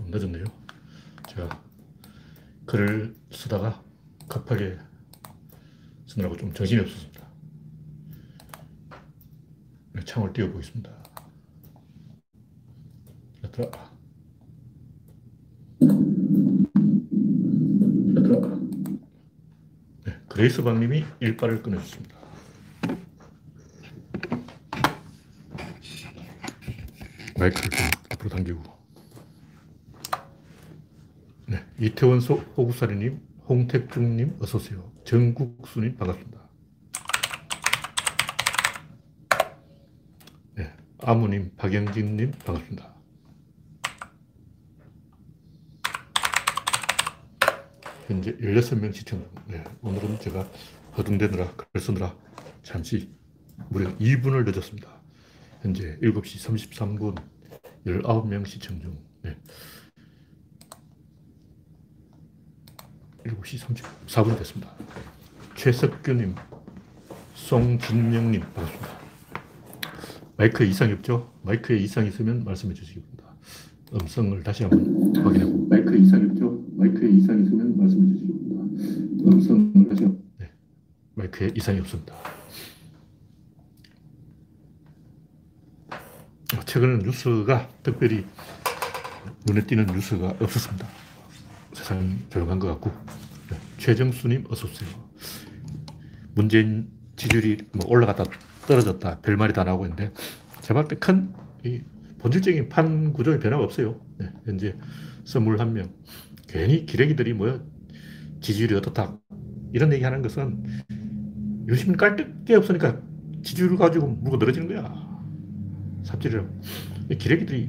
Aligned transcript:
좀 0.00 0.10
늦었네요. 0.10 0.44
제가 1.28 1.62
글을 2.66 3.14
쓰다가 3.30 3.82
급하게 4.28 4.78
쓰느라고 6.06 6.36
좀 6.36 6.52
정신이 6.54 6.80
없었습니다. 6.80 7.28
네, 9.92 10.04
창을 10.04 10.32
띄워보겠습니다. 10.32 10.90
들어. 13.52 13.70
네, 20.04 20.12
그레이스 20.28 20.62
박님이 20.62 21.04
일발을 21.20 21.62
끊어줬습니다. 21.62 22.16
마이크를 27.36 27.70
좀 27.70 27.86
앞으로 28.12 28.30
당기고. 28.30 28.79
네, 31.50 31.58
이태원 31.80 32.20
소, 32.20 32.34
호구사리님, 32.56 33.20
홍택중님, 33.48 34.36
어서오세요. 34.40 34.92
정국수님, 35.04 35.96
반갑습니다. 35.96 36.48
네, 40.54 40.72
아무님, 41.00 41.50
박영진님, 41.56 42.30
반갑습니다. 42.46 42.94
현재 48.06 48.36
16명 48.36 48.94
시청 48.94 49.18
중. 49.18 49.28
네, 49.48 49.64
오늘은 49.82 50.20
제가 50.20 50.48
허둥대느라, 50.96 51.52
글 51.56 51.80
쓰느라 51.80 52.16
잠시 52.62 53.12
무려 53.70 53.92
2분을 53.96 54.44
늦었습니다. 54.44 54.88
현재 55.62 55.98
7시 56.00 56.46
33분 56.78 57.20
19명 57.84 58.46
시청 58.46 58.80
중. 58.80 58.96
네. 59.22 59.36
7시 63.24 63.58
34분 64.06 64.38
됐습니다. 64.38 64.72
최석규님, 65.54 66.34
송진명님, 67.34 68.40
반갑습니다. 68.54 69.00
마이크에 70.36 70.66
이상이 70.68 70.92
없죠? 70.94 71.32
마이크에 71.42 71.76
이상이 71.76 72.08
있으면 72.08 72.44
말씀해 72.44 72.72
주시기 72.74 73.00
바랍니다. 73.00 73.34
음성을 73.92 74.42
다시 74.42 74.62
한번 74.64 75.14
확인해보고. 75.24 75.66
마이크에 75.68 75.98
이상이 75.98 76.30
없죠? 76.30 76.64
마이크에 76.76 77.10
이상이 77.10 77.42
있으면 77.42 77.76
말씀해 77.76 78.06
주시기 78.12 78.32
바랍니다. 78.48 78.84
음성을 79.26 79.88
다시 79.88 80.02
한번. 80.04 80.20
네. 80.38 80.50
마이크에 81.14 81.50
이상이 81.54 81.80
없습니다. 81.80 82.14
최근 86.66 87.00
뉴스가 87.00 87.68
특별히 87.82 88.24
눈에 89.46 89.66
띄는 89.66 89.86
뉴스가 89.86 90.36
없었습니다. 90.40 90.86
세상 91.90 92.18
조용한 92.30 92.60
것 92.60 92.68
같고. 92.68 92.92
네. 93.50 93.56
최정수님, 93.78 94.44
어서오세요. 94.48 94.88
문재인 96.34 96.88
지지율이 97.16 97.58
뭐 97.72 97.88
올라갔다 97.88 98.24
떨어졌다 98.68 99.20
별말이 99.20 99.52
다 99.52 99.64
나오고 99.64 99.86
있는데 99.86 100.12
제가 100.60 100.84
볼때큰 100.84 101.34
본질적인 102.18 102.68
판 102.68 103.12
구조에 103.12 103.40
변화가 103.40 103.64
없어요. 103.64 104.00
네. 104.18 104.30
현재 104.44 104.76
21명. 105.24 105.90
괜히 106.46 106.86
기레기들이 106.86 107.32
뭐 107.32 107.60
지지율이 108.40 108.76
어떻다. 108.76 109.18
이런 109.72 109.92
얘기 109.92 110.04
하는 110.04 110.22
것은 110.22 110.64
유시민 111.66 111.96
깔게 111.96 112.54
없으니까 112.54 113.02
지지율 113.42 113.76
가지고 113.76 114.06
물고 114.06 114.36
늘어지는 114.36 114.68
거야. 114.68 114.94
삽질이라고. 116.04 116.60
기레기들이 117.18 117.68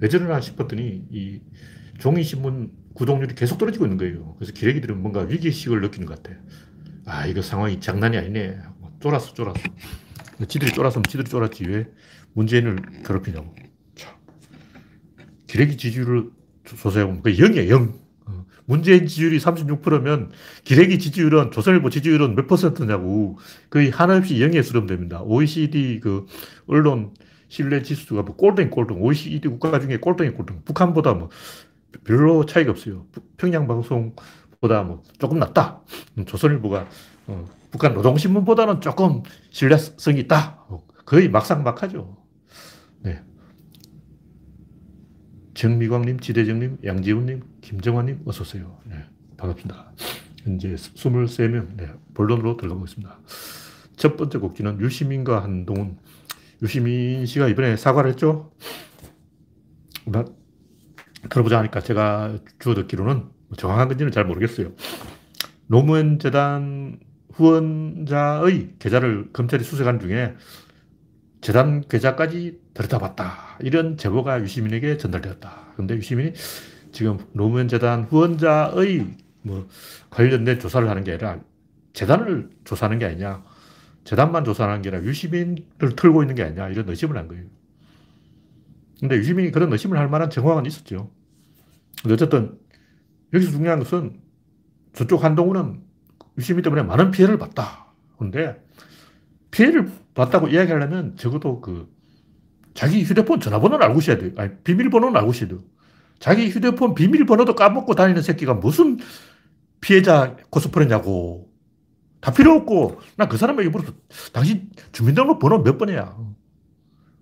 왜 0.00 0.08
저러나 0.08 0.40
싶었더니 0.40 1.06
이 1.10 1.42
종이신문 1.98 2.77
구독률이 2.98 3.36
계속 3.36 3.58
떨어지고 3.58 3.84
있는 3.86 3.96
거예요. 3.96 4.34
그래서 4.38 4.52
기레기들은 4.52 5.00
뭔가 5.00 5.20
위기의식을 5.20 5.80
느끼는 5.82 6.06
것 6.06 6.20
같아. 6.20 6.36
아, 7.06 7.26
이거 7.26 7.40
상황이 7.42 7.80
장난이 7.80 8.18
아니네. 8.18 8.58
쫄았어, 9.00 9.34
쫄았어. 9.34 9.60
지들이 10.48 10.72
쫄았으면 10.72 11.04
지들이 11.04 11.28
쫄았지. 11.30 11.64
왜 11.64 11.86
문재인을 12.32 12.76
괴롭히냐고. 13.06 13.54
참. 13.94 14.14
기레기 15.46 15.76
지지율을 15.76 16.30
조사해보면 16.64 17.22
그 17.22 17.32
0이야, 17.34 17.68
0. 17.68 17.94
어. 18.26 18.46
문재인 18.66 19.06
지지율이 19.06 19.38
36%면 19.38 20.32
기레기 20.64 20.98
지지율은 20.98 21.52
조선일보 21.52 21.90
지지율은 21.90 22.34
몇 22.34 22.48
퍼센트냐고 22.48 23.38
거의 23.70 23.90
하나없이 23.90 24.34
0에 24.34 24.62
수렴됩니다. 24.64 25.22
OECD 25.22 26.00
그 26.00 26.26
언론 26.66 27.14
신뢰 27.48 27.82
지수가 27.82 28.22
뭐 28.22 28.36
꼴등 28.36 28.70
꼴등 28.70 29.02
OECD 29.02 29.48
국가 29.48 29.78
중에 29.80 29.96
꼴등이 29.98 30.30
꼴등 30.30 30.62
북한보다 30.64 31.14
뭐 31.14 31.30
별로 32.04 32.44
차이가 32.46 32.70
없어요. 32.70 33.06
평양 33.36 33.66
방송보다 33.66 34.82
뭐 34.82 35.02
조금 35.18 35.38
낫다. 35.38 35.82
음, 36.18 36.24
조선일보가 36.24 36.86
어, 37.28 37.44
북한 37.70 37.94
노동신문보다는 37.94 38.80
조금 38.80 39.22
신뢰성이 39.50 40.20
있다. 40.20 40.64
어, 40.68 40.82
거의 41.04 41.28
막상막하죠. 41.28 42.16
네. 43.00 43.22
정미광님, 45.54 46.20
지대정님, 46.20 46.78
양지훈님, 46.84 47.42
김정환님, 47.60 48.22
어서 48.26 48.42
오세요. 48.42 48.78
네, 48.84 49.04
반갑습니다. 49.36 49.92
현재 50.44 50.74
23명, 50.74 51.76
네, 51.76 51.90
본론으로 52.14 52.56
들어가 52.56 52.76
보겠습니다. 52.76 53.18
첫 53.96 54.16
번째 54.16 54.38
곡지는 54.38 54.80
유시민과 54.80 55.42
한동훈. 55.42 55.98
유시민 56.62 57.26
씨가 57.26 57.48
이번에 57.48 57.76
사과를 57.76 58.10
했죠? 58.10 58.50
들어보자 61.30 61.58
하니까 61.58 61.80
제가 61.80 62.38
주워 62.58 62.74
듣기로는 62.74 63.16
뭐 63.16 63.56
정확한 63.56 63.88
건지는 63.88 64.12
잘 64.12 64.24
모르겠어요. 64.24 64.72
노무현 65.66 66.18
재단 66.18 66.98
후원자의 67.32 68.74
계좌를 68.78 69.30
검찰이 69.32 69.62
수색한 69.62 70.00
중에 70.00 70.34
재단 71.40 71.82
계좌까지 71.82 72.60
들여다봤다. 72.74 73.58
이런 73.60 73.96
제보가 73.96 74.40
유시민에게 74.42 74.96
전달되었다. 74.96 75.72
그런데 75.74 75.94
유시민이 75.96 76.32
지금 76.92 77.18
노무현 77.32 77.68
재단 77.68 78.04
후원자의 78.04 79.06
뭐 79.42 79.68
관련된 80.10 80.58
조사를 80.58 80.88
하는 80.88 81.04
게 81.04 81.12
아니라 81.12 81.40
재단을 81.92 82.50
조사하는 82.64 82.98
게 82.98 83.06
아니냐. 83.06 83.44
재단만 84.04 84.44
조사하는 84.44 84.82
게 84.82 84.88
아니라 84.88 85.04
유시민을 85.04 85.96
털고 85.96 86.22
있는 86.22 86.34
게 86.34 86.42
아니냐. 86.42 86.68
이런 86.68 86.88
의심을 86.88 87.16
한 87.16 87.28
거예요. 87.28 87.44
근데 89.00 89.16
유시민이 89.16 89.50
그런 89.50 89.72
의심을 89.72 89.98
할 89.98 90.08
만한 90.08 90.30
정황은 90.30 90.66
있었죠. 90.66 91.10
근데 92.02 92.14
어쨌든 92.14 92.58
여기서 93.32 93.52
중요한 93.52 93.78
것은 93.78 94.20
저쪽 94.92 95.24
한동훈은 95.24 95.82
유시민 96.38 96.62
때문에 96.62 96.82
많은 96.82 97.10
피해를 97.10 97.38
봤다. 97.38 97.92
그런데 98.16 98.62
피해를 99.50 99.90
봤다고 100.14 100.48
이야기하려면 100.48 101.16
적어도 101.16 101.60
그 101.60 101.88
자기 102.74 103.02
휴대폰 103.02 103.40
전화번호를 103.40 103.84
알고 103.86 103.98
있어야 104.00 104.18
돼요. 104.18 104.32
아니, 104.36 104.56
비밀번호는 104.62 105.16
알고 105.16 105.32
있어야 105.32 105.48
돼요. 105.48 105.64
자기 106.18 106.48
휴대폰 106.48 106.94
비밀번호도 106.94 107.54
까먹고 107.54 107.94
다니는 107.94 108.22
새끼가 108.22 108.54
무슨 108.54 108.98
피해자 109.80 110.36
코스프레냐고. 110.50 111.48
다 112.20 112.32
필요 112.32 112.54
없고, 112.54 113.00
난그 113.16 113.36
사람에게 113.36 113.68
물어서, 113.68 113.92
당신 114.32 114.70
주민등록 114.90 115.38
번호 115.38 115.62
몇 115.62 115.78
번이야? 115.78 116.16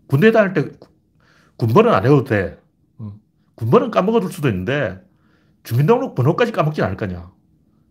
군대 0.07 0.33
다닐 0.33 0.53
때 0.55 0.71
군번은 1.57 1.93
안 1.93 2.05
해도 2.05 2.25
돼. 2.25 2.59
군번은 3.55 3.91
까먹어둘 3.91 4.31
수도 4.31 4.49
있는데, 4.49 5.01
주민등록 5.63 6.15
번호까지 6.15 6.53
까먹지 6.53 6.83
않을 6.83 6.97
거냐. 6.97 7.31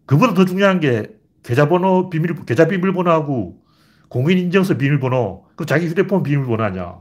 그보다 0.06 0.34
더 0.34 0.46
중요한 0.46 0.80
게 0.80 1.16
계좌번호 1.44 2.10
비밀, 2.10 2.36
계좌 2.46 2.68
비밀번호하고 2.68 3.64
공인인증서 4.10 4.78
비밀번호, 4.78 5.46
그 5.56 5.66
자기 5.66 5.88
휴대폰 5.88 6.24
비밀번호 6.24 6.64
아니야. 6.64 7.00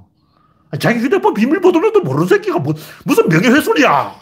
자기 0.81 0.99
휴대폰 1.01 1.35
비밀번호도 1.35 2.01
모르는 2.01 2.27
새끼가 2.27 2.59
뭐, 2.59 2.75
무슨 3.05 3.29
명예훼손이야. 3.29 4.15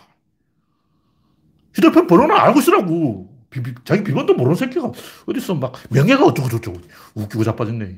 휴대폰 1.75 2.07
번호는 2.07 2.37
알고 2.37 2.59
있으라고. 2.59 3.33
비, 3.49 3.63
비, 3.63 3.75
자기 3.85 4.03
비번도 4.03 4.35
모르는 4.35 4.57
새끼가 4.57 4.91
어디서 5.27 5.55
막 5.55 5.73
명예가 5.91 6.25
어쩌고저쩌고 6.25 6.81
웃기고 7.15 7.45
자빠졌네. 7.45 7.97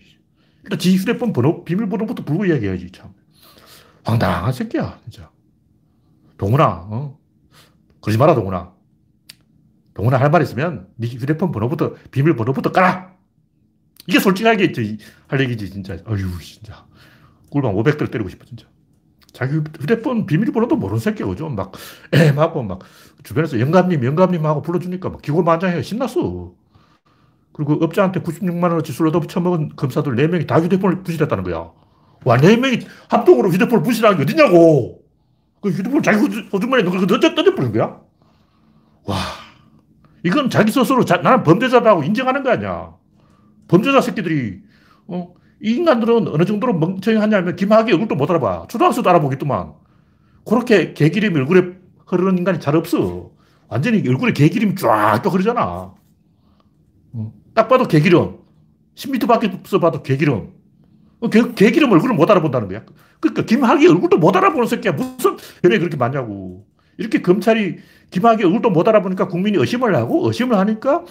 일단 0.64 0.78
지 0.78 0.96
휴대폰 0.96 1.32
번호, 1.32 1.64
비밀번호부터 1.64 2.24
불고 2.24 2.44
이야기해야지, 2.44 2.90
참. 2.92 3.12
황당한 4.04 4.52
새끼야, 4.52 4.98
진짜. 5.04 5.30
동훈아, 6.36 6.86
어? 6.90 7.18
그러지 8.00 8.18
마라, 8.18 8.34
동훈아. 8.34 8.72
동훈아 9.94 10.18
할 10.18 10.30
말 10.30 10.42
있으면 10.42 10.88
네 10.96 11.06
휴대폰 11.08 11.52
번호부터, 11.52 11.94
비밀번호부터 12.10 12.72
깔아! 12.72 13.14
이게 14.06 14.18
솔직하게 14.18 14.72
할 15.28 15.40
얘기지, 15.40 15.70
진짜. 15.70 15.96
어휴, 16.06 16.38
진짜. 16.40 16.84
꿀밤 17.50 17.74
500대를 17.74 18.10
때리고 18.10 18.28
싶어, 18.28 18.44
진짜. 18.44 18.66
자기 19.32 19.56
휴대폰 19.56 20.26
비밀번호도 20.26 20.76
모르는 20.76 21.00
새끼가 21.00 21.28
그죠? 21.28 21.48
막, 21.48 21.72
엠하고 22.12 22.62
막, 22.62 22.80
주변에서 23.24 23.58
영감님, 23.60 24.04
영감님 24.04 24.44
하고 24.46 24.62
불러주니까 24.62 25.08
막 25.10 25.22
기고만장해. 25.22 25.82
신났어. 25.82 26.52
그리고 27.52 27.74
업자한테 27.74 28.20
96만원어치 28.20 28.92
술로 28.92 29.12
붙여먹은 29.20 29.76
검사들 29.76 30.16
4명이 30.16 30.46
다 30.48 30.60
휴대폰을 30.60 31.02
부실했다는 31.04 31.44
거야. 31.44 31.70
와, 32.24 32.36
4명이 32.36 32.86
합동으로 33.08 33.50
휴대폰을 33.50 33.82
부실하는 33.82 34.18
게 34.18 34.22
어디냐고! 34.24 35.02
그 35.60 35.70
휴대폰 35.70 36.02
자기 36.02 36.18
호주머니에 36.52 36.84
넣고 36.84 37.06
던져, 37.06 37.34
던져버린 37.34 37.72
거야? 37.72 38.00
와, 39.04 39.16
이건 40.24 40.50
자기 40.50 40.72
스스로 40.72 41.04
자, 41.04 41.18
나는 41.18 41.42
범죄자라고 41.42 42.02
인정하는 42.02 42.42
거 42.42 42.50
아니야. 42.50 42.94
범죄자 43.68 44.00
새끼들이, 44.00 44.60
어, 45.06 45.34
이 45.62 45.72
인간들은 45.72 46.28
어느 46.28 46.44
정도로 46.44 46.74
멍청하냐면 46.74 47.56
김학의 47.56 47.92
얼굴도 47.94 48.14
못 48.14 48.30
알아봐. 48.30 48.66
초등학생도 48.68 49.08
알아보겠더만. 49.08 49.72
그렇게 50.46 50.92
개기름이 50.92 51.36
얼굴에 51.38 51.76
흐르는 52.06 52.38
인간이 52.38 52.60
잘 52.60 52.76
없어. 52.76 53.30
완전히 53.68 54.06
얼굴에 54.06 54.32
개기름이 54.32 54.74
쫙 54.76 55.22
흐르잖아. 55.24 55.94
어, 57.12 57.32
딱 57.54 57.68
봐도 57.68 57.86
개기름. 57.86 58.38
10m 58.94 59.26
밖에 59.26 59.60
써봐도 59.64 60.02
개기름. 60.02 60.52
어, 61.24 61.30
개, 61.30 61.54
개 61.54 61.70
기름 61.70 61.90
얼굴을 61.92 62.14
못 62.14 62.30
알아본다는 62.30 62.68
거야. 62.68 62.82
그러니까 63.18 63.44
김학의 63.46 63.88
얼굴도 63.88 64.18
못 64.18 64.36
알아보는 64.36 64.68
새끼야. 64.68 64.92
무슨 64.92 65.36
별이 65.62 65.78
그렇게 65.78 65.96
많냐고. 65.96 66.66
이렇게 66.98 67.22
검찰이 67.22 67.78
김학의 68.10 68.44
얼굴도 68.44 68.70
못 68.70 68.86
알아보니까 68.86 69.28
국민이 69.28 69.56
의심을 69.56 69.96
하고 69.96 70.26
의심을 70.26 70.56
하니까 70.58 71.04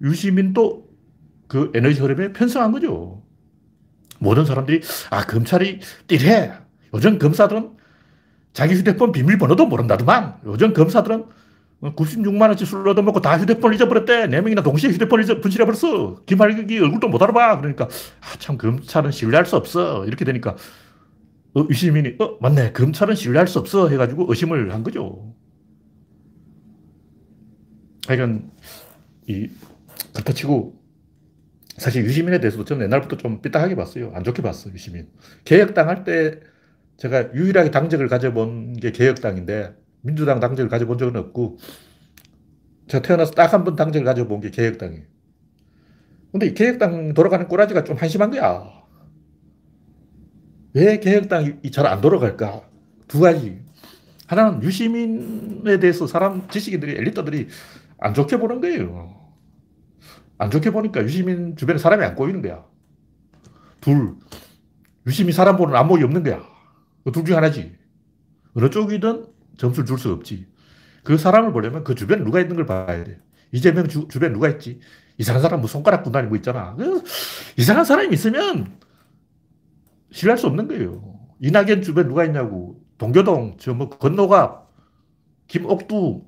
유시민도 0.00 0.86
그 1.48 1.72
에너지 1.74 2.00
흐름에 2.00 2.32
편성한 2.32 2.70
거죠. 2.70 3.22
모든 4.20 4.44
사람들이 4.44 4.82
아 5.10 5.26
검찰이 5.26 5.80
띠래. 6.06 6.52
요즘 6.94 7.18
검사들은 7.18 7.70
자기 8.52 8.74
휴대폰 8.74 9.10
비밀번호도 9.10 9.66
모른다더만. 9.66 10.36
요즘 10.46 10.72
검사들은 10.72 11.24
96만 11.82 12.48
원치 12.48 12.64
술 12.64 12.88
얻어먹고 12.88 13.20
다 13.20 13.38
휴대폰 13.38 13.74
잊어버렸대. 13.74 14.26
네 14.28 14.40
명이나 14.40 14.62
동시에 14.62 14.90
휴대폰 14.90 15.22
잊어 15.22 15.40
분실해버렸어. 15.40 16.24
김학의 16.26 16.78
얼굴도 16.80 17.08
못 17.08 17.22
알아봐. 17.22 17.60
그러니까 17.60 17.84
아, 17.86 18.36
참 18.38 18.56
검찰은 18.58 19.10
신뢰할 19.10 19.46
수 19.46 19.56
없어. 19.56 20.04
이렇게 20.06 20.24
되니까 20.24 20.56
어, 21.54 21.66
유시민이 21.70 22.16
어 22.20 22.38
맞네 22.40 22.72
검찰은 22.72 23.14
신뢰할 23.14 23.48
수 23.48 23.58
없어 23.58 23.88
해가지고 23.88 24.26
의심을 24.28 24.72
한 24.74 24.82
거죠. 24.84 25.34
하여간 28.08 28.50
이 29.28 29.50
그렇다 30.14 30.32
치고 30.32 30.80
사실 31.78 32.04
유시민에 32.04 32.40
대해서도 32.40 32.64
저는 32.64 32.86
옛날부터 32.86 33.16
좀 33.18 33.42
삐딱하게 33.42 33.76
봤어요. 33.76 34.12
안 34.14 34.24
좋게 34.24 34.42
봤어요, 34.42 34.72
유시민. 34.74 35.08
개혁당 35.44 35.88
할 35.88 36.04
때 36.04 36.40
제가 36.98 37.34
유일하게 37.34 37.70
당적을 37.72 38.08
가져본 38.08 38.74
게 38.78 38.92
개혁당인데 38.92 39.74
민주당 40.06 40.38
당적을 40.40 40.68
가져본 40.70 40.98
적은 40.98 41.16
없고 41.16 41.58
제가 42.88 43.02
태어나서 43.02 43.32
딱 43.32 43.52
한 43.52 43.64
번 43.64 43.74
당적을 43.76 44.04
가져본 44.04 44.40
게 44.40 44.50
개혁당이에요. 44.50 45.02
근데 46.32 46.46
이 46.46 46.54
개혁당 46.54 47.14
돌아가는 47.14 47.46
꼬라지가 47.48 47.84
좀 47.84 47.96
한심한 47.96 48.30
거야. 48.30 48.64
왜 50.74 51.00
개혁당이 51.00 51.70
잘 51.72 51.86
안 51.86 52.00
돌아갈까? 52.00 52.62
두 53.08 53.20
가지. 53.20 53.60
하나는 54.26 54.62
유시민에 54.62 55.78
대해서 55.78 56.06
사람, 56.06 56.48
지식인들이, 56.48 56.92
엘리트들이 56.98 57.48
안 57.98 58.12
좋게 58.14 58.38
보는 58.38 58.60
거예요. 58.60 59.14
안 60.38 60.50
좋게 60.50 60.70
보니까 60.70 61.02
유시민 61.02 61.56
주변에 61.56 61.78
사람이 61.78 62.04
안 62.04 62.14
꼬이는 62.14 62.42
거야. 62.42 62.64
둘, 63.80 64.16
유시민 65.06 65.32
사람 65.32 65.56
보는 65.56 65.74
안목이 65.74 66.02
없는 66.04 66.22
거야. 66.22 66.42
둘 67.12 67.24
중에 67.24 67.34
하나지. 67.36 67.74
어느 68.54 68.68
쪽이든 68.68 69.26
점수를 69.56 69.86
줄 69.86 69.98
수 69.98 70.12
없지. 70.12 70.46
그 71.04 71.16
사람을 71.18 71.52
보려면 71.52 71.84
그 71.84 71.94
주변에 71.94 72.24
누가 72.24 72.40
있는 72.40 72.56
걸 72.56 72.66
봐야 72.66 73.04
돼. 73.04 73.18
이재명 73.52 73.86
주, 73.88 74.08
주변에 74.08 74.32
누가 74.32 74.48
있지? 74.48 74.80
이상한 75.18 75.42
사람 75.42 75.60
뭐 75.60 75.68
손가락 75.68 76.02
군다니 76.04 76.28
뭐 76.28 76.36
있잖아. 76.36 76.74
그 76.76 77.02
이상한 77.56 77.84
사람이 77.84 78.12
있으면 78.14 78.78
신뢰할 80.12 80.38
수 80.38 80.46
없는 80.46 80.68
거예요. 80.68 81.02
이낙연 81.40 81.82
주변에 81.82 82.08
누가 82.08 82.24
있냐고. 82.24 82.80
동교동, 82.98 83.56
저 83.58 83.74
뭐 83.74 83.90
건노가, 83.90 84.62
김옥두, 85.48 86.22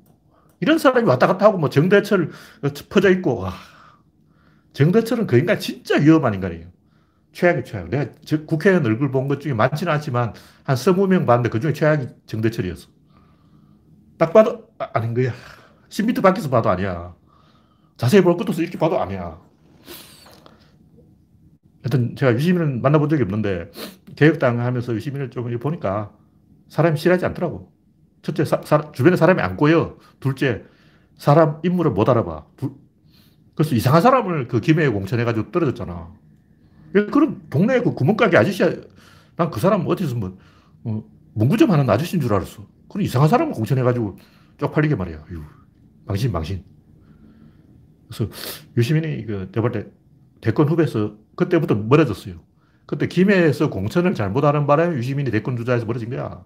이런 0.60 0.78
사람이 0.78 1.08
왔다 1.08 1.26
갔다 1.26 1.46
하고 1.46 1.58
뭐 1.58 1.70
정대철 1.70 2.30
퍼져 2.90 3.10
있고, 3.10 3.38
와. 3.38 3.52
정대철은 4.74 5.26
그 5.26 5.38
인간 5.38 5.58
진짜 5.58 5.96
위험한 5.96 6.34
인간이에요. 6.34 6.66
최악이 7.32 7.64
최악. 7.64 7.88
내가 7.90 8.10
국회의원 8.46 8.84
얼굴 8.86 9.10
본 9.10 9.28
것 9.28 9.40
중에 9.40 9.54
많지는 9.54 9.92
않지만 9.94 10.34
한 10.64 10.76
20명 10.76 11.26
봤는데 11.26 11.48
그 11.50 11.60
중에 11.60 11.72
최악이 11.72 12.06
정대철이었어. 12.26 12.88
딱 14.18 14.32
봐도 14.32 14.68
아, 14.78 14.88
아닌 14.94 15.14
거야. 15.14 15.32
10m 15.88 16.22
밖에서 16.22 16.50
봐도 16.50 16.68
아니야. 16.70 17.14
자세히 17.96 18.22
볼 18.22 18.36
것도 18.36 18.50
없어. 18.52 18.62
이렇게 18.62 18.78
봐도 18.78 19.00
아니야. 19.00 19.40
하여튼 21.82 22.16
제가 22.16 22.34
유시민을 22.34 22.80
만나본 22.80 23.08
적이 23.08 23.22
없는데 23.22 23.70
개혁당 24.16 24.60
하면서 24.60 24.94
유시민을 24.94 25.30
좀 25.30 25.48
보니까 25.58 26.12
사람이 26.68 26.98
싫어하지 26.98 27.24
않더라고. 27.26 27.72
첫째, 28.22 28.44
사, 28.44 28.60
사, 28.64 28.92
주변에 28.92 29.16
사람이 29.16 29.40
안 29.40 29.56
꼬여. 29.56 29.98
둘째, 30.20 30.64
사람 31.16 31.60
인물을 31.64 31.92
못 31.92 32.08
알아봐. 32.08 32.46
두, 32.56 32.76
그래서 33.54 33.74
이상한 33.76 34.02
사람을 34.02 34.48
그 34.48 34.60
김해에 34.60 34.88
공천해가지고 34.88 35.52
떨어졌잖아. 35.52 36.12
그런 37.12 37.42
동네에 37.50 37.80
그 37.82 37.94
구멍가게 37.94 38.36
아저씨야. 38.36 38.70
난 39.36 39.50
그 39.50 39.60
사람 39.60 39.86
어디서 39.86 40.16
뭐, 40.16 40.38
어, 40.84 41.04
문구점 41.34 41.70
하는 41.70 41.88
아저씨인 41.90 42.20
줄 42.22 42.34
알았어. 42.34 42.66
그런 42.88 43.04
이상한 43.04 43.28
사람을 43.28 43.52
공천해가지고 43.52 44.18
쪽팔리게 44.58 44.94
말이야. 44.96 45.24
유, 45.32 45.42
망신, 46.06 46.32
망신. 46.32 46.64
그래서 48.08 48.30
유시민이 48.76 49.26
그, 49.26 49.50
내가 49.52 49.60
볼때 49.60 49.90
대권 50.40 50.68
후보에서 50.68 51.16
그때부터 51.36 51.74
멀어졌어요. 51.74 52.40
그때 52.86 53.06
김해에서 53.06 53.70
공천을 53.70 54.14
잘못하는 54.14 54.66
바람에 54.66 54.96
유시민이 54.96 55.30
대권 55.30 55.56
주자에서 55.56 55.84
멀어진 55.84 56.10
거야. 56.10 56.44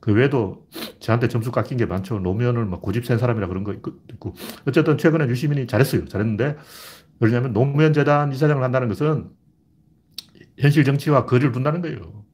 그 0.00 0.12
외에도 0.12 0.66
저한테 0.98 1.28
점수 1.28 1.52
깎인 1.52 1.78
게 1.78 1.86
많죠. 1.86 2.18
노무현을 2.18 2.64
막 2.64 2.82
고집 2.82 3.06
센 3.06 3.18
사람이라 3.18 3.46
그런 3.46 3.62
거 3.62 3.72
있고. 3.72 4.34
어쨌든 4.66 4.98
최근에 4.98 5.28
유시민이 5.28 5.68
잘했어요. 5.68 6.06
잘했는데, 6.06 6.56
왜냐하면 7.20 7.52
노무현 7.52 7.92
재단 7.92 8.32
이사장을 8.32 8.60
한다는 8.60 8.88
것은 8.88 9.30
현실 10.58 10.82
정치와 10.82 11.24
거리를 11.26 11.52
둔다는 11.52 11.82
거예요. 11.82 12.24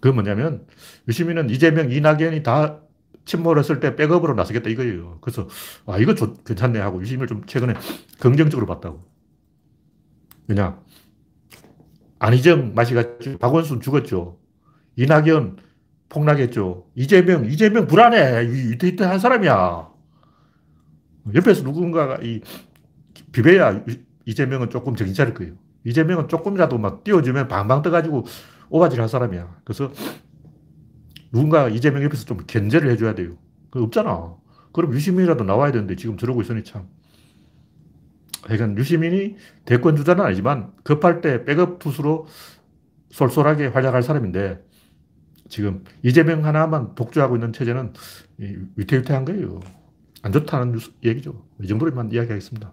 그 0.00 0.08
뭐냐면, 0.08 0.66
유시민은 1.08 1.50
이재명, 1.50 1.90
이낙연이 1.90 2.42
다 2.42 2.80
침몰 3.24 3.58
했을 3.58 3.80
때 3.80 3.96
백업으로 3.96 4.34
나서겠다 4.34 4.70
이거예요. 4.70 5.18
그래서, 5.20 5.48
아, 5.86 5.98
이거 5.98 6.14
좋, 6.14 6.44
괜찮네 6.44 6.78
하고 6.78 7.00
유시민을 7.00 7.26
좀 7.26 7.44
최근에 7.46 7.74
긍정적으로 8.20 8.66
봤다고. 8.66 9.04
왜냐? 10.48 10.78
안희정 12.18 12.74
맛이 12.74 12.94
갔죠. 12.94 13.38
박원순 13.38 13.80
죽었죠. 13.80 14.38
이낙연 14.96 15.58
폭락했죠. 16.08 16.86
이재명, 16.94 17.44
이재명 17.46 17.86
불안해. 17.86 18.48
위태위태한 18.48 19.18
사람이야. 19.18 19.88
옆에서 21.34 21.62
누군가가 21.62 22.18
이 22.22 22.40
비배야 23.32 23.84
이재명은 24.24 24.70
조금 24.70 24.94
정신 24.94 25.14
차릴 25.14 25.34
거예요. 25.34 25.54
이재명은 25.84 26.28
조금이라도 26.28 26.78
막 26.78 27.04
띄워주면 27.04 27.48
방방 27.48 27.82
떠가지고 27.82 28.24
오바질 28.68 29.00
할 29.00 29.08
사람이야. 29.08 29.60
그래서 29.64 29.92
누군가 31.32 31.68
이재명 31.68 32.02
옆에서 32.04 32.24
좀 32.24 32.38
견제를 32.46 32.90
해줘야 32.90 33.14
돼요. 33.14 33.36
그 33.70 33.82
없잖아. 33.82 34.36
그럼 34.72 34.92
유시민이라도 34.92 35.44
나와야 35.44 35.72
되는데 35.72 35.96
지금 35.96 36.16
저러고 36.16 36.42
있으니 36.42 36.64
참. 36.64 36.88
그러니까 38.42 38.78
유시민이 38.80 39.36
대권 39.64 39.96
주자는 39.96 40.24
아니지만 40.24 40.72
급할 40.84 41.20
때 41.20 41.44
백업 41.44 41.78
투수로 41.78 42.26
쏠쏠하게 43.10 43.68
활약할 43.68 44.02
사람인데 44.02 44.64
지금 45.48 45.84
이재명 46.02 46.44
하나만 46.44 46.94
독주하고 46.94 47.36
있는 47.36 47.52
체제는 47.52 47.92
위태위태한 48.76 49.24
거예요. 49.24 49.60
안 50.22 50.32
좋다는 50.32 50.78
얘기죠. 51.04 51.46
이 51.62 51.66
정도로만 51.66 52.10
이야기하겠습니다. 52.12 52.72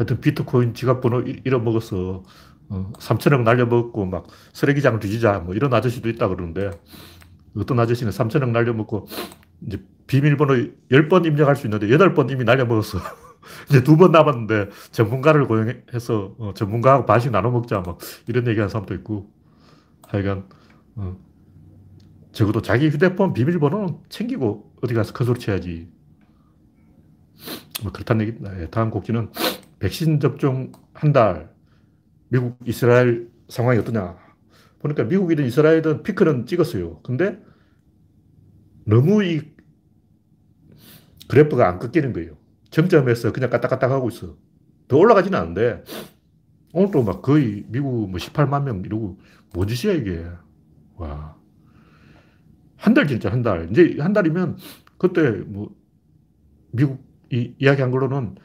하여튼 0.00 0.18
비트코인 0.18 0.72
지갑 0.72 1.02
번호 1.02 1.20
잃어먹어서 1.20 2.22
어, 2.70 2.92
3천억 2.98 3.42
날려먹고 3.42 4.06
막 4.06 4.28
쓰레기장 4.54 4.98
뒤지자 4.98 5.40
뭐 5.40 5.54
이런 5.54 5.74
아저씨도 5.74 6.08
있다 6.08 6.28
그러는데 6.28 6.70
어떤 7.54 7.78
아저씨는 7.78 8.10
3천억 8.10 8.48
날려먹고 8.48 9.06
이제 9.66 9.84
비밀번호 10.06 10.54
10번 10.90 11.26
입력할 11.26 11.54
수 11.54 11.66
있는데 11.66 11.86
8번 11.88 12.30
이미 12.30 12.44
날려먹었어. 12.44 12.98
이제 13.68 13.84
두 13.84 13.98
번 13.98 14.10
남았는데 14.12 14.70
전문가를 14.90 15.46
고용해서 15.46 16.34
어, 16.38 16.54
전문가하고 16.54 17.04
반씩 17.04 17.30
나눠 17.30 17.50
먹자 17.50 17.80
막 17.80 17.98
이런 18.26 18.46
얘기하는 18.46 18.70
사람도 18.70 18.94
있고 18.94 19.30
하여간 20.08 20.48
어, 20.96 21.18
적어도 22.32 22.62
자기 22.62 22.88
휴대폰 22.88 23.34
비밀번호는 23.34 23.98
챙기고 24.08 24.72
어디 24.80 24.94
가서 24.94 25.12
큰 25.12 25.26
소리 25.26 25.38
쳐야지. 25.38 25.90
뭐 27.82 27.92
그렇다는 27.92 28.26
얘기입니다. 28.26 28.58
예, 28.62 28.66
다음 28.70 28.88
곡지는 28.88 29.30
백신 29.80 30.20
접종 30.20 30.72
한 30.94 31.12
달, 31.12 31.50
미국, 32.28 32.58
이스라엘 32.66 33.28
상황이 33.48 33.78
어떠냐. 33.80 34.18
보니까 34.80 35.04
미국이든 35.04 35.46
이스라엘이든 35.46 36.02
피크는 36.04 36.46
찍었어요. 36.46 37.02
근데 37.02 37.38
너무 38.84 39.22
이 39.24 39.42
그래프가 41.28 41.68
안 41.68 41.78
꺾이는 41.78 42.12
거예요. 42.12 42.36
정점에서 42.70 43.32
그냥 43.32 43.50
까딱까딱 43.50 43.90
하고 43.90 44.08
있어. 44.08 44.36
더 44.88 44.96
올라가지는 44.98 45.38
않는데, 45.38 45.84
오늘 46.72 46.90
또막 46.92 47.22
거의 47.22 47.64
미국 47.68 48.10
뭐 48.10 48.18
18만 48.20 48.64
명 48.64 48.82
이러고, 48.84 49.18
뭔 49.52 49.68
짓이야, 49.68 49.94
이게. 49.94 50.24
와. 50.96 51.36
한 52.76 52.94
달 52.94 53.06
진짜 53.06 53.30
한 53.30 53.42
달. 53.42 53.68
이제 53.70 53.96
한 54.00 54.12
달이면 54.12 54.56
그때 54.98 55.30
뭐 55.46 55.74
미국 56.72 57.04
이, 57.32 57.54
이야기한 57.58 57.90
걸로는 57.90 58.36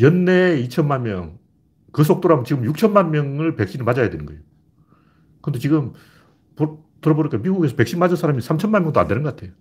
연내 0.00 0.62
2천만 0.64 1.02
명, 1.02 1.38
그 1.92 2.04
속도라면 2.04 2.44
지금 2.44 2.64
6천만 2.64 3.10
명을 3.10 3.56
백신을 3.56 3.84
맞아야 3.84 4.10
되는 4.10 4.26
거예요. 4.26 4.40
근데 5.42 5.58
지금 5.58 5.92
들어보니까 7.00 7.38
미국에서 7.38 7.76
백신 7.76 7.98
맞은 7.98 8.16
사람이 8.16 8.40
3천만 8.40 8.82
명도 8.82 9.00
안 9.00 9.08
되는 9.08 9.22
것 9.22 9.36
같아요. 9.36 9.52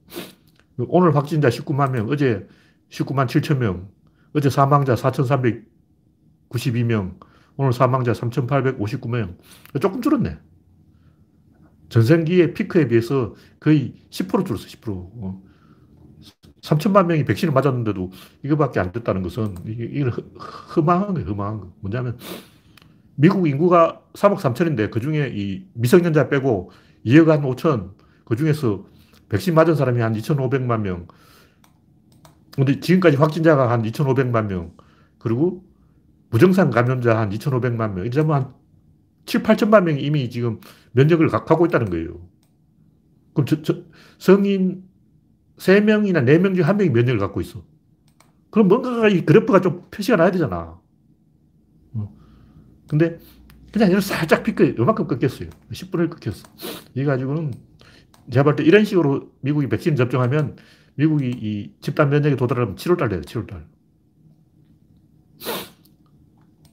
오늘 0.78 1.16
확진자 1.16 1.50
19만 1.50 1.92
명, 1.92 2.08
어제 2.10 2.48
19만 2.90 3.28
7천 3.28 3.58
명, 3.58 3.90
어제 4.34 4.50
사망자 4.50 4.96
4,392명, 4.96 7.20
오늘 7.58 7.74
사망자 7.74 8.14
3,859명. 8.14 9.36
조금 9.82 10.02
줄었네. 10.02 10.38
전생기의 11.90 12.54
피크에 12.54 12.88
비해서 12.88 13.36
거의 13.60 13.96
10% 14.10 14.46
줄었어, 14.46 14.66
10%. 14.68 15.51
3천만 16.62 17.08
명이 17.08 17.26
백신을 17.26 17.54
맞았는데도 17.54 18.12
이거밖에 18.44 18.80
안 18.80 18.92
됐다는 18.92 19.24
것은 19.24 19.56
이게, 19.66 19.86
이게 19.86 20.10
허망한 20.76 21.14
거예요, 21.16 21.30
허망한 21.30 21.60
거. 21.60 21.74
뭐냐면 21.80 22.18
미국 23.16 23.48
인구가 23.48 24.02
3억 24.14 24.38
3천인데 24.38 24.92
그 24.92 25.00
중에 25.00 25.32
이 25.34 25.66
미성년자 25.74 26.30
빼고 26.30 26.72
2억 27.06 27.28
한 27.28 27.42
5천, 27.42 27.94
그 28.26 28.36
중에서 28.36 28.86
백신 29.30 29.56
맞은 29.56 29.76
사람이 29.76 30.02
한 30.02 30.14
2,500만 30.14 30.82
명. 30.82 31.08
근데 32.56 32.80
지금까지 32.80 33.18
확진자가 33.18 33.72
한 33.72 33.82
2,500만 33.84 34.48
명. 34.48 34.74
그리고 35.18 35.64
무증상 36.30 36.70
감염자 36.70 37.18
한 37.18 37.30
2,500만 37.30 37.94
명. 37.94 38.06
이제 38.06 38.22
한 38.22 38.54
7, 39.26 39.44
8천만 39.44 39.84
명이 39.84 40.02
이미 40.02 40.30
지금 40.30 40.60
면역을 40.94 41.30
갖고 41.30 41.66
있다는 41.66 41.90
거예요. 41.90 42.20
그럼 43.34 43.46
저, 43.46 43.62
저 43.62 43.76
성인 44.18 44.84
3명이나 45.62 46.26
4명 46.26 46.56
중 46.56 46.66
1명이 46.66 46.92
면역을 46.92 47.20
갖고 47.20 47.42
있어. 47.42 47.64
그럼 48.50 48.68
뭔가가 48.68 49.10
이 49.10 49.26
그래프가 49.26 49.62
좀 49.62 49.88
표시가 49.92 50.18
나야 50.18 50.32
되잖아. 50.32 50.80
어. 51.94 52.14
근데 52.90 53.20
그냥 53.72 53.90
이렇게 53.92 54.06
살짝 54.06 54.44
피크, 54.44 54.76
요만큼 54.78 55.08
꺾였어요. 55.08 55.50
10분을 55.72 56.10
꺾였어. 56.10 56.48
이 56.96 57.04
가지고는 57.06 57.54
제가 58.32 58.44
볼 58.44 58.56
때 58.56 58.64
이런 58.64 58.86
식으로 58.86 59.32
미국이 59.42 59.68
백신 59.70 59.96
접종하면 59.96 60.58
미국이 60.96 61.30
이 61.32 61.74
집단 61.82 62.10
면역에 62.10 62.36
도달하면 62.36 62.76
7월달 62.76 63.10
돼요, 63.10 63.22
7월달. 63.22 63.66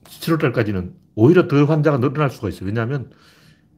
7월달까지는 0.05 0.93
오히려 1.15 1.47
더 1.47 1.63
환자가 1.65 1.99
늘어날 1.99 2.29
수가 2.29 2.49
있어요. 2.49 2.67
왜냐하면 2.67 3.11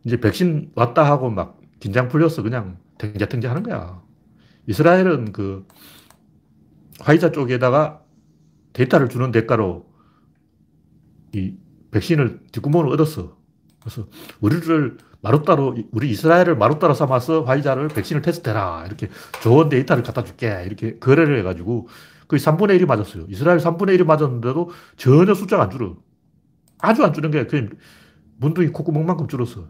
이제 0.06 0.20
백신 0.20 0.72
왔다 0.76 1.06
하고 1.06 1.30
막 1.30 1.60
긴장 1.80 2.08
풀려서 2.10 2.44
그냥 2.44 2.80
탱자탱자 2.98 3.50
하는 3.50 3.64
거야. 3.64 4.02
이스라엘은 4.68 5.32
그 5.32 5.66
화이자 7.00 7.32
쪽에다가 7.32 8.04
데이터를 8.74 9.10
주는 9.10 9.32
대가로 9.32 9.86
이 11.34 11.56
백신을 11.92 12.42
뒷구멍을 12.52 12.90
얻었어. 12.94 13.38
그래서 13.82 14.08
우리를 14.40 14.98
마루따로, 15.22 15.76
우리 15.92 16.10
이스라엘을 16.12 16.56
마루따로 16.58 16.94
삼아서 16.94 17.44
화이자를 17.44 17.90
백신을 17.90 18.22
테스트해라. 18.22 18.86
이렇게 18.88 19.10
좋은 19.42 19.70
데이터를 19.70 20.04
갖다 20.04 20.24
줄게. 20.24 20.64
이렇게 20.66 20.98
거래를 21.00 21.40
해가지고 21.40 21.88
거의 22.28 22.40
3분의 22.40 22.80
1이 22.80 22.86
맞았어요. 22.86 23.26
이스라엘 23.30 23.58
3분의 23.58 24.00
1이 24.00 24.06
맞았는데도 24.06 24.72
전혀 24.98 25.34
숫자가 25.34 25.64
안 25.64 25.70
줄어. 25.70 25.98
아주 26.80 27.04
안 27.04 27.14
줄은 27.14 27.30
게 27.32 27.46
그냥 27.46 27.70
문둥이 28.38 28.70
콧구멍만큼 28.70 29.28
줄었어. 29.28 29.68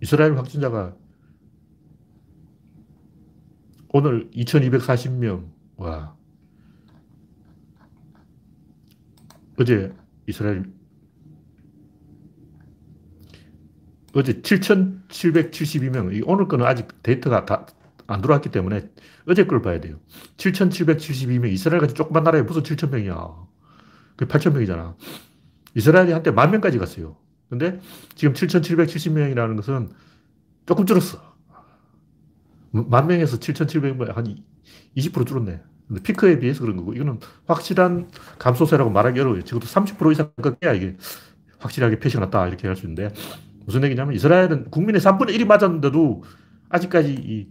이스라엘 0.00 0.36
확진자가 0.36 0.96
오늘 3.92 4.30
2240명. 4.30 5.48
와. 5.76 6.16
어제 9.60 9.94
이스라엘 10.26 10.64
어제 14.14 14.40
7,772명. 14.40 16.22
오늘 16.26 16.48
거는 16.48 16.66
아직 16.66 17.02
데이터가 17.02 17.44
다 17.44 17.66
안 18.06 18.20
들어왔기 18.20 18.50
때문에 18.50 18.90
어제 19.26 19.46
걸 19.46 19.62
봐야 19.62 19.80
돼요. 19.80 19.98
7,772명. 20.36 21.50
이스라엘 21.50 21.80
같이 21.80 21.94
조그만 21.94 22.24
나라에 22.24 22.42
무슨 22.42 22.62
7,000명이야. 22.62 23.46
그 24.16 24.26
8,000명이잖아. 24.26 24.94
이스라엘이 25.74 26.12
한때 26.12 26.30
만 26.30 26.50
명까지 26.50 26.78
갔어요. 26.78 27.16
근데 27.48 27.80
지금 28.14 28.34
7,770명이라는 28.34 29.56
것은 29.56 29.90
조금 30.66 30.86
줄었어. 30.86 31.31
만 32.72 33.06
명에서 33.06 33.38
7,700명, 33.38 34.14
한 34.14 34.36
20% 34.96 35.26
줄었네. 35.26 35.60
근데 35.88 36.02
피크에 36.02 36.38
비해서 36.38 36.62
그런 36.62 36.76
거고, 36.76 36.94
이거는 36.94 37.20
확실한 37.46 38.10
감소세라고 38.38 38.90
말하기 38.90 39.20
어려워요. 39.20 39.42
적어도 39.42 39.66
30% 39.66 40.12
이상 40.12 40.30
꺾여야 40.40 40.74
이게 40.74 40.96
확실하게 41.58 41.98
표시가 41.98 42.24
났다. 42.24 42.48
이렇게 42.48 42.66
할 42.66 42.76
수 42.76 42.86
있는데, 42.86 43.12
무슨 43.66 43.84
얘기냐면, 43.84 44.14
이스라엘은 44.14 44.70
국민의 44.70 45.00
3분의 45.00 45.36
1이 45.36 45.46
맞았는데도 45.46 46.24
아직까지 46.70 47.12
이 47.12 47.48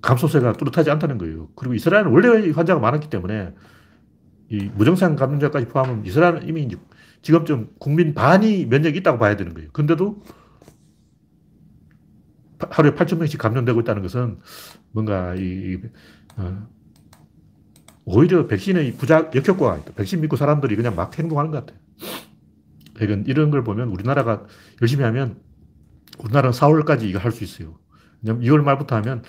감소세가 0.00 0.54
뚜렷하지 0.54 0.90
않다는 0.90 1.18
거예요. 1.18 1.48
그리고 1.54 1.74
이스라엘은 1.74 2.10
원래 2.10 2.50
환자가 2.50 2.80
많았기 2.80 3.10
때문에 3.10 3.52
이 4.48 4.70
무증상 4.76 5.16
감염자까지 5.16 5.66
포함하면 5.66 6.06
이스라엘은 6.06 6.48
이미 6.48 6.68
지금쯤 7.22 7.70
국민 7.80 8.14
반이 8.14 8.66
면역이 8.66 8.98
있다고 9.00 9.18
봐야 9.18 9.36
되는 9.36 9.52
거예요. 9.52 9.68
근데도 9.72 10.22
하루에 12.58 12.92
8천 12.92 13.18
명씩 13.18 13.38
감염되고 13.38 13.80
있다는 13.80 14.02
것은 14.02 14.38
뭔가 14.92 15.34
이, 15.34 15.78
어, 16.36 16.66
오히려 18.04 18.46
백신의 18.46 18.94
부작, 18.96 19.34
역효과가 19.34 19.78
있다. 19.78 19.92
백신 19.94 20.20
믿고 20.20 20.36
사람들이 20.36 20.76
그냥 20.76 20.94
막 20.94 21.18
행동하는 21.18 21.50
것 21.50 21.66
같아요. 21.66 21.80
이건 23.02 23.24
이런 23.26 23.50
걸 23.50 23.62
보면 23.62 23.88
우리나라가 23.88 24.46
열심히 24.80 25.04
하면 25.04 25.38
우리나라는 26.18 26.52
4월까지 26.52 27.02
이거 27.02 27.18
할 27.18 27.32
수 27.32 27.44
있어요. 27.44 27.78
왜냐면 28.22 28.42
2월 28.46 28.62
말부터 28.62 28.96
하면 28.96 29.22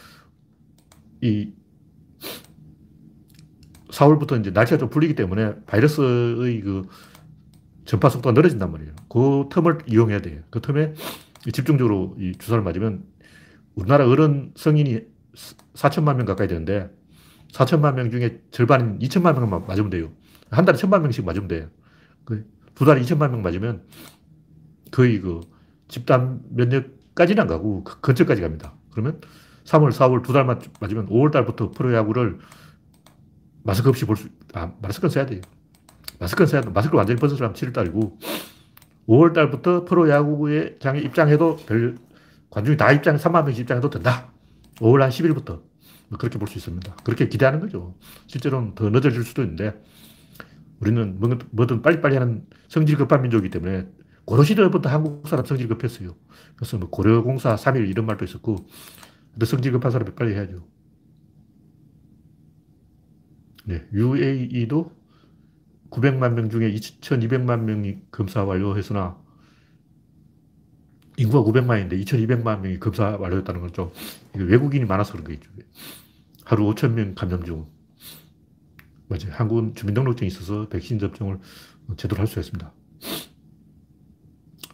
이 1.22 1.52
4월부터 3.90 4.40
이제 4.40 4.52
날씨가 4.52 4.78
좀 4.78 4.90
풀리기 4.90 5.16
때문에 5.16 5.56
바이러스의 5.66 6.62
그 6.62 6.88
전파 7.86 8.10
속도가 8.10 8.34
늘어진단 8.34 8.72
말이에요. 8.72 8.94
그 9.10 9.46
틈을 9.52 9.80
이용해야 9.88 10.22
돼요. 10.22 10.42
그 10.50 10.62
틈에 10.62 10.94
집중적으로 11.52 12.16
이 12.20 12.34
주사를 12.38 12.62
맞으면 12.64 13.04
우리나라 13.78 14.08
어른 14.10 14.52
성인이 14.56 15.02
4천만 15.76 16.16
명 16.16 16.26
가까이 16.26 16.48
되는데 16.48 16.90
4천만 17.52 17.94
명 17.94 18.10
중에 18.10 18.42
절반인 18.50 18.98
2천만 19.00 19.40
명만 19.40 19.66
맞으면 19.68 19.92
돼요. 19.92 20.12
한 20.50 20.66
달에 20.66 20.78
천만 20.78 21.04
명씩 21.04 21.24
맞으면 21.24 21.48
돼요. 21.48 21.68
그두 22.26 22.86
달에 22.86 23.02
2천만 23.02 23.30
명 23.30 23.44
맞으면 23.44 23.84
거의 24.92 25.22
그 25.22 25.42
집단 25.88 26.42
면역까지는 26.50 27.42
안 27.42 27.48
가고 27.48 27.84
그 27.84 28.02
근처까지 28.02 28.42
갑니다. 28.42 28.74
그러면 28.90 29.22
3월, 29.66 29.92
4월 29.92 30.24
두달 30.24 30.46
맞으면 30.46 31.08
5월 31.10 31.32
달부터 31.32 31.70
프로야구를 31.72 32.40
마스크 33.62 33.90
없이 33.90 34.06
볼 34.06 34.16
수, 34.16 34.28
아, 34.54 34.72
마스크는 34.82 35.12
써야 35.12 35.26
돼요. 35.28 35.42
마스크는 36.20 36.48
써야 36.48 36.62
돼. 36.62 36.70
마스크를 36.72 36.98
완전히 36.98 37.20
벗어서면 37.20 37.54
7월 37.54 37.74
달이고 37.74 38.18
5월 39.08 39.34
달부터 39.34 39.86
프로야구에 39.86 40.80
장에 40.80 41.00
입장해도 41.00 41.58
별 41.68 41.98
관중이 42.50 42.78
다 42.78 42.92
입장, 42.92 43.18
3만 43.18 43.44
명씩 43.44 43.62
입장해도 43.62 43.90
된다. 43.90 44.32
5월 44.76 45.00
한 45.00 45.10
10일부터. 45.10 45.62
뭐 46.10 46.18
그렇게 46.18 46.40
볼 46.40 46.48
수 46.48 46.58
있습니다. 46.58 46.96
그렇게 47.04 47.28
기대하는 47.28 47.60
거죠. 47.60 47.96
실제로는 48.28 48.76
더 48.76 48.90
늦어질 48.90 49.24
수도 49.24 49.42
있는데, 49.44 49.82
우리는 50.80 51.20
뭐든 51.52 51.82
빨리빨리 51.82 52.16
하는 52.16 52.46
성질 52.68 52.98
급한 52.98 53.22
민족이기 53.22 53.52
때문에, 53.52 53.88
고려 54.26 54.44
시대부터 54.44 54.90
한국 54.90 55.28
사람 55.28 55.46
성질 55.46 55.68
급했어요. 55.68 56.16
그래서 56.56 56.78
뭐 56.78 56.90
고려공사 56.90 57.56
3일 57.56 57.90
이런 57.90 58.06
말도 58.06 58.24
있었고, 58.26 58.68
근데 59.34 59.46
성질 59.46 59.72
급한 59.72 59.92
사람이 59.92 60.16
빨리 60.16 60.34
해야죠. 60.34 60.66
네, 63.66 63.86
UAE도 63.92 64.92
900만 65.90 66.34
명 66.34 66.50
중에 66.50 66.72
2,200만 66.74 67.64
명이 67.64 67.98
검사 68.12 68.44
완료했으나 68.44 69.18
인구가 71.18 71.44
900만인데 71.52 71.94
2,200만 71.94 72.62
명이 72.62 72.80
검사 72.80 73.18
완료했다는 73.18 73.62
건 73.62 73.72
좀 73.74 73.92
외국인이 74.36 74.86
많아서 74.86 75.14
그런 75.14 75.26
거겠죠. 75.26 75.50
하루 76.46 76.66
5천 76.66 76.94
명 76.94 77.16
감염 77.16 77.44
중. 77.44 77.68
맞아요. 79.08 79.32
한국은 79.32 79.74
주민등록증이 79.76 80.28
있어서 80.28 80.68
백신 80.70 81.00
접종을 81.00 81.40
제대로 81.98 82.20
할 82.20 82.28
수가 82.28 82.42
있습니다. 82.42 82.74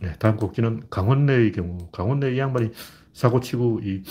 네, 0.02 0.14
다음 0.20 0.38
곡지는 0.38 0.90
강원래의 0.90 1.52
경우. 1.52 1.78
강원래 1.92 2.34
이 2.34 2.40
양반이 2.40 2.72
사고 3.14 3.40
치고 3.40 3.82
이 3.84 4.04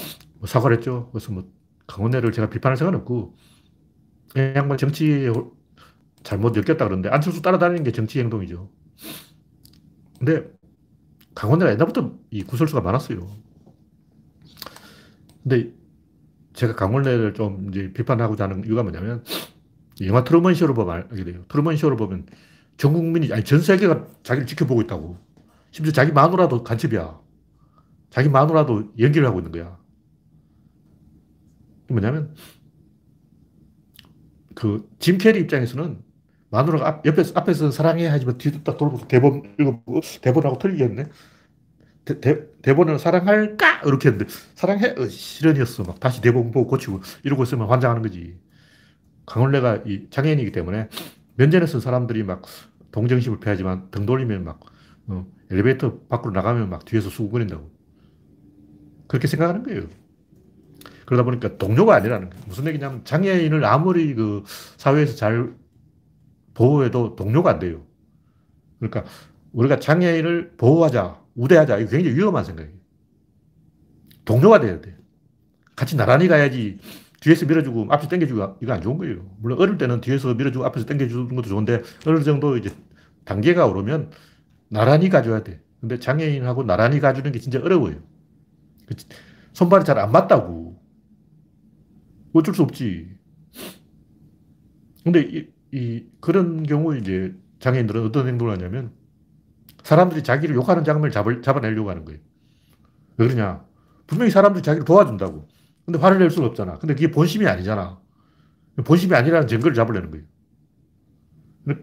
뭐 0.42 0.48
사과를 0.48 0.78
했죠. 0.78 1.08
그래서 1.12 1.32
뭐 1.32 1.44
강원래를 1.86 2.32
제가 2.32 2.50
비판할 2.50 2.76
생각은 2.76 2.98
없고, 3.00 3.36
그냥 4.30 4.68
뭐 4.68 4.76
정치에 4.76 5.30
잘못 6.24 6.56
엮였다 6.56 6.84
그러는데 6.86 7.08
안철수 7.10 7.42
따라다니는 7.42 7.84
게 7.84 7.92
정치 7.92 8.20
행동이죠. 8.20 8.70
근데 10.18 10.50
강원래가 11.34 11.72
옛날부터 11.72 12.14
이 12.30 12.42
구설수가 12.42 12.80
많았어요. 12.82 13.36
근데 15.42 15.72
제가 16.52 16.74
강원래를 16.74 17.34
좀 17.34 17.68
이제 17.70 17.92
비판하고자 17.92 18.44
하는 18.44 18.64
이유가 18.64 18.82
뭐냐면 18.82 19.24
영화 20.02 20.24
트루먼 20.24 20.54
쇼를 20.54 20.74
보면 20.74 21.08
알게 21.10 21.24
돼요. 21.24 21.44
트루먼 21.48 21.76
쇼를 21.76 21.96
보면 21.96 22.26
전 22.76 22.92
국민이, 22.92 23.32
아니 23.32 23.44
전 23.44 23.60
세계가 23.60 24.08
자기를 24.22 24.46
지켜보고 24.46 24.82
있다고. 24.82 25.18
심지어 25.70 25.92
자기 25.92 26.12
마누라도 26.12 26.62
간첩이야. 26.62 27.20
자기 28.10 28.28
마누라도 28.28 28.92
연기를 28.98 29.26
하고 29.26 29.38
있는 29.40 29.52
거야. 29.52 29.78
뭐냐면 31.88 32.34
그 34.54 34.88
짐 34.98 35.18
캐리 35.18 35.40
입장에서는 35.40 36.02
마누라가 36.52 36.86
앞, 36.86 37.06
옆에서, 37.06 37.32
앞에서 37.34 37.70
사랑해 37.70 38.06
하지만 38.06 38.36
뒤도 38.36 38.62
딱 38.62 38.76
돌아보고 38.76 39.08
대본 39.08 39.54
읽어보고 39.58 40.00
대본하고 40.20 40.58
틀리겠네. 40.58 41.06
대, 42.04 42.20
대, 42.20 42.40
대 42.60 42.74
본을 42.74 42.98
사랑할까? 42.98 43.80
이렇게 43.86 44.10
했는데 44.10 44.30
사랑해? 44.54 44.94
어, 44.98 45.06
실언이었어. 45.08 45.84
막 45.84 45.98
다시 45.98 46.20
대본 46.20 46.52
보고 46.52 46.68
고치고 46.68 47.00
이러고 47.24 47.44
있으면 47.44 47.68
환장하는 47.68 48.02
거지. 48.02 48.36
강원래가 49.24 49.82
이 49.86 50.08
장애인이기 50.10 50.52
때문에 50.52 50.90
면전에서 51.36 51.80
사람들이 51.80 52.22
막 52.22 52.42
동정심을 52.90 53.40
표하지만 53.40 53.90
등 53.90 54.04
돌리면 54.04 54.44
막 54.44 54.60
어, 55.06 55.26
엘리베이터 55.50 56.00
밖으로 56.10 56.32
나가면 56.34 56.68
막 56.68 56.84
뒤에서 56.84 57.08
수군거린다고. 57.08 57.70
그렇게 59.08 59.26
생각하는 59.26 59.62
거예요. 59.62 59.84
그러다 61.06 61.24
보니까 61.24 61.56
동료가 61.56 61.94
아니라는 61.94 62.28
거예요. 62.28 62.44
무슨 62.46 62.66
얘기냐면 62.66 63.04
장애인을 63.04 63.64
아무리 63.64 64.14
그 64.14 64.42
사회에서 64.76 65.16
잘 65.16 65.61
보호해도 66.54 67.16
동료가 67.16 67.50
안 67.50 67.58
돼요. 67.58 67.84
그러니까 68.78 69.04
우리가 69.52 69.78
장애인을 69.78 70.54
보호하자, 70.56 71.20
우대하자, 71.34 71.78
이거 71.78 71.90
굉장히 71.90 72.16
위험한 72.16 72.44
생각이에요. 72.44 72.76
동료가 74.24 74.60
돼야 74.60 74.80
돼. 74.80 74.96
같이 75.76 75.96
나란히 75.96 76.28
가야지 76.28 76.78
뒤에서 77.20 77.46
밀어주고 77.46 77.86
앞에서 77.90 78.08
당겨주고 78.08 78.58
이거 78.62 78.72
안 78.72 78.80
좋은 78.82 78.98
거예요. 78.98 79.24
물론 79.40 79.60
어릴 79.60 79.78
때는 79.78 80.00
뒤에서 80.00 80.34
밀어주고 80.34 80.64
앞에서 80.66 80.86
당겨주는 80.86 81.28
것도 81.34 81.48
좋은데 81.48 81.82
어느 82.06 82.22
정도 82.22 82.56
이제 82.56 82.70
단계가 83.24 83.66
오르면 83.66 84.10
나란히 84.68 85.08
가줘야 85.08 85.42
돼. 85.42 85.60
근데 85.80 85.98
장애인하고 85.98 86.64
나란히 86.64 87.00
가주는 87.00 87.30
게 87.32 87.38
진짜 87.38 87.60
어려워요. 87.60 87.96
손발이 89.52 89.84
잘 89.84 89.98
안 89.98 90.12
맞다고. 90.12 90.80
어쩔 92.32 92.54
수 92.54 92.62
없지. 92.62 93.08
근데 95.04 95.48
이, 95.72 95.76
이 95.76 96.06
그런 96.20 96.62
경우 96.64 96.96
이제 96.96 97.34
장애인들은 97.60 98.04
어떤 98.04 98.28
행동을 98.28 98.52
하냐면 98.54 98.92
사람들이 99.82 100.22
자기를 100.22 100.54
욕하는 100.54 100.84
장면을 100.84 101.10
잡을, 101.10 101.42
잡아내려고 101.42 101.90
하는 101.90 102.04
거예요. 102.04 102.20
왜 103.16 103.26
그러냐? 103.26 103.64
분명히 104.06 104.30
사람들이 104.30 104.62
자기를 104.62 104.84
도와준다고. 104.84 105.48
근데 105.84 105.98
화를 105.98 106.18
낼 106.18 106.30
수는 106.30 106.48
없잖아. 106.48 106.78
근데 106.78 106.94
그게 106.94 107.10
본심이 107.10 107.46
아니잖아. 107.46 107.98
본심이 108.84 109.14
아니라는 109.14 109.48
증거를 109.48 109.74
잡으려는 109.74 110.10
거예요. 110.10 110.24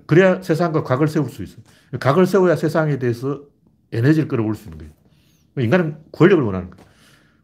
그래야 0.07 0.41
세상과 0.41 0.83
각을 0.83 1.07
세울 1.07 1.29
수 1.29 1.43
있어. 1.43 1.57
각을 1.99 2.25
세워야 2.25 2.55
세상에 2.55 2.99
대해서 2.99 3.43
에너지를 3.91 4.27
끌어올 4.27 4.55
수 4.55 4.65
있는 4.65 4.77
거예요. 4.79 4.93
인간은 5.57 5.97
권력을 6.11 6.43
원하는 6.43 6.69
거예요. 6.69 6.89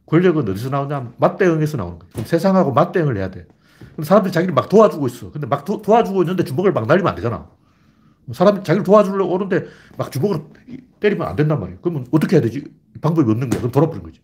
권력은 0.06 0.48
어디서 0.50 0.70
나오냐? 0.70 1.14
맞대응에서 1.18 1.78
나오는 1.78 2.00
거예요. 2.00 2.26
세상하고 2.26 2.74
맞대응을 2.74 3.18
해야 3.18 3.32
돼. 3.32 3.48
근데 3.96 4.04
사람들이 4.04 4.32
자기를 4.32 4.54
막 4.54 4.70
도와주고 4.70 5.08
있어. 5.08 5.32
근데 5.32 5.48
막 5.48 5.66
도, 5.66 5.82
와주고 5.86 6.24
있는데 6.24 6.44
주먹을 6.44 6.74
막 6.74 6.86
날리면 6.88 7.10
안 7.10 7.16
되잖아. 7.16 7.50
사람이 8.32 8.64
자기를 8.64 8.84
도와주려고 8.84 9.34
오는데 9.34 9.66
막 9.98 10.12
주먹으로 10.12 10.50
때리면 11.00 11.28
안 11.28 11.36
된단 11.36 11.60
말이에요. 11.60 11.80
그러면 11.82 12.08
어떻게 12.12 12.38
해야 12.38 12.42
되지? 12.42 12.64
방법이 13.02 13.30
없는 13.30 13.50
거야. 13.50 13.60
그럼 13.60 13.72
돌아버린 13.72 14.04
거지. 14.04 14.20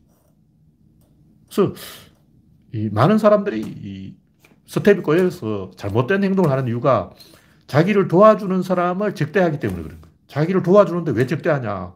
그래서 1.50 1.74
이 2.74 2.90
많은 2.92 3.18
사람들이 3.18 3.62
이 3.62 4.16
스텝이 4.66 5.02
꼬여서 5.02 5.72
잘못된 5.76 6.24
행동을 6.24 6.50
하는 6.50 6.68
이유가 6.68 7.12
자기를 7.68 8.08
도와주는 8.08 8.64
사람을 8.64 9.16
적대하기 9.16 9.60
때문에 9.60 9.84
그런 9.84 10.02
거예요. 10.02 10.16
자기를 10.28 10.64
도와주는데 10.64 11.12
왜 11.12 11.28
적대하냐. 11.28 11.94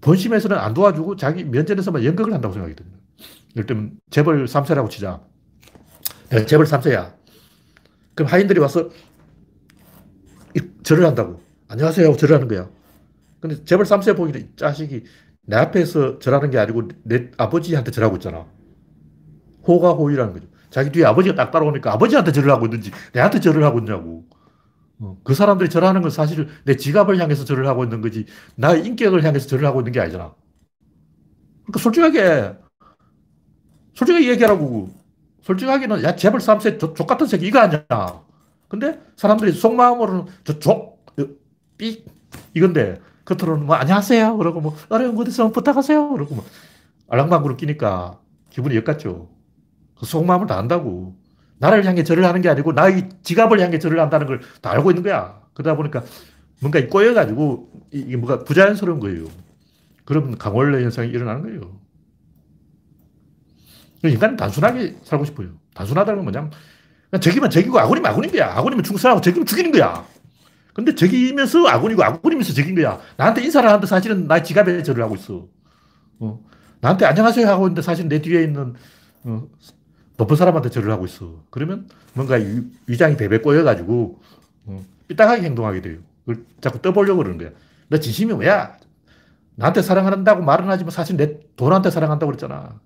본심에서는 0.00 0.56
안 0.56 0.74
도와주고 0.74 1.16
자기 1.16 1.44
면전에서만 1.44 2.04
연극을 2.04 2.32
한다고 2.32 2.52
생각이 2.54 2.76
듭니다. 2.76 2.98
예를 3.56 3.66
들면 3.66 3.98
재벌 4.10 4.44
3세라고 4.44 4.90
치자. 4.90 5.20
내가 6.30 6.46
재벌 6.46 6.66
3세야. 6.66 7.14
그럼 8.14 8.30
하인들이 8.30 8.60
와서 8.60 8.90
절을 10.82 11.04
한다고. 11.04 11.40
안녕하세요 11.68 12.06
하고 12.06 12.16
절을 12.16 12.34
하는 12.36 12.48
거야. 12.48 12.68
근데 13.40 13.62
재벌 13.64 13.84
3세 13.84 14.16
보기는 14.16 14.40
이 14.40 14.56
자식이 14.56 15.04
내 15.42 15.56
앞에서 15.56 16.18
절하는 16.18 16.50
게 16.50 16.58
아니고 16.58 16.88
내 17.04 17.30
아버지한테 17.36 17.90
절하고 17.90 18.16
있잖아. 18.16 18.46
호가 19.66 19.92
호의라는 19.92 20.32
거죠. 20.32 20.46
자기 20.70 20.90
뒤에 20.90 21.04
아버지가 21.04 21.34
딱 21.34 21.50
따라오니까 21.50 21.92
아버지한테 21.92 22.32
절을 22.32 22.50
하고 22.50 22.66
있는지 22.66 22.90
내한테 23.12 23.40
절을 23.40 23.62
하고 23.64 23.78
있냐고. 23.78 24.24
어, 25.00 25.16
그 25.22 25.34
사람들이 25.34 25.70
절하는 25.70 26.02
건 26.02 26.10
사실 26.10 26.48
내 26.64 26.76
지갑을 26.76 27.18
향해서 27.18 27.44
절을 27.44 27.66
하고 27.68 27.84
있는 27.84 28.00
거지 28.00 28.26
나의 28.56 28.84
인격을 28.84 29.22
향해서 29.22 29.46
절을 29.46 29.64
하고 29.66 29.80
있는 29.80 29.92
게 29.92 30.00
아니잖아. 30.00 30.34
그러니까 31.62 31.80
솔직하게 31.80 32.56
솔직하게 33.94 34.28
얘기하라고. 34.30 34.97
솔직하게는 35.48 36.02
야 36.04 36.14
재벌 36.14 36.40
3세 36.40 36.78
족 36.94 37.06
같은 37.06 37.26
새끼 37.26 37.46
이거 37.46 37.58
아니야. 37.58 37.84
근데 38.68 39.00
사람들이 39.16 39.52
속마음으로는 39.52 40.26
저 40.44 40.58
족, 40.58 41.06
삐 41.78 42.04
이건데 42.54 43.00
겉으로는 43.24 43.64
뭐 43.66 43.76
안녕하세요 43.76 44.36
그러고 44.36 44.60
뭐 44.60 44.76
어려운 44.90 45.14
곳 45.14 45.26
있으면 45.26 45.52
부탁하세요 45.52 46.10
그러고 46.10 46.34
뭐 46.34 46.44
알랑방구로 47.08 47.56
끼니까 47.56 48.20
기분이 48.50 48.76
역같죠. 48.76 49.30
그 49.98 50.06
속마음을 50.06 50.46
다 50.46 50.58
안다고. 50.58 51.16
나를 51.60 51.84
향해 51.86 52.04
절을 52.04 52.24
하는 52.24 52.40
게 52.42 52.48
아니고 52.48 52.72
나의 52.72 53.08
지갑을 53.22 53.58
향해 53.60 53.78
절을 53.80 53.98
한다는 53.98 54.26
걸 54.26 54.40
다 54.62 54.70
알고 54.72 54.90
있는 54.90 55.02
거야. 55.02 55.40
그러다 55.54 55.76
보니까 55.76 56.04
뭔가 56.60 56.86
꼬여가지고 56.86 57.70
이게 57.90 58.16
뭐가 58.16 58.44
부자연스러운 58.44 59.00
거예요. 59.00 59.24
그러면 60.04 60.38
강원래 60.38 60.82
현상이 60.84 61.08
일어나는 61.10 61.42
거예요. 61.42 61.60
인간은 64.04 64.36
단순하게 64.36 64.96
살고 65.02 65.24
싶어요. 65.24 65.48
단순하다는 65.74 66.24
건 66.24 66.24
뭐냐면 66.24 66.50
적이면 67.20 67.50
적이고 67.50 67.78
아군이면 67.78 68.10
아군인 68.10 68.30
거야. 68.30 68.56
아군이면 68.56 68.84
충성하고 68.84 69.20
적이면 69.20 69.46
죽이는 69.46 69.72
거야. 69.72 70.06
근데 70.74 70.94
적이면서 70.94 71.66
아군이고 71.66 72.04
아군이면서 72.04 72.52
적인 72.52 72.74
거야. 72.74 73.00
나한테 73.16 73.42
인사를 73.42 73.68
하는데 73.68 73.86
사실은 73.86 74.28
나 74.28 74.42
지갑에 74.42 74.82
절을 74.82 75.02
하고 75.02 75.16
있어. 75.16 75.48
어. 76.20 76.40
나한테 76.80 77.06
안녕하세요 77.06 77.48
하고 77.48 77.64
있는데 77.64 77.82
사실 77.82 78.08
내 78.08 78.22
뒤에 78.22 78.44
있는 78.44 78.74
어, 79.24 79.48
높은 80.16 80.36
사람한테 80.36 80.70
절을 80.70 80.90
하고 80.92 81.06
있어. 81.06 81.42
그러면 81.50 81.88
뭔가 82.14 82.36
위, 82.86 82.96
장이 82.96 83.16
베베 83.16 83.38
꼬여가지고 83.38 84.20
어, 84.66 84.84
삐딱하게 85.08 85.42
행동하게 85.42 85.80
돼요. 85.80 85.98
그걸 86.24 86.44
자꾸 86.60 86.80
떠보려고 86.80 87.18
그러는 87.18 87.38
거야. 87.38 87.50
너 87.88 87.98
진심이 87.98 88.32
뭐야? 88.32 88.76
나한테 89.56 89.82
사랑한다고 89.82 90.42
말은 90.42 90.66
하지만 90.68 90.90
사실 90.92 91.16
내 91.16 91.40
돈한테 91.56 91.90
사랑한다고 91.90 92.30
그랬잖아. 92.30 92.78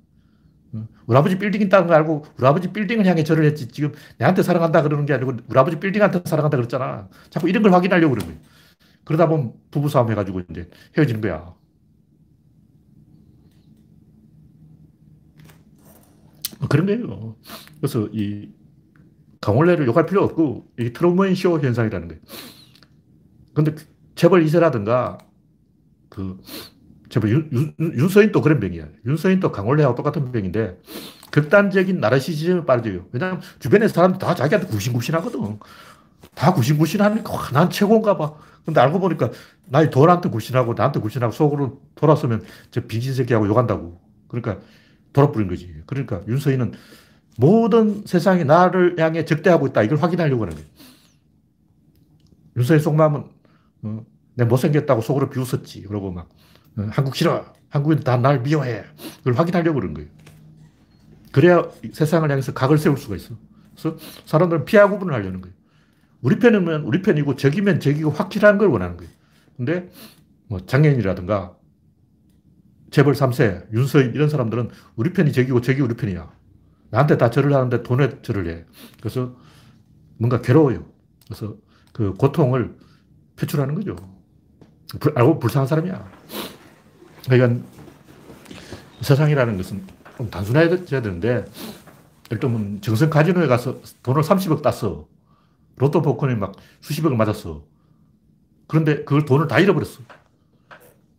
우리 1.07 1.17
아버지 1.17 1.39
빌딩 1.39 1.61
있다는 1.63 1.87
거 1.89 1.95
알고 1.95 2.25
우리 2.39 2.47
아버지 2.47 2.73
빌딩을 2.73 3.07
향해 3.07 3.25
절을 3.25 3.45
했지. 3.45 3.69
지금 3.69 3.93
내한테 4.19 4.43
사랑한다 4.43 4.83
그러는 4.83 5.07
게 5.07 5.15
아니고 5.15 5.33
우리 5.49 5.59
아버지 5.59 5.79
빌딩한테 5.79 6.23
사랑한다 6.25 6.57
그랬잖아. 6.57 7.09
자꾸 7.31 7.49
이런 7.49 7.63
걸 7.63 7.73
확인하려고 7.73 8.15
그러는 8.15 8.35
거야. 8.35 8.43
그러다 9.05 9.29
보면 9.29 9.55
부부싸움 9.71 10.11
해가지고 10.11 10.43
이제 10.51 10.69
헤어지는 10.97 11.21
거야. 11.21 11.55
뭐 16.61 16.69
그런 16.69 16.87
거예요. 16.87 17.37
그래서 17.81 18.09
이 18.13 18.49
강원래를 19.41 19.87
욕할 19.87 20.07
필요 20.07 20.23
없고 20.23 20.69
이 20.79 20.93
트루먼 20.93 21.35
쇼 21.35 21.59
현상이라는 21.59 22.09
거예요. 22.09 22.23
근데 23.55 23.75
재벌 24.15 24.45
2세라든가 24.45 25.19
그 26.09 26.41
윤, 27.29 27.75
윤서인도 27.79 28.41
그런 28.41 28.61
병이야. 28.61 28.87
윤서인도 29.05 29.53
강원래하고 29.53 29.95
똑같은 29.95 30.33
병인데 30.33 30.79
극단적인 31.31 32.01
나르시즘에 32.01 32.65
빠져요. 32.65 33.07
왜냐하면 33.13 33.41
주변에 33.59 33.89
사람들 33.89 34.19
다 34.19 34.35
자기한테 34.35 34.69
굽신굽신하거든. 34.69 35.59
다 36.35 36.55
굽신굽신하니까 36.55 37.33
와, 37.33 37.49
난 37.53 37.71
최고인가 37.71 38.17
봐. 38.17 38.35
근데 38.65 38.81
알고 38.81 39.01
보니까 39.01 39.31
나의 39.67 39.91
돈한테 39.91 40.29
굽신하고 40.29 40.75
나한테 40.75 41.01
굽신하고 41.01 41.33
속으로 41.33 41.83
돌았으면 41.95 42.45
저 42.71 42.81
빙신 42.87 43.15
새끼하고 43.15 43.47
욕한다고. 43.49 44.01
그러니까 44.29 44.59
돌아버린 45.13 45.49
거지. 45.49 45.75
그러니까 45.87 46.23
윤서인은 46.29 46.73
모든 47.39 48.05
세상이 48.07 48.45
나를 48.45 48.97
향해 48.99 49.25
적대하고 49.25 49.67
있다. 49.69 49.83
이걸 49.83 49.99
확인하려고 49.99 50.43
하는 50.45 50.55
거예요. 50.55 50.69
윤서인 52.57 52.81
속마음은 52.81 53.25
어, 53.83 54.05
내 54.35 54.45
못생겼다고 54.45 55.01
속으로 55.01 55.31
비웃었지. 55.31 55.83
그러고 55.83 56.11
막 56.11 56.29
어, 56.29 56.52
한국 56.91 57.17
싫어. 57.17 57.53
한국인들 57.69 58.05
다날 58.05 58.41
미워해. 58.41 58.85
그걸 59.19 59.35
확인하려고 59.35 59.81
그런 59.81 59.95
거예요. 59.95 60.09
그래야 61.33 61.69
세상을 61.93 62.31
향해서 62.31 62.53
각을 62.53 62.79
세울 62.79 62.99
수가 62.99 63.17
있어. 63.17 63.35
그래서 63.73 63.97
사람들은 64.27 64.65
피하 64.65 64.89
구분을 64.89 65.15
하려는 65.15 65.41
거예요. 65.41 65.55
우리 66.21 66.39
편이면 66.39 66.83
우리 66.83 67.03
편이고 67.03 67.37
적이면 67.37 67.81
적이고 67.81 68.11
확실한 68.11 68.59
걸 68.59 68.69
원하는 68.69 68.97
거예요. 68.97 69.11
근데 69.57 69.91
뭐 70.47 70.61
장애인이라든가 70.61 71.57
재벌 72.91 73.15
3세, 73.15 73.73
윤서인 73.73 74.15
이런 74.15 74.29
사람들은 74.29 74.71
우리 74.97 75.13
편이 75.13 75.33
적이고 75.33 75.63
적이 75.63 75.81
우리 75.81 75.95
편이야. 75.95 76.31
나한테 76.91 77.17
다 77.17 77.31
절을 77.31 77.55
하는데 77.55 77.83
돈에 77.83 78.21
절을 78.21 78.49
해. 78.49 78.65
그래서 79.01 79.35
뭔가 80.19 80.43
괴로워요. 80.43 80.85
그래서 81.27 81.57
그 81.93 82.13
고통을 82.15 82.77
표출하는 83.37 83.75
거죠. 83.75 83.97
불, 85.01 85.13
알고 85.17 85.39
불쌍한 85.39 85.67
사람이야. 85.67 86.22
그러니까 87.29 87.65
세상이라는 89.01 89.57
것은 89.57 89.85
좀 90.17 90.31
단순해져야 90.31 91.03
되는데, 91.03 91.45
예를 92.31 92.41
들면 92.41 92.81
정성 92.81 93.11
카지노에 93.11 93.47
가서 93.47 93.81
돈을 94.03 94.23
30억 94.23 94.63
땄어. 94.63 95.07
로또 95.77 96.03
복권에 96.03 96.35
막 96.35 96.55
수십억을 96.81 97.17
맞았어. 97.17 97.65
그런데 98.67 99.05
그걸 99.05 99.25
돈을 99.25 99.49
다 99.49 99.59
잃어버렸어. 99.59 100.01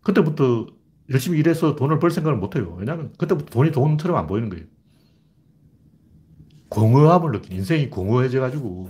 그때부터 0.02 0.68
열심히 1.10 1.40
일해서 1.40 1.76
돈을 1.76 2.00
벌 2.00 2.12
생각을 2.12 2.38
못 2.38 2.56
해요. 2.56 2.76
왜냐하면 2.80 3.14
그때부터 3.18 3.52
돈이 3.52 3.72
돈처럼 3.72 4.18
안 4.18 4.28
보이는 4.28 4.50
거예요. 4.50 4.66
공허함을 6.70 7.32
느낀 7.32 7.58
인생이 7.58 7.90
공허해져가지고 7.90 8.90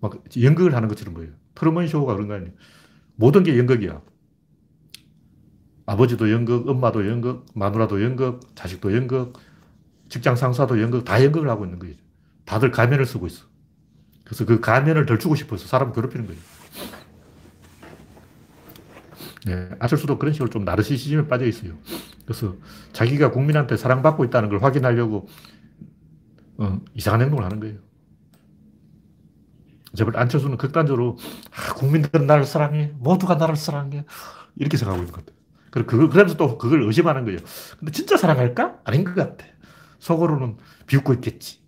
막 0.00 0.22
연극을 0.40 0.74
하는 0.74 0.88
것처럼 0.88 1.14
보여요. 1.14 1.32
트루먼 1.54 1.88
쇼가 1.88 2.14
그런 2.14 2.28
거 2.28 2.34
아니에요. 2.34 2.52
모든 3.16 3.42
게 3.42 3.58
연극이야. 3.58 4.00
아버지도 5.88 6.30
연극, 6.30 6.68
엄마도 6.68 7.08
연극, 7.08 7.46
마누라도 7.54 8.02
연극, 8.04 8.40
자식도 8.54 8.94
연극, 8.94 9.38
직장 10.10 10.36
상사도 10.36 10.82
연극, 10.82 11.02
다 11.06 11.24
연극을 11.24 11.48
하고 11.48 11.64
있는 11.64 11.78
거예요. 11.78 11.94
다들 12.44 12.70
가면을 12.70 13.06
쓰고 13.06 13.26
있어. 13.26 13.46
그래서 14.22 14.44
그 14.44 14.60
가면을 14.60 15.06
덜 15.06 15.18
주고 15.18 15.34
싶어서 15.34 15.66
사람 15.66 15.94
괴롭히는 15.94 16.26
거예요. 16.26 16.40
네, 19.46 19.70
안철수도 19.78 20.18
그런 20.18 20.34
식으로 20.34 20.50
좀 20.50 20.66
나르시시즘에 20.66 21.26
빠져 21.26 21.46
있어요. 21.46 21.72
그래서 22.26 22.54
자기가 22.92 23.30
국민한테 23.30 23.78
사랑받고 23.78 24.26
있다는 24.26 24.50
걸 24.50 24.62
확인하려고 24.62 25.26
어, 26.58 26.78
이상한 26.92 27.22
행동을 27.22 27.46
하는 27.46 27.60
거예요. 27.60 27.78
제발 29.96 30.18
안철수는 30.18 30.58
극단적으로 30.58 31.16
아, 31.50 31.72
국민들은 31.72 32.26
나를 32.26 32.44
사랑해. 32.44 32.92
모두가 32.98 33.36
나를 33.36 33.56
사랑해. 33.56 34.04
이렇게 34.56 34.76
생각하고 34.76 35.02
있는 35.02 35.14
것 35.14 35.24
같아요. 35.24 35.37
그리고 35.86 36.08
그러면서 36.08 36.36
또 36.36 36.58
그걸 36.58 36.82
의심하는 36.82 37.24
거예요. 37.24 37.38
근데 37.78 37.92
진짜 37.92 38.16
사랑할까? 38.16 38.78
아닌 38.84 39.04
것 39.04 39.14
같아. 39.14 39.46
속으로는 39.98 40.56
비웃고 40.86 41.14
있겠지. 41.14 41.58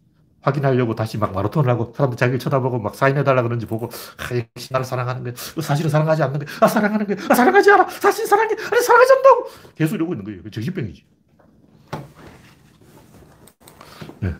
확인하려고 0.42 0.94
다시 0.94 1.18
막 1.18 1.32
마라톤을 1.32 1.68
하고 1.68 1.92
사람들 1.94 2.16
자기를 2.16 2.38
쳐다보고 2.38 2.78
막 2.78 2.94
사인해달라 2.94 3.42
그런지 3.42 3.66
보고 3.66 3.90
아, 4.16 4.36
역시 4.36 4.72
나를 4.72 4.84
사랑하는 4.84 5.22
거야. 5.22 5.34
사실은 5.62 5.90
사랑하지 5.90 6.22
않는 6.22 6.38
거야. 6.40 6.48
아, 6.60 6.66
사랑하는 6.66 7.06
거야. 7.06 7.16
아, 7.28 7.34
사랑하지 7.34 7.70
않아. 7.72 7.88
사실 7.88 8.26
사랑해. 8.26 8.54
아니, 8.54 8.82
사랑하지 8.82 9.12
않다고. 9.12 9.46
계속 9.74 9.96
이러고 9.96 10.14
있는 10.14 10.24
거예요. 10.24 10.50
정신병이지. 10.50 11.04
네. 14.20 14.34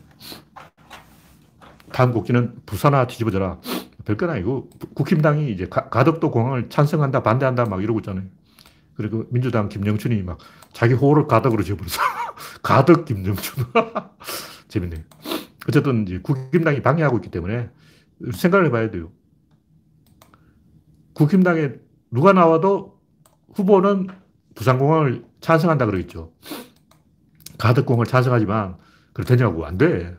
다음 1.92 2.12
곡기는 2.12 2.62
부산아 2.64 3.06
뒤집어져라. 3.06 3.58
별건 4.04 4.30
아니고 4.30 4.70
국힘당이 4.94 5.52
이제 5.52 5.68
가, 5.68 6.04
덕도 6.04 6.30
공항을 6.30 6.70
찬성한다, 6.70 7.22
반대한다 7.22 7.66
막 7.66 7.82
이러고 7.82 8.00
있잖아요. 8.00 8.24
그리고 9.00 9.24
민주당 9.30 9.70
김영춘이 9.70 10.22
막 10.22 10.36
자기 10.74 10.92
호를 10.92 11.26
가덕으로 11.26 11.62
지어버렸어. 11.62 12.02
가덕 12.62 13.06
김영춘. 13.06 13.64
재밌네요. 14.68 15.02
어쨌든 15.66 16.02
이제 16.02 16.18
국힘당이 16.18 16.82
방해하고 16.82 17.16
있기 17.16 17.30
때문에 17.30 17.70
생각을 18.34 18.66
해봐야 18.66 18.90
돼요. 18.90 19.10
국힘당에 21.14 21.72
누가 22.10 22.34
나와도 22.34 23.00
후보는 23.54 24.08
부산공항을 24.54 25.24
찬성한다 25.40 25.86
그러겠죠. 25.86 26.34
가덕공을 27.56 28.04
찬성하지만 28.04 28.76
그렇 29.14 29.24
되냐고 29.24 29.64
안 29.64 29.78
돼. 29.78 30.14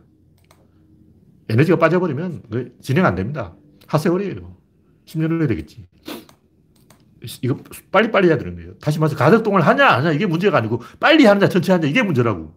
에너지가 1.49 1.77
빠져버리면 1.77 2.43
진행 2.81 3.05
안 3.05 3.13
됩니다. 3.13 3.55
하세월이에요. 3.85 4.57
10년 5.05 5.39
후에 5.39 5.45
되겠지. 5.45 5.85
이거 7.43 7.57
빨리빨리 7.91 8.27
해야 8.29 8.37
되는 8.37 8.55
거예요. 8.55 8.77
다시 8.79 8.99
말해서 8.99 9.17
가덕동을 9.17 9.61
하냐, 9.61 9.87
하냐, 9.97 10.11
이게 10.11 10.25
문제가 10.25 10.57
아니고, 10.57 10.81
빨리 10.99 11.25
하느냐, 11.25 11.49
천천히 11.49 11.73
하느냐, 11.75 11.89
이게 11.89 12.03
문제라고. 12.03 12.53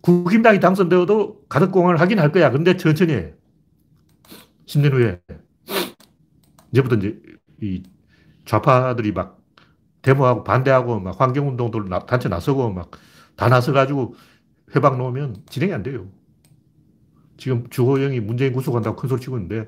국힘당이 0.00 0.60
당선되어도 0.60 1.46
가덕공을 1.48 2.00
하긴 2.00 2.18
할 2.18 2.32
거야. 2.32 2.50
근데 2.50 2.76
천천히 2.76 3.12
해. 3.14 3.34
10년 4.66 4.92
후에. 4.92 5.20
이제부터 6.72 6.96
이제 6.96 7.20
이 7.62 7.82
좌파들이 8.46 9.12
막 9.12 9.40
데모하고 10.02 10.44
반대하고 10.44 11.00
막 11.00 11.20
환경운동들 11.20 11.84
단체 12.08 12.28
나서고 12.28 12.72
막 12.72 12.90
다 13.38 13.48
나서가지고 13.48 14.16
회방 14.76 14.98
놓으면 14.98 15.44
진행이 15.48 15.72
안 15.74 15.82
돼요. 15.82 16.08
지금 17.36 17.68
주호영이 17.70 18.20
문재인 18.20 18.52
구속한다고 18.52 18.96
큰 18.96 19.08
소리 19.08 19.20
치고 19.20 19.38
있는데 19.38 19.66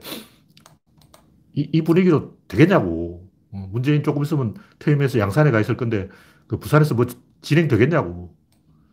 이, 1.55 1.69
이 1.73 1.83
분위기로 1.83 2.37
되겠냐고. 2.49 3.20
어, 3.53 3.69
문재인 3.73 4.03
조금 4.03 4.23
있으면 4.23 4.55
퇴임해서 4.79 5.19
양산에 5.19 5.51
가 5.51 5.61
있을 5.61 5.77
건데 5.77 6.09
그 6.47 6.59
부산에서 6.59 6.95
뭐 6.95 7.07
진행되겠냐고. 7.43 8.35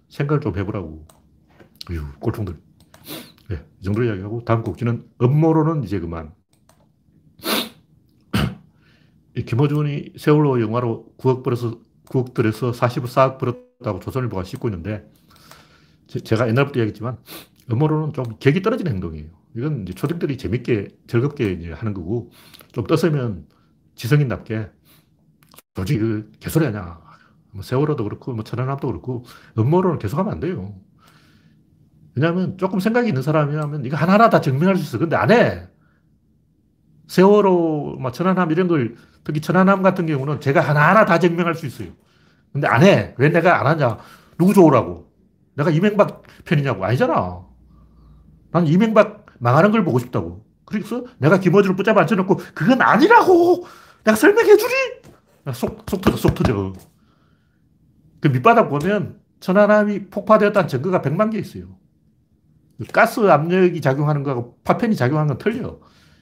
생각을 0.09 0.41
좀 0.41 0.57
해보라고. 0.57 1.05
어휴, 1.91 2.01
꼴통들. 2.19 2.57
네, 3.49 3.65
이 3.79 3.83
정도로 3.83 4.05
이야기하고 4.05 4.43
다음 4.45 4.63
곡지는 4.63 5.05
음모론은 5.21 5.83
이제 5.83 5.99
그만. 5.99 6.33
이 9.35 9.43
김호준이 9.43 10.13
세월호 10.17 10.61
영화로 10.61 11.13
9억 11.17 11.43
벌어서 11.43 11.79
9억 12.09 12.33
들여서 12.33 12.71
44억 12.71 13.37
벌었다고 13.37 13.99
조선일보가 13.99 14.43
싣고 14.43 14.69
있는데 14.69 15.09
제, 16.07 16.35
가 16.35 16.47
옛날부터 16.47 16.79
얘기했지만 16.79 17.17
음모론은 17.71 18.13
좀 18.13 18.25
격이 18.39 18.61
떨어지는 18.61 18.93
행동이에요. 18.93 19.29
이건 19.55 19.85
초딩들이 19.85 20.37
재밌게 20.37 20.89
즐겁게 21.07 21.71
하는 21.73 21.93
거고 21.93 22.31
좀 22.71 22.85
떴으면 22.85 23.45
지성인답게 23.97 24.69
솔직히 25.75 25.99
그 25.99 26.31
개소리 26.39 26.65
하냐. 26.65 26.99
뭐 27.51 27.63
세월호도 27.63 28.03
그렇고 28.03 28.33
뭐 28.33 28.43
천안함도 28.43 28.87
그렇고 28.87 29.25
음모론을 29.57 29.99
계속하면 29.99 30.31
안 30.31 30.39
돼요. 30.39 30.75
왜냐하면 32.15 32.57
조금 32.57 32.79
생각이 32.79 33.07
있는 33.07 33.21
사람이라면 33.21 33.85
이거 33.85 33.97
하나하나 33.97 34.29
다 34.29 34.41
증명할 34.41 34.75
수 34.77 34.83
있어. 34.83 34.97
근데 34.97 35.15
안 35.15 35.31
해. 35.31 35.67
세월호, 37.07 37.97
뭐 37.99 38.11
천안함 38.11 38.51
이런 38.51 38.67
걸 38.67 38.95
특히 39.23 39.39
천안함 39.41 39.81
같은 39.81 40.05
경우는 40.05 40.39
제가 40.41 40.61
하나하나 40.61 41.05
다 41.05 41.19
증명할 41.19 41.55
수 41.55 41.65
있어요. 41.65 41.89
근데 42.51 42.67
안 42.67 42.83
해. 42.83 43.13
왜 43.17 43.29
내가 43.29 43.59
안 43.59 43.67
하냐? 43.67 43.97
누구 44.37 44.53
좋으라고? 44.53 45.11
내가 45.55 45.69
이명박 45.69 46.23
편이냐고? 46.45 46.85
아니잖아. 46.85 47.45
나는 48.51 48.67
이명박 48.67 49.25
망하는 49.39 49.71
걸 49.71 49.83
보고 49.83 49.99
싶다고. 49.99 50.45
그래서 50.65 51.05
내가 51.17 51.39
김어준을 51.39 51.75
붙잡아 51.75 52.01
앉혀놓고 52.01 52.37
그건 52.53 52.81
아니라고! 52.81 53.65
내가 54.07 54.15
설명해 54.15 54.55
주리! 54.55 54.73
속, 55.53 55.83
속 55.89 56.01
터져, 56.01 56.15
속 56.15 56.33
터져. 56.33 56.73
그 58.21 58.29
밑바닥 58.29 58.69
보면 58.69 59.19
천안함이 59.41 60.07
폭파되었다는 60.07 60.69
증거가 60.69 61.01
100만 61.01 61.29
개 61.29 61.37
있어요. 61.37 61.65
가스 62.93 63.19
압력이 63.19 63.81
작용하는 63.81 64.23
거하고 64.23 64.57
파편이 64.63 64.95
작용하는 64.95 65.27
건 65.27 65.37
틀려. 65.37 65.79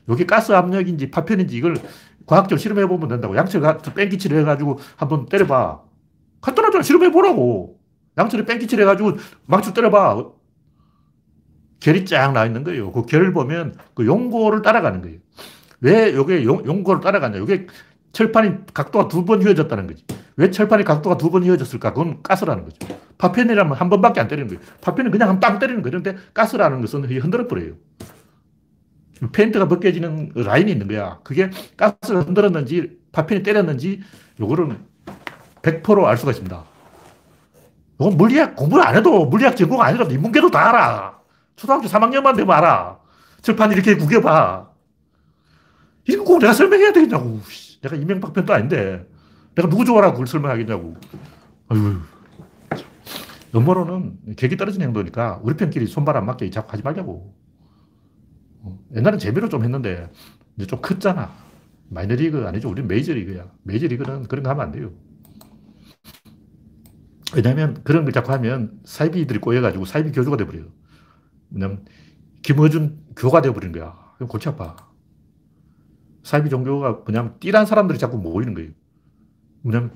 이게 0.09 0.25
가스 0.25 0.51
압력인지 0.51 1.11
파편인지 1.11 1.55
이걸 1.55 1.77
과학적으로 2.25 2.57
실험해 2.57 2.87
보면 2.87 3.07
된다고. 3.07 3.35
양철 3.35 3.61
뺑기치를 3.93 4.39
해가지고 4.39 4.79
한번 4.95 5.27
때려봐. 5.27 5.83
간단하잖아. 6.41 6.81
실험해 6.81 7.11
보라고. 7.11 7.79
양철에 8.17 8.45
뺑기치를 8.45 8.83
해가지고 8.83 9.17
망치 9.45 9.73
때려봐. 9.73 10.31
결이 11.81 12.05
쫙 12.05 12.31
나 12.31 12.45
있는 12.45 12.63
거예요. 12.63 12.91
그 12.91 13.05
결을 13.05 13.31
보면 13.31 13.77
그 13.93 14.07
용고를 14.07 14.63
따라가는 14.63 15.01
거예요. 15.01 15.19
왜 15.85 16.09
이게 16.09 16.43
용, 16.45 16.83
고를 16.83 16.99
따라가냐. 17.01 17.37
이게 17.39 17.67
철판이 18.11 18.65
각도가 18.73 19.07
두 19.07 19.23
번 19.25 19.41
휘어졌다는 19.43 19.85
거지. 19.87 20.03
왜 20.37 20.49
철판이 20.49 20.83
각도가 20.83 21.17
두 21.17 21.29
번 21.29 21.43
휘어졌을까? 21.43 21.93
그건 21.93 22.23
가스라는 22.23 22.63
거죠. 22.63 22.87
파편이라면 23.19 23.73
한 23.77 23.89
번밖에 23.89 24.19
안 24.19 24.27
때리는 24.27 24.47
거예요. 24.47 24.61
파편은 24.81 25.11
그냥 25.11 25.29
한 25.29 25.39
빵 25.39 25.59
때리는 25.59 25.83
거예요. 25.83 26.01
그런데 26.01 26.19
가스라는 26.33 26.81
것은 26.81 27.03
흔들어 27.21 27.47
버려요. 27.47 27.73
페인트가 29.31 29.67
벗겨지는 29.67 30.31
라인이 30.35 30.71
있는 30.71 30.87
거야. 30.87 31.19
그게 31.23 31.49
가스가 31.77 32.21
흔들었는지 32.21 32.97
파편이 33.11 33.43
때렸는지 33.43 34.01
요거는 34.39 34.77
100%알 35.61 36.17
수가 36.17 36.31
있습니다. 36.31 36.63
이건 37.99 38.17
물리학 38.17 38.55
공부를 38.55 38.85
안 38.85 38.95
해도 38.95 39.25
물리학 39.25 39.55
전공 39.55 39.81
아니라도 39.81 40.11
인문계도 40.13 40.49
다 40.51 40.69
알아. 40.69 41.19
초등학교 41.55 41.87
3학년만 41.87 42.35
되면 42.35 42.51
알아. 42.55 42.97
철판 43.41 43.71
이렇게 43.71 43.95
구겨봐. 43.95 44.67
이거 46.07 46.23
꼭 46.23 46.39
내가 46.39 46.53
설명해야 46.53 46.93
되겠냐고. 46.93 47.39
내가 47.81 47.95
이명박 47.95 48.33
편도 48.33 48.53
아닌데. 48.53 49.07
내가 49.55 49.69
누구 49.69 49.85
좋아라고 49.85 50.13
그걸 50.13 50.27
설명하겠냐고. 50.27 50.95
아유, 51.69 51.99
음모론은 53.55 54.35
객이 54.35 54.57
떨어지는 54.57 54.87
행동이니까 54.87 55.39
우리 55.43 55.55
편끼리 55.55 55.87
손발 55.87 56.17
안 56.17 56.25
맞게 56.25 56.49
자꾸 56.49 56.73
하지 56.73 56.83
말자고. 56.83 57.33
어, 58.61 58.79
옛날엔 58.95 59.19
재미로 59.19 59.49
좀 59.49 59.63
했는데 59.63 60.09
이제 60.57 60.67
좀 60.67 60.81
컸잖아. 60.81 61.31
마이너리그 61.89 62.45
아니죠. 62.47 62.69
우리는 62.69 62.87
메이저리그야. 62.87 63.45
메이저리그는 63.63 64.23
그런 64.23 64.43
거 64.43 64.49
하면 64.49 64.65
안 64.65 64.71
돼요. 64.71 64.91
왜냐면 67.35 67.81
그런 67.83 68.03
걸 68.03 68.13
자꾸 68.13 68.31
하면 68.33 68.79
사이비들이 68.85 69.39
꼬여가지고 69.39 69.85
사이비 69.85 70.11
교주가 70.11 70.37
돼버려요. 70.37 70.65
왜냐면 71.51 71.85
김어준 72.43 72.99
교가 73.15 73.41
돼버린 73.41 73.71
거야. 73.71 73.95
그럼 74.15 74.27
골치 74.29 74.49
아파. 74.49 74.75
사이비 76.25 76.49
종교가 76.49 77.03
뭐냐면 77.05 77.35
띠란 77.39 77.67
사람들이 77.67 77.99
자꾸 77.99 78.17
모이는 78.17 78.55
거예요. 78.55 78.71
뭐냐면 79.61 79.91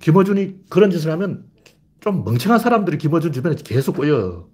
김어준이 0.00 0.66
그런 0.68 0.90
짓을 0.90 1.10
하면 1.12 1.46
좀 2.00 2.24
멍청한 2.24 2.58
사람들이 2.58 2.98
김어준 2.98 3.32
주변에 3.32 3.56
계속 3.56 3.96
꼬여. 3.96 4.50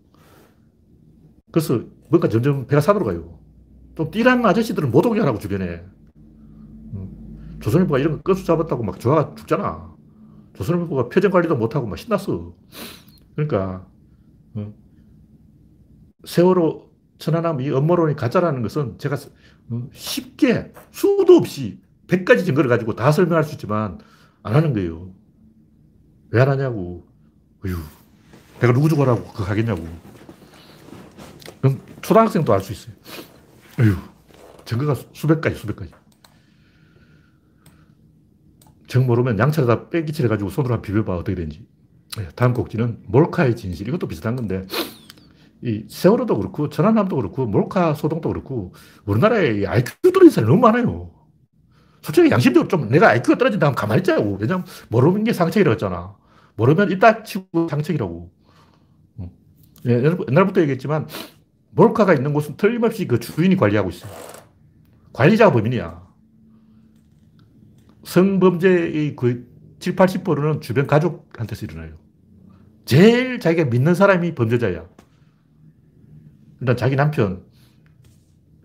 그래서 1.50 1.80
뭔가 2.08 2.28
점점 2.28 2.68
배가 2.68 2.80
산으로 2.80 3.04
가요. 3.04 3.40
좀 3.96 4.08
띠란 4.12 4.46
아저씨들은 4.46 4.92
못 4.92 5.04
오게 5.04 5.18
하라고 5.18 5.40
주변에. 5.40 5.84
음. 6.94 7.58
조선일보가 7.60 7.98
이런 7.98 8.12
거 8.12 8.22
끝수 8.22 8.44
잡았다고 8.44 8.84
막 8.84 9.00
조화가 9.00 9.34
죽잖아. 9.34 9.92
조선일보가 10.54 11.08
표정 11.08 11.32
관리도 11.32 11.56
못하고 11.56 11.88
막 11.88 11.98
신났어. 11.98 12.54
그러니까 13.34 13.88
어. 14.54 14.72
세월호 16.24 16.86
천안함 17.18 17.60
이 17.60 17.70
업무론이 17.70 18.14
가짜라는 18.14 18.62
것은 18.62 18.98
제가 18.98 19.16
어, 19.16 19.18
쉽게 19.92 20.72
수도 20.90 21.36
없이 21.36 21.80
100가지 22.06 22.44
증거를 22.44 22.68
가지고 22.68 22.94
다 22.94 23.10
설명할 23.10 23.44
수 23.44 23.54
있지만 23.54 23.98
안 24.42 24.54
하는 24.54 24.72
거예요. 24.72 25.12
왜 26.30 26.40
안 26.40 26.48
하냐고. 26.48 27.06
어휴, 27.64 27.76
내가 28.60 28.72
누구 28.72 28.88
죽어라고 28.88 29.24
그거 29.32 29.44
하겠냐고. 29.44 29.86
그럼 31.60 31.80
초등학생도 32.02 32.52
알 32.52 32.60
수 32.60 32.72
있어요. 32.72 32.94
어휴, 33.80 33.96
증거가 34.64 34.94
수백 35.12 35.40
가지, 35.40 35.56
수백 35.56 35.76
가지. 35.76 35.92
정 38.86 39.06
모르면 39.06 39.38
양차를 39.38 39.66
다 39.66 39.88
빼기칠 39.88 40.24
해가지고 40.26 40.50
손으로 40.50 40.74
한 40.74 40.82
비벼봐 40.82 41.16
어떻게 41.16 41.34
되는지. 41.34 41.66
네, 42.18 42.28
다음 42.36 42.54
곡지는 42.54 43.02
몰카의 43.06 43.56
진실. 43.56 43.88
이것도 43.88 44.06
비슷한 44.06 44.36
건데, 44.36 44.66
이 45.62 45.84
세월호도 45.88 46.38
그렇고, 46.38 46.68
천안함도 46.68 47.16
그렇고, 47.16 47.46
몰카 47.46 47.94
소동도 47.94 48.28
그렇고, 48.28 48.74
우리나라에 49.04 49.64
IQ 49.66 50.12
떨어진 50.12 50.30
사람이 50.30 50.50
너무 50.50 50.60
많아요. 50.60 51.10
솔직히 52.02 52.30
양심적으로 52.30 52.68
좀 52.68 52.88
내가 52.88 53.08
IQ가 53.08 53.36
떨어진다면 53.38 53.74
가만히 53.74 54.00
있자고. 54.00 54.38
왜냐면 54.40 54.64
모르는 54.88 55.24
게 55.24 55.32
상책이라고 55.32 55.72
했잖아. 55.72 56.14
모르면 56.56 56.92
이따 56.92 57.22
치고 57.22 57.68
상책이라고. 57.68 58.30
예, 59.86 60.02
옛날부터 60.28 60.60
얘기했지만 60.62 61.08
몰카가 61.70 62.14
있는 62.14 62.32
곳은 62.32 62.56
틀림없이 62.56 63.06
그 63.06 63.18
주인이 63.18 63.56
관리하고 63.56 63.90
있어. 63.90 64.06
관리자가 65.12 65.52
범인이야. 65.52 66.06
성범죄의 68.04 69.16
그 69.16 69.48
7, 69.80 69.96
80%는 69.96 70.60
주변 70.60 70.86
가족한테서 70.86 71.66
일어나요. 71.66 71.94
제일 72.84 73.40
자기가 73.40 73.68
믿는 73.68 73.94
사람이 73.94 74.34
범죄자야. 74.34 74.84
일단 76.60 76.76
자기 76.76 76.96
남편, 76.96 77.44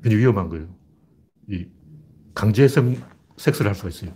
굉장히 0.01 0.21
위험한 0.21 0.49
거예요. 0.49 0.67
이 1.49 1.67
강제성 2.33 2.95
섹스를 3.37 3.69
할 3.69 3.75
수가 3.75 3.89
있어요. 3.89 4.11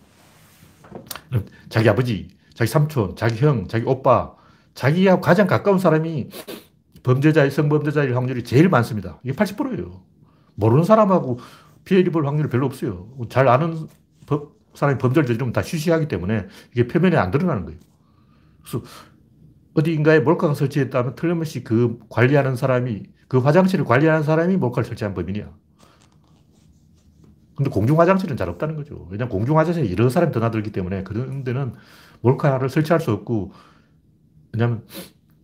자기 1.70 1.90
아버지, 1.90 2.30
자기 2.54 2.72
삼촌, 2.72 3.16
자기 3.16 3.44
형, 3.44 3.68
자기 3.68 3.86
오빠, 3.86 4.36
자기하고 4.74 5.22
가장 5.22 5.48
가까운 5.48 5.80
사람이 5.80 6.30
범죄자의 7.04 7.52
성범죄자일 7.52 8.16
확률이 8.16 8.44
제일 8.44 8.70
많습니다. 8.70 9.20
이게 9.24 9.34
80%예요. 9.34 10.04
모르는 10.56 10.84
사람하고 10.84 11.40
피해 11.84 12.02
입을 12.02 12.26
확률이 12.26 12.50
별로 12.50 12.66
없어요. 12.66 13.10
잘 13.30 13.48
아는 13.48 13.88
사람이 14.74 14.98
범죄를 14.98 15.28
저지르면 15.28 15.54
다 15.54 15.62
쉬쉬하기 15.62 16.08
때문에 16.08 16.48
이게 16.72 16.88
표면에 16.88 17.18
안 17.18 17.32
드러나는 17.32 17.66
거예요. 17.66 17.80
그래서 18.62 18.84
어디인가에 19.76 20.22
몰카가 20.22 20.54
설치했다면 20.54 21.16
틀림없이 21.16 21.64
그 21.64 22.00
관리하는 22.10 22.56
사람이, 22.56 23.04
그 23.28 23.40
화장실을 23.40 23.86
관리하는 23.86 24.24
사람이 24.24 24.58
몰카를 24.58 24.86
설치한 24.86 25.14
범인이야. 25.14 25.52
근데 27.56 27.70
공중 27.70 28.00
화장실은 28.00 28.36
잘 28.36 28.50
없다는 28.50 28.76
거죠. 28.76 29.08
왜냐면 29.10 29.30
공중 29.30 29.58
화장실에 29.58 29.90
여러 29.92 30.10
사람이 30.10 30.34
드나들기 30.34 30.72
때문에 30.72 31.04
그런 31.04 31.44
데는 31.44 31.74
몰카를 32.22 32.70
설치할 32.70 33.00
수 33.00 33.12
없고, 33.12 33.54
왜냐면 34.54 34.86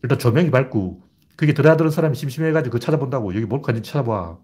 일단 0.04 0.20
조명이 0.20 0.52
밝고, 0.52 1.02
그게 1.38 1.54
드나드는 1.54 1.90
사람이 1.90 2.16
심심해가지고 2.16 2.74
그거 2.74 2.80
찾아본다고 2.86 3.34
여기 3.34 3.46
몰카인지 3.46 3.90
찾아봐. 3.90 4.38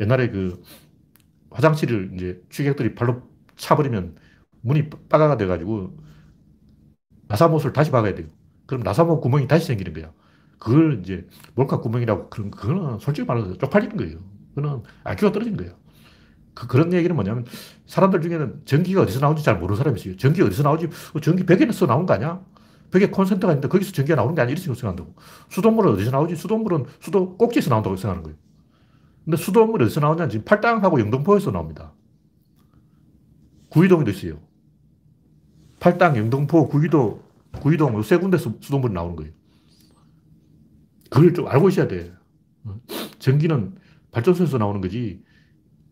옛날에 0.00 0.30
그 0.30 0.60
화장실을 1.50 2.12
이제 2.14 2.42
취객들이 2.50 2.94
발로 2.94 3.22
차버리면 3.56 4.16
문이 4.62 4.90
빠가가 5.08 5.36
돼가지고 5.36 5.96
나사못을 7.28 7.72
다시 7.72 7.90
박아야 7.90 8.14
돼요. 8.14 8.26
그럼 8.66 8.82
나사못 8.82 9.20
구멍이 9.20 9.46
다시 9.46 9.66
생기는 9.66 9.92
거야. 9.92 10.12
그걸 10.64 11.00
이제 11.02 11.26
몰카 11.54 11.80
구멍이라고 11.80 12.30
그런 12.30 12.50
그거는 12.50 12.98
솔직히 12.98 13.26
말해서 13.26 13.52
쪽팔리는 13.58 13.98
거예요. 13.98 14.18
그거는 14.54 14.82
IQ가 15.04 15.30
떨어진 15.30 15.58
거예요. 15.58 15.74
그, 16.54 16.66
그런 16.66 16.90
얘기는 16.94 17.14
뭐냐면 17.14 17.44
사람들 17.86 18.22
중에는 18.22 18.62
전기가 18.64 19.02
어디서 19.02 19.20
나오는지 19.20 19.44
잘 19.44 19.58
모르는 19.58 19.76
사람이 19.76 20.00
있어요. 20.00 20.16
전기 20.16 20.40
어디서 20.40 20.62
나오지? 20.62 20.88
어, 21.12 21.20
전기 21.20 21.44
벽에서 21.44 21.86
나온 21.86 22.06
거 22.06 22.14
아니야? 22.14 22.40
벽에 22.90 23.10
콘센트가 23.10 23.52
있는데 23.52 23.68
거기서 23.68 23.92
전기가 23.92 24.16
나오는 24.16 24.34
게 24.34 24.40
아니야. 24.40 24.52
이렇게 24.52 24.64
생각한다고. 24.64 25.14
수돗물은 25.50 25.92
어디서 25.92 26.10
나오지? 26.10 26.34
수돗물은 26.34 26.86
수도 26.98 27.36
꼭지에서 27.36 27.68
나온다고 27.68 27.96
생각하는 27.96 28.22
거예요. 28.22 28.38
근데 29.26 29.36
수돗물 29.36 29.82
어디서 29.82 30.00
나오냐? 30.00 30.28
지금 30.28 30.46
팔당하고 30.46 30.98
영등포에서 30.98 31.50
나옵니다. 31.50 31.92
구이동에도 33.68 34.10
있어요. 34.10 34.38
팔당, 35.78 36.16
영등포, 36.16 36.68
구이도, 36.68 37.22
구이동 37.60 38.00
세 38.02 38.16
군데서 38.16 38.54
수돗물이 38.60 38.94
나오는 38.94 39.14
거예요. 39.14 39.32
그걸 41.14 41.32
좀 41.32 41.46
알고 41.46 41.68
있어야 41.68 41.86
돼. 41.86 42.12
어? 42.64 42.74
전기는 43.20 43.76
발전소에서 44.10 44.58
나오는 44.58 44.80
거지 44.80 45.22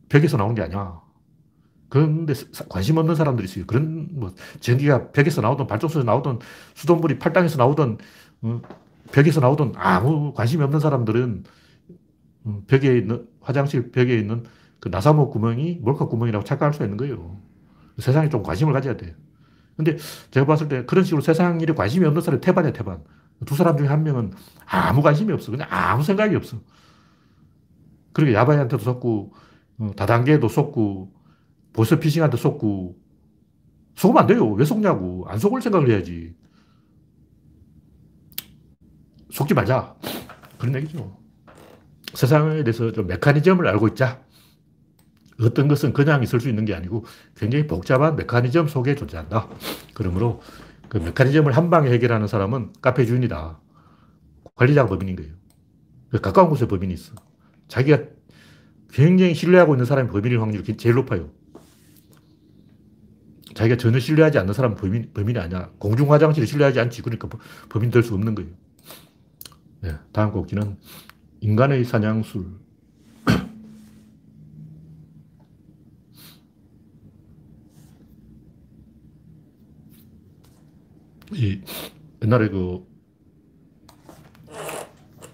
벽에서 0.08 0.36
나오는 0.36 0.56
게 0.56 0.62
아니야. 0.62 1.00
그런데 1.88 2.34
관심 2.68 2.96
없는 2.96 3.14
사람들이 3.14 3.46
있어요. 3.46 3.64
그런 3.66 4.08
뭐 4.10 4.34
전기가 4.58 5.12
벽에서 5.12 5.40
나오든 5.40 5.68
발전소에서 5.68 6.04
나오든 6.04 6.40
수돗물이 6.74 7.20
팔당에서 7.20 7.56
나오든 7.56 7.98
어, 8.42 8.62
벽에서 9.12 9.40
나오든 9.40 9.74
아무 9.76 10.32
관심이 10.34 10.60
없는 10.64 10.80
사람들은 10.80 11.44
어, 12.44 12.62
벽에 12.66 12.98
있는 12.98 13.28
화장실 13.40 13.92
벽에 13.92 14.18
있는 14.18 14.42
그 14.80 14.88
나사모 14.88 15.30
구멍이 15.30 15.78
몰카 15.82 16.06
구멍이라고 16.06 16.44
착각할 16.44 16.74
수 16.74 16.82
있는 16.82 16.96
거예요. 16.96 17.40
세상에 17.98 18.28
좀 18.28 18.42
관심을 18.42 18.72
가져야 18.72 18.96
돼. 18.96 19.14
근데 19.76 19.96
제가 20.32 20.46
봤을 20.46 20.66
때 20.66 20.84
그런 20.84 21.04
식으로 21.04 21.22
세상 21.22 21.60
일에 21.60 21.74
관심이 21.74 22.04
없는 22.06 22.22
사람이 22.22 22.40
태반이야, 22.40 22.72
태반. 22.72 23.04
두 23.44 23.56
사람 23.56 23.76
중에 23.76 23.86
한 23.86 24.02
명은 24.02 24.32
아무 24.66 25.02
관심이 25.02 25.32
없어. 25.32 25.50
그냥 25.50 25.66
아무 25.70 26.02
생각이 26.02 26.34
없어. 26.36 26.58
그렇게 28.12 28.34
야바이한테도 28.34 28.82
속고, 28.82 29.32
어, 29.78 29.90
다단계에도 29.96 30.48
속고, 30.48 31.12
보스피싱한테 31.72 32.36
속고, 32.36 32.96
속으면 33.96 34.22
안 34.22 34.26
돼요. 34.26 34.48
왜 34.52 34.64
속냐고. 34.64 35.24
안 35.28 35.38
속을 35.38 35.60
생각을 35.62 35.90
해야지. 35.90 36.34
속지 39.30 39.54
말자. 39.54 39.94
그런 40.58 40.74
얘기죠. 40.76 41.16
세상에 42.14 42.62
대해서 42.62 42.92
좀 42.92 43.06
메커니즘을 43.06 43.66
알고 43.66 43.88
있자. 43.88 44.22
어떤 45.40 45.66
것은 45.66 45.92
그냥 45.92 46.22
있을 46.22 46.40
수 46.40 46.48
있는 46.48 46.64
게 46.64 46.74
아니고 46.74 47.04
굉장히 47.36 47.66
복잡한 47.66 48.16
메커니즘 48.16 48.68
속에 48.68 48.94
존재한다. 48.94 49.48
그러므로 49.94 50.42
그 50.92 50.98
메커니즘을 50.98 51.56
한 51.56 51.70
방에 51.70 51.90
해결하는 51.90 52.26
사람은 52.26 52.74
카페 52.82 53.06
주인이다. 53.06 53.58
관리자가 54.56 54.90
법인인 54.90 55.16
거예요. 55.16 55.32
그 56.10 56.20
가까운 56.20 56.50
곳에 56.50 56.68
법인이 56.68 56.92
있어. 56.92 57.14
자기가 57.66 58.02
굉장히 58.90 59.32
신뢰하고 59.32 59.72
있는 59.72 59.86
사람이 59.86 60.10
법인일 60.10 60.42
확률이 60.42 60.76
제일 60.76 60.96
높아요. 60.96 61.30
자기가 63.54 63.78
전혀 63.78 63.98
신뢰하지 63.98 64.36
않는 64.36 64.52
사람은 64.52 64.76
범인, 64.76 65.10
범인이 65.14 65.38
아니야. 65.38 65.70
공중 65.78 66.12
화장실을 66.12 66.46
신뢰하지 66.46 66.78
않지. 66.80 67.00
그러니까 67.00 67.26
범인 67.70 67.90
될 67.90 68.02
수 68.02 68.12
없는 68.12 68.34
거예요. 68.34 68.50
네, 69.80 69.94
다음 70.12 70.30
곡지는 70.30 70.76
인간의 71.40 71.86
사냥술. 71.86 72.44
이 81.34 81.62
옛날에 82.22 82.48
그 82.48 82.86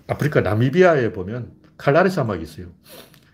아프리카 0.06 0.40
나미비아에 0.40 1.12
보면 1.12 1.52
칼라리 1.76 2.11
사막이 2.11 2.42
있어요. 2.42 2.66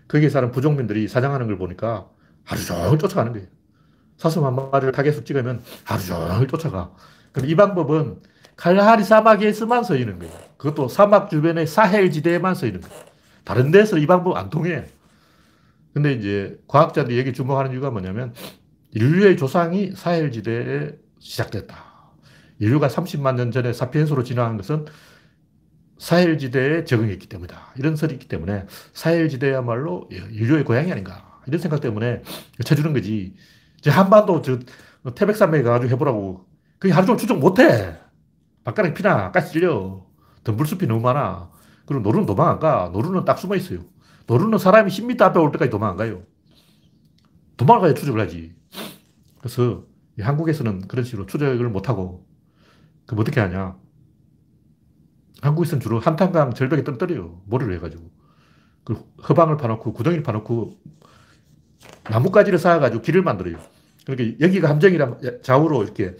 거기에 0.07 0.29
사는 0.29 0.51
부족민들이 0.51 1.07
사냥하는 1.07 1.47
걸 1.47 1.57
보니까 1.57 2.09
하루 2.43 2.61
종일 2.63 2.99
쫓아가는 2.99 3.31
거예요. 3.33 3.47
사슴 4.17 4.45
한 4.45 4.55
마리를 4.55 4.91
타겟으로 4.91 5.23
찍으면 5.23 5.61
하루 5.83 6.03
종일 6.03 6.47
쫓아가. 6.47 6.93
그럼 7.31 7.49
이 7.49 7.55
방법은 7.55 8.21
칼라하리 8.55 9.03
사막에서만 9.03 9.83
쓰이는 9.83 10.19
거예요. 10.19 10.33
그것도 10.57 10.87
사막 10.87 11.29
주변의 11.29 11.67
사헬 11.67 12.11
지대에만 12.11 12.55
쓰이는 12.55 12.81
거예요. 12.81 13.03
다른 13.43 13.71
데서 13.71 13.97
이 13.97 14.07
방법 14.07 14.37
안 14.37 14.49
통해. 14.49 14.85
근데 15.93 16.13
이제 16.13 16.59
과학자들이 16.67 17.17
여기 17.17 17.33
주목하는 17.33 17.71
이유가 17.71 17.89
뭐냐면 17.89 18.33
인류의 18.91 19.37
조상이 19.37 19.91
사헬 19.95 20.31
지대에 20.31 20.91
시작됐다. 21.19 21.84
인류가 22.59 22.87
30만 22.87 23.35
년 23.35 23.51
전에 23.51 23.73
사피엔스로 23.73 24.23
진화한 24.23 24.57
것은 24.57 24.85
사헬지대에 25.97 26.83
적응했기 26.85 27.27
때문이다. 27.27 27.73
이런 27.77 27.95
설이 27.95 28.13
있기 28.13 28.27
때문에 28.27 28.65
사헬지대야말로 28.93 30.09
인류의 30.11 30.63
고향이 30.65 30.91
아닌가. 30.91 31.41
이런 31.47 31.59
생각 31.59 31.81
때문에 31.81 32.21
쳐주는 32.63 32.91
거지. 32.93 33.35
제 33.81 33.89
한반도 33.89 34.41
저 34.41 34.59
태백산맥에 35.13 35.63
가가지고 35.63 35.91
해보라고. 35.93 36.45
그게 36.79 36.93
하루 36.93 37.05
종일 37.05 37.19
추적 37.19 37.37
못해. 37.39 37.97
bak가랑 38.63 38.93
피나 38.93 39.31
가스 39.31 39.53
찔려. 39.53 40.05
덤불숲이 40.43 40.87
너무 40.87 41.01
많아. 41.01 41.51
그리고 41.85 42.01
노루는 42.03 42.25
도망 42.25 42.49
안 42.49 42.59
가. 42.59 42.89
노루는 42.91 43.25
딱 43.25 43.37
숨어 43.37 43.55
있어요. 43.55 43.79
노루는 44.27 44.57
사람이 44.57 44.89
10m 44.89 45.21
앞에 45.21 45.39
올 45.39 45.51
때까지 45.51 45.69
도망 45.69 45.91
안 45.91 45.97
가요. 45.97 46.23
도망가야 47.57 47.93
추적을 47.93 48.19
하지. 48.19 48.53
그래서 49.39 49.85
한국에서는 50.19 50.87
그런 50.87 51.05
식으로 51.05 51.25
추적을 51.25 51.69
못하고, 51.69 52.24
그럼 53.05 53.19
어떻게 53.19 53.39
하냐. 53.39 53.77
한국에서는 55.41 55.81
주로 55.81 55.99
한탄강 55.99 56.53
절벽에 56.53 56.83
떨어뜨려요. 56.83 57.41
모래를 57.45 57.75
해가지고. 57.75 58.03
그 58.83 58.93
허방을 59.27 59.57
파놓고, 59.57 59.93
구덩이를 59.93 60.23
파놓고, 60.23 60.79
나뭇가지를 62.09 62.59
쌓아가지고 62.59 63.01
길을 63.01 63.23
만들어요. 63.23 63.57
그러니까 64.05 64.45
여기가 64.45 64.69
함정이라 64.69 65.17
좌우로 65.41 65.83
이렇게 65.83 66.15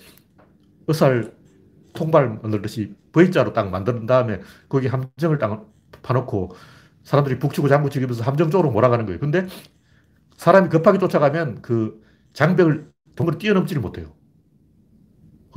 어살 0.88 1.34
통발 1.94 2.40
만들듯이 2.42 2.96
V자로 3.12 3.54
딱 3.54 3.70
만든 3.70 4.06
다음에 4.06 4.42
거기 4.70 4.88
함정을 4.88 5.38
딱 5.38 5.68
파놓고 6.02 6.56
사람들이 7.04 7.40
북치고 7.40 7.68
장구치면서 7.68 8.24
함정 8.24 8.50
쪽으로 8.50 8.72
몰아가는 8.72 9.06
거예요. 9.06 9.20
근데 9.20 9.48
사람이 10.38 10.70
급하게 10.70 10.98
쫓아가면 10.98 11.62
그 11.62 12.02
장벽을 12.34 12.92
동그랗 13.16 13.40
뛰어넘지를 13.40 13.82
못해요. 13.82 14.14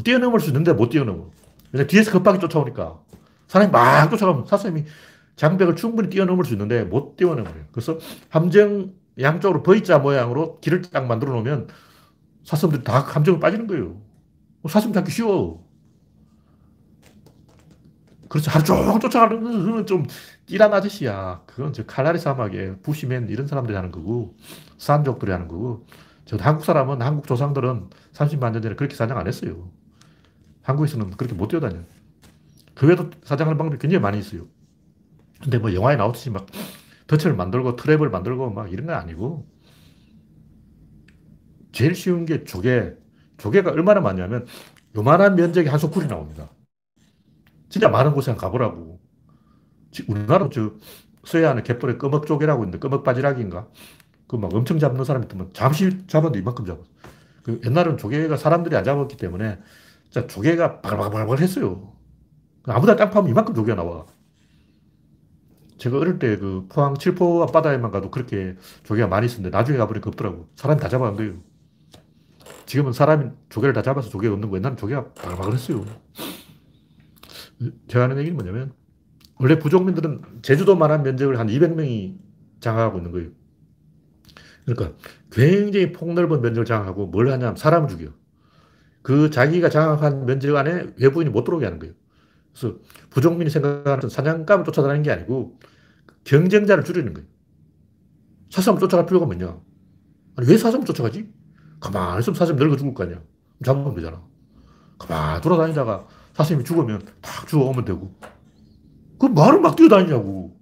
뛰어넘을 0.05 0.41
수 0.41 0.49
있는데 0.49 0.73
못 0.73 0.89
뛰어넘어. 0.91 1.31
왜냐 1.73 1.87
뒤에서 1.87 2.11
급하게 2.13 2.39
쫓아오니까. 2.39 3.01
사람이 3.49 3.71
막 3.71 4.09
쫓아가면 4.11 4.47
사슴이 4.47 4.85
장벽을 5.37 5.77
충분히 5.77 6.09
뛰어넘을 6.11 6.45
수 6.45 6.53
있는데 6.55 6.85
못 6.85 7.17
뛰어넘어요. 7.17 7.65
그래서 7.73 7.99
함정 8.29 8.93
양쪽으로 9.21 9.63
V자 9.63 9.99
모양으로 9.99 10.61
길을 10.61 10.83
딱 10.83 11.07
만들어 11.07 11.33
놓으면 11.33 11.69
사슴들이 12.45 12.85
다 12.85 13.01
함정을 13.01 13.41
빠지는 13.41 13.67
거예요. 13.67 14.01
사슴 14.69 14.93
잡기 14.93 15.11
쉬워. 15.11 15.67
그렇죠. 18.29 18.51
하루 18.51 18.65
종일 18.65 19.01
쫓아가는 19.01 19.73
건좀 19.73 20.07
띠란 20.47 20.73
아저씨야. 20.73 21.43
그건 21.47 21.73
저 21.73 21.85
칼라리 21.87 22.19
사막에 22.19 22.77
부시맨 22.83 23.29
이런 23.29 23.47
사람들이 23.47 23.75
하는 23.75 23.91
거고, 23.91 24.37
산족들이 24.77 25.33
하는 25.33 25.49
거고, 25.49 25.87
저 26.25 26.37
한국 26.39 26.65
사람은, 26.65 27.01
한국 27.01 27.27
조상들은 27.27 27.89
30만 28.13 28.53
년 28.53 28.63
전에 28.63 28.75
그렇게 28.75 28.95
사냥 28.95 29.19
안 29.19 29.27
했어요. 29.27 29.71
한국에서는 30.69 31.13
그렇게 31.13 31.35
못 31.35 31.49
뛰어다녀요. 31.49 31.85
그 32.75 32.87
외에도 32.87 33.11
사냥하는 33.25 33.59
방법이 33.59 33.81
굉장히 33.81 34.03
많이 34.03 34.19
있어요. 34.21 34.47
근데 35.43 35.59
뭐 35.59 35.75
영화에 35.75 35.97
나오듯이 35.97 36.31
막 36.31 36.47
덫을 37.09 37.35
만들고 37.37 37.77
트랩을 37.77 38.11
만들고 38.11 38.51
막 38.51 38.73
이런 38.73 38.87
건 38.87 38.97
아니고, 38.97 39.47
제일 41.73 41.95
쉬운 41.95 42.27
게 42.27 42.45
조개. 42.45 42.95
조개가 43.39 43.71
얼마나 43.71 44.01
많냐면, 44.01 44.47
요만한 44.97 45.37
면적에 45.37 45.69
한 45.69 45.79
소쿠리 45.79 46.09
나옵니다. 46.09 46.51
진짜 47.69 47.89
많은 47.89 48.13
곳에 48.13 48.35
가보라고. 48.35 49.01
우리나라 50.09 50.49
저 50.53 50.73
서해안에 51.25 51.63
갯벌에 51.63 51.97
끄먹조개라고 51.99 52.65
있는데, 52.65 52.79
끄먹바지락인가? 52.79 53.69
그 54.29 54.37
막 54.39 54.55
엄청 54.55 54.79
잡는 54.79 55.05
사람이 55.05 55.27
있으면 55.27 55.51
잠시 55.55 56.07
잡았는데 56.09 56.41
이만큼 56.41 56.67
잡았어. 56.67 56.89
그 57.45 57.61
옛날에는 57.65 57.99
조개가 57.99 58.37
사람들이 58.39 58.77
안 58.77 58.85
잡았기 58.85 59.17
때문에 59.19 59.59
진짜 60.11 60.27
조개가 60.27 60.81
바글바글바글 60.81 61.41
했어요. 61.41 61.93
아무데나 62.65 62.97
땅 62.97 63.11
파면 63.11 63.31
이만큼 63.31 63.55
조개가 63.55 63.77
나와. 63.77 64.07
제가 65.79 65.99
어릴 65.99 66.19
때 66.19 66.37
그 66.39 66.67
포항 66.69 66.95
칠포 66.95 67.43
앞바다에만 67.45 67.91
가도 67.91 68.11
그렇게 68.11 68.57
조개가 68.85 69.09
많이 69.09 69.27
있었는데 69.27 69.57
나중에 69.57 69.79
가보니까 69.79 70.09
없더라고. 70.09 70.49
사람이 70.57 70.81
다 70.81 70.89
잡아간 70.89 71.17
거예요. 71.17 71.35
지금은 72.67 72.93
사람이 72.93 73.31
조개를 73.49 73.73
다 73.73 73.83
잡아서 73.83 74.09
조개가 74.11 74.35
없는 74.35 74.51
거 74.51 74.57
옛날엔 74.57 74.77
조개가 74.77 75.13
바글바글 75.15 75.55
했어요. 75.55 75.85
제가 77.89 78.05
하는 78.05 78.19
얘기는 78.19 78.37
뭐냐면, 78.37 78.73
원래 79.41 79.59
부족민들은 79.59 80.23
제주도만한 80.43 81.03
면적을 81.03 81.39
한 81.39 81.49
200명이 81.49 82.19
장악하고 82.61 82.99
있는 82.99 83.13
거예요. 83.13 83.31
그러니까 84.65 84.97
굉장히 85.31 85.93
폭넓은 85.93 86.41
면적을 86.41 86.65
장악하고 86.65 87.07
뭘 87.07 87.31
하냐면 87.31 87.57
사람을 87.57 87.89
죽여. 87.89 88.11
그 89.03 89.31
자기가 89.31 89.71
장악한 89.71 90.27
면적 90.27 90.57
안에 90.57 90.95
외부인이 90.99 91.31
못 91.31 91.45
들어오게 91.45 91.65
하는 91.65 91.79
거예요. 91.79 91.95
그래서 92.53 92.77
부족민이 93.11 93.51
생각하는 93.51 94.09
사냥감을 94.09 94.65
쫓아다니는 94.65 95.03
게 95.03 95.11
아니고 95.11 95.59
경쟁자를 96.25 96.85
줄이는 96.85 97.15
거예요. 97.15 97.29
사슴을 98.51 98.79
쫓아갈 98.81 99.07
필요가 99.07 99.27
뭐냐? 99.27 99.59
아니, 100.37 100.49
왜 100.49 100.57
사슴을 100.57 100.85
쫓아가지? 100.85 101.29
가만히 101.81 102.21
있으면 102.21 102.35
사슴 102.35 102.57
늙어 102.57 102.77
죽을 102.77 102.95
거 102.95 103.05
아니야. 103.05 103.21
잡으면 103.65 103.95
되잖아. 103.95 104.23
가만히 104.99 105.41
돌아다니다가 105.41 106.07
사슴이 106.35 106.65
죽으면 106.65 107.03
탁 107.21 107.47
죽어오면 107.47 107.85
되고. 107.85 108.15
그 109.19 109.27
말을 109.27 109.61
막 109.61 109.77
뛰어다니냐고. 109.77 110.57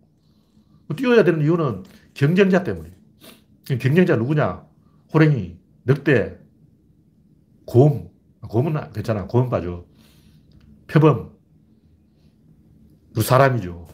뛰어야 0.96 1.24
되는 1.24 1.42
이유는 1.42 1.84
경쟁자 2.14 2.62
때문에. 2.62 2.92
경쟁자 3.80 4.16
누구냐? 4.16 4.64
호랭이, 5.12 5.58
늑대, 5.84 6.38
곰. 7.64 8.10
곰은 8.48 8.92
괜찮아. 8.92 9.26
곰은 9.26 9.48
빠져. 9.50 9.84
표범. 10.86 11.36
그 13.14 13.22
사람이죠. 13.22 13.86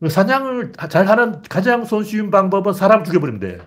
그 0.00 0.08
사냥을 0.08 0.72
잘 0.90 1.06
하는 1.08 1.42
가장 1.42 1.84
손쉬운 1.84 2.30
방법은 2.30 2.72
사람 2.74 3.04
죽여버리면 3.04 3.40
돼. 3.40 3.58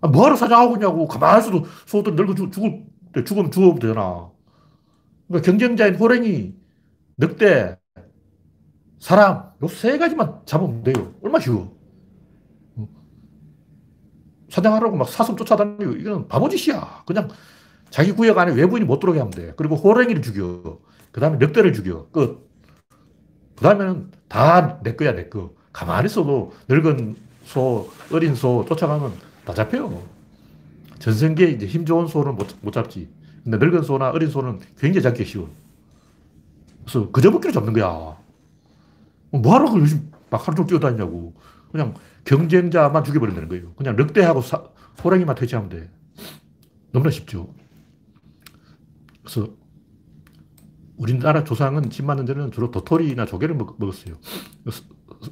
아, 0.00 0.08
뭐하러 0.08 0.36
사냥하고 0.36 0.74
있냐고. 0.76 1.06
가만히 1.06 1.40
있어도 1.42 1.64
소들 1.86 2.14
늙어 2.16 2.34
죽을 2.50 2.84
때 3.12 3.24
죽으면 3.24 3.50
죽어도 3.50 3.78
되잖아. 3.78 4.30
그러니까 5.28 5.46
경쟁자인 5.46 5.94
호랭이, 5.96 6.54
늑대, 7.18 7.78
사람, 9.00 9.50
요 9.62 9.66
세 9.68 9.98
가지만 9.98 10.40
잡으면 10.46 10.82
돼요. 10.82 11.14
얼마나 11.22 11.40
쉬워. 11.42 11.76
사냥하라고 14.50 14.96
막 14.96 15.08
사슴 15.08 15.36
쫓아다니고, 15.36 15.92
이건 15.92 16.28
바보짓이야. 16.28 17.04
그냥 17.06 17.28
자기 17.92 18.12
구역 18.12 18.38
안에 18.38 18.54
외부인이 18.54 18.86
못 18.86 19.00
들어오게 19.00 19.20
하면 19.20 19.30
돼. 19.30 19.52
그리고 19.54 19.76
호랭이를 19.76 20.22
죽여. 20.22 20.78
그 21.12 21.20
다음에 21.20 21.36
늑대를 21.36 21.74
죽여. 21.74 22.06
끝. 22.10 22.48
그 23.54 23.62
다음에는 23.62 24.10
다 24.28 24.80
내 24.82 24.96
거야, 24.96 25.14
내 25.14 25.28
거. 25.28 25.52
가만히 25.74 26.06
있어도 26.06 26.54
늙은 26.68 27.16
소, 27.44 27.90
어린 28.10 28.34
소 28.34 28.64
쫓아가면 28.66 29.12
다 29.44 29.52
잡혀요. 29.52 30.02
전생기에 31.00 31.48
이제 31.50 31.66
힘 31.66 31.84
좋은 31.84 32.06
소는 32.06 32.34
못, 32.36 32.48
못 32.62 32.70
잡지. 32.72 33.10
근데 33.44 33.58
늙은 33.58 33.82
소나 33.82 34.10
어린 34.10 34.30
소는 34.30 34.60
굉장히 34.78 35.02
잡기 35.02 35.26
쉬워. 35.26 35.50
그래서 36.84 37.10
그저먹기로 37.10 37.52
잡는 37.52 37.74
거야. 37.74 38.16
뭐하러 39.32 39.66
그걸 39.66 39.82
요즘 39.82 40.10
막 40.30 40.46
하루 40.46 40.56
종일 40.56 40.68
뛰어다니냐고. 40.68 41.34
그냥 41.70 41.92
경쟁자만 42.24 43.04
죽여버린다는 43.04 43.48
거예요. 43.50 43.74
그냥 43.74 43.96
늑대하고 43.96 44.40
사, 44.40 44.62
호랑이만 45.04 45.34
퇴치하면 45.34 45.68
돼. 45.68 45.90
너무나 46.90 47.10
쉽죠. 47.10 47.48
그래서 49.32 49.56
우리나라 50.96 51.42
조상은 51.42 51.88
10만 51.88 52.16
년 52.16 52.26
전에는 52.26 52.52
주로 52.52 52.70
도토리나 52.70 53.24
조개를 53.24 53.54
먹, 53.54 53.82
었어요 53.82 54.16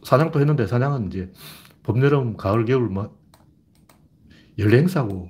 사냥도 0.04 0.40
했는데 0.40 0.66
사냥은 0.66 1.08
이제 1.08 1.30
봄, 1.82 2.02
여름, 2.02 2.36
가을, 2.36 2.64
겨울 2.64 2.88
뭐 2.88 3.18
연례 4.58 4.78
행사고 4.78 5.28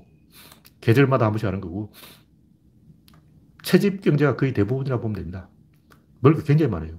계절마다 0.81 1.27
한 1.27 1.33
번씩 1.33 1.47
하는 1.47 1.61
거고 1.61 1.93
채집 3.63 4.03
경제가 4.03 4.37
거의 4.37 4.55
대부분이라고 4.55 5.03
보면 5.03 5.17
됩니다. 5.17 5.49
먹을 6.21 6.39
게 6.39 6.45
굉장히 6.45 6.71
많아요. 6.71 6.99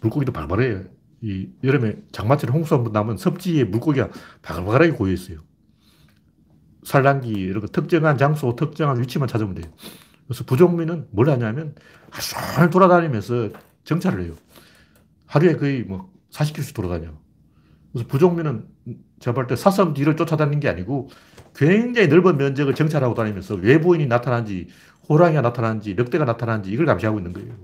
물고기도 0.00 0.32
발발해요. 0.32 0.84
이 1.20 1.48
여름에 1.62 2.02
장마철에 2.10 2.52
홍수 2.52 2.74
한번 2.74 2.92
나면 2.92 3.16
섭지에 3.16 3.64
물고기가 3.64 4.10
바글바글하게 4.42 4.92
고여 4.92 5.12
있어요. 5.12 5.40
산란기 6.82 7.30
이런 7.30 7.60
거 7.60 7.66
특정한 7.68 8.18
장소, 8.18 8.56
특정한 8.56 9.00
위치만 9.00 9.28
찾으면 9.28 9.54
돼요. 9.54 9.72
그래서 10.32 10.44
부족민은 10.44 11.08
뭘 11.10 11.28
하냐면 11.28 11.74
하루 12.10 12.24
종일 12.54 12.70
돌아다니면서 12.70 13.50
정찰을 13.84 14.24
해요. 14.24 14.34
하루에 15.26 15.56
거의 15.56 15.82
뭐 15.82 16.10
40km씩 16.30 16.74
돌아다녀. 16.74 17.10
그래서 17.92 18.08
부종민은 18.08 18.66
제가 19.20 19.34
볼 19.34 19.46
때 19.46 19.56
사슴 19.56 19.92
뒤를 19.92 20.16
쫓아다니는 20.16 20.60
게 20.60 20.70
아니고 20.70 21.10
굉장히 21.54 22.08
넓은 22.08 22.38
면적을 22.38 22.74
정찰하고 22.74 23.12
다니면서 23.12 23.56
외부인이 23.56 24.06
나타난지 24.06 24.68
호랑이가 25.06 25.42
나타난지 25.42 25.96
늑대가 25.96 26.24
나타난지 26.24 26.70
이걸 26.70 26.86
감시하고 26.86 27.18
있는 27.18 27.34
거예요. 27.34 27.54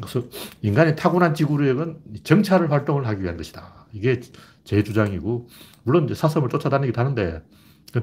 그래서 0.00 0.26
인간의 0.62 0.96
타고난 0.96 1.34
지구력은 1.34 2.00
정찰 2.24 2.68
활동을 2.68 3.06
하기 3.06 3.22
위한 3.22 3.36
것이다. 3.36 3.86
이게 3.92 4.20
제 4.64 4.82
주장이고 4.82 5.46
물론 5.84 6.06
이제 6.06 6.14
사슴을 6.14 6.48
쫓아다니기도 6.48 7.00
하는데 7.00 7.44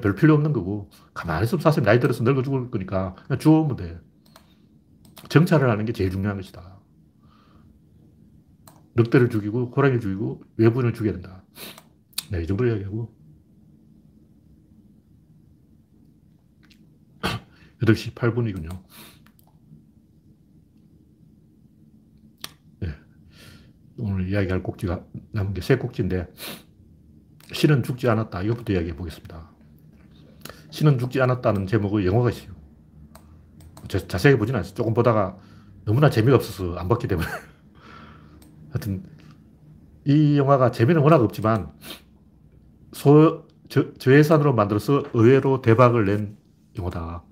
별 0.00 0.14
필요 0.14 0.34
없는 0.34 0.52
거고 0.52 0.90
가만히 1.14 1.44
있으면 1.44 1.60
사슴이 1.60 1.84
나이 1.84 2.00
들어서 2.00 2.24
늙어 2.24 2.42
죽을 2.42 2.70
거니까 2.70 3.14
그냥 3.26 3.38
주우면 3.38 3.76
돼. 3.76 4.00
정찰을 5.28 5.68
하는 5.70 5.84
게 5.84 5.92
제일 5.92 6.10
중요한 6.10 6.36
것이다. 6.36 6.80
늑대를 8.94 9.30
죽이고 9.30 9.72
호랑이를 9.74 10.00
죽이고 10.00 10.42
외부인을 10.56 10.92
죽여야 10.94 11.12
된다. 11.12 11.44
네, 12.30 12.42
이 12.42 12.46
정도 12.46 12.66
이야기하고 12.66 13.14
8시 17.82 18.14
8분이군요. 18.14 18.82
네. 22.80 22.88
오늘 23.98 24.28
이야기할 24.28 24.62
꼭지가 24.62 25.04
남은 25.32 25.54
게 25.54 25.60
세 25.62 25.76
꼭지인데 25.76 26.26
신은 27.52 27.82
죽지 27.82 28.08
않았다. 28.08 28.42
이것부터 28.42 28.72
이야기해 28.72 28.96
보겠습니다. 28.96 29.51
신은 30.72 30.98
죽지 30.98 31.20
않았다는 31.20 31.66
제목의 31.66 32.06
영화가 32.06 32.30
있어요. 32.30 32.52
자세하게 34.08 34.38
보진 34.38 34.54
않았어요. 34.54 34.74
조금 34.74 34.94
보다가 34.94 35.36
너무나 35.84 36.08
재미가 36.08 36.36
없어서 36.36 36.76
안 36.76 36.88
봤기 36.88 37.06
때문에. 37.08 37.28
하여튼, 38.72 39.04
이 40.06 40.38
영화가 40.38 40.70
재미는 40.70 41.02
워낙 41.02 41.20
없지만, 41.20 41.70
소, 42.92 43.46
저, 43.68 43.92
저예산으로 43.94 44.54
만들어서 44.54 45.04
의외로 45.12 45.60
대박을 45.60 46.06
낸 46.06 46.38
영화다. 46.78 47.22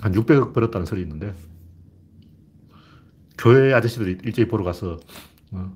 한 0.00 0.12
600억 0.12 0.54
벌었다는 0.54 0.86
소리 0.86 1.02
있는데, 1.02 1.34
교회 3.36 3.74
아저씨들이 3.74 4.18
일제히 4.24 4.48
보러 4.48 4.64
가서, 4.64 4.98
어, 5.52 5.70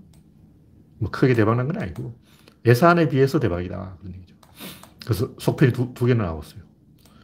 뭐 0.98 1.10
크게 1.10 1.34
대박 1.34 1.56
난 1.56 1.66
건 1.66 1.82
아니고, 1.82 2.18
예산에 2.64 3.08
비해서 3.10 3.38
대박이다. 3.40 3.98
그런 4.00 4.14
얘기죠. 4.14 4.31
그래서 5.04 5.34
속편이 5.38 5.72
두, 5.72 5.92
두 5.94 6.06
개나 6.06 6.24
나왔어요. 6.24 6.62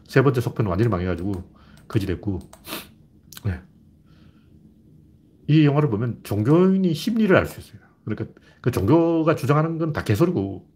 세 0.09 0.23
번째 0.23 0.41
속편은 0.41 0.69
완전히 0.71 0.91
망해가지고, 0.91 1.33
거지됐고, 1.89 2.41
네. 3.45 3.61
이 5.49 5.65
영화를 5.65 5.89
보면 5.91 6.21
종교인이 6.23 6.93
심리를 6.95 7.35
알 7.35 7.47
수 7.47 7.61
있어요. 7.61 7.81
그러니까 8.05 8.27
그 8.61 8.71
종교가 8.71 9.35
주장하는 9.35 9.79
건 9.79 9.93
다 9.93 10.05
개소리고, 10.05 10.69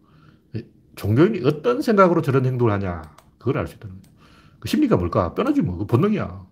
종교인이 0.95 1.45
어떤 1.45 1.81
생각으로 1.81 2.21
저런 2.21 2.45
행동을 2.45 2.73
하냐, 2.73 3.01
그걸 3.39 3.57
알 3.57 3.67
수 3.67 3.75
있다는 3.75 3.95
거예요. 4.01 4.17
그 4.59 4.67
심리가 4.67 4.97
뭘까? 4.97 5.33
뼈나지 5.35 5.61
뭐, 5.61 5.77
그 5.77 5.85
본능이야. 5.85 6.45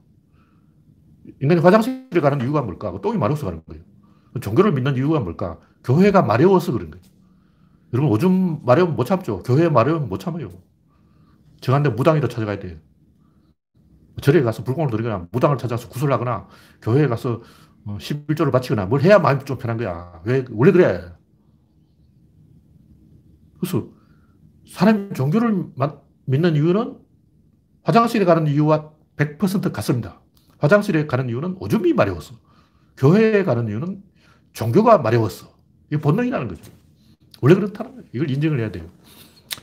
인간이 1.42 1.62
화장실에 1.62 2.20
가는 2.22 2.42
이유가 2.42 2.62
뭘까? 2.62 2.92
그 2.92 3.02
똥이 3.02 3.18
마려워서 3.18 3.46
가는 3.46 3.62
거예요. 3.68 3.84
종교를 4.42 4.72
믿는 4.74 4.96
이유가 4.96 5.20
뭘까? 5.20 5.60
교회가 5.84 6.22
마려워서 6.24 6.72
그런 6.72 6.92
거예요. 6.92 7.04
여러분, 7.94 8.12
오줌 8.12 8.64
마려우면 8.64 8.96
못 8.96 9.04
참죠. 9.06 9.40
교회 9.44 9.70
마려우면 9.70 10.10
못 10.10 10.18
참아요. 10.18 10.50
정한데 11.60 11.90
무당이라 11.90 12.28
찾아가야 12.28 12.60
돼요. 12.60 12.78
절에 14.22 14.42
가서 14.42 14.64
불공을 14.64 14.92
드리거나 14.92 15.28
무당을 15.32 15.58
찾아서 15.58 15.90
구슬 15.90 16.12
하거나 16.12 16.48
교회에 16.82 17.08
가서 17.08 17.42
11조를 17.86 18.50
어, 18.50 18.52
바치거나 18.52 18.86
뭘 18.86 19.02
해야 19.02 19.20
마음이 19.20 19.44
좀 19.46 19.58
편한 19.58 19.78
거야. 19.78 20.22
왜, 20.26 20.46
원래 20.52 20.72
그래. 20.72 21.12
그래서 23.60 23.88
사람이 24.68 25.14
종교를 25.14 25.68
믿는 26.26 26.56
이유는 26.56 26.98
화장실에 27.84 28.26
가는 28.26 28.48
이유와 28.48 28.92
100% 29.18 29.72
같습니다. 29.72 30.22
화장실에 30.60 31.08
가는 31.08 31.28
이유는 31.30 31.58
오줌이 31.60 31.94
마려워서. 31.94 32.36
교회에 32.98 33.44
가는 33.44 33.68
이유는 33.68 34.04
종교가 34.54 35.00
마려웠어. 35.00 35.52
이게 35.90 36.00
본능이라는 36.00 36.48
거죠. 36.48 36.81
원래 37.42 37.56
그렇다는 37.56 37.92
거예요. 37.92 38.06
이걸 38.14 38.30
인정을 38.30 38.60
해야 38.60 38.72
돼요. 38.72 38.90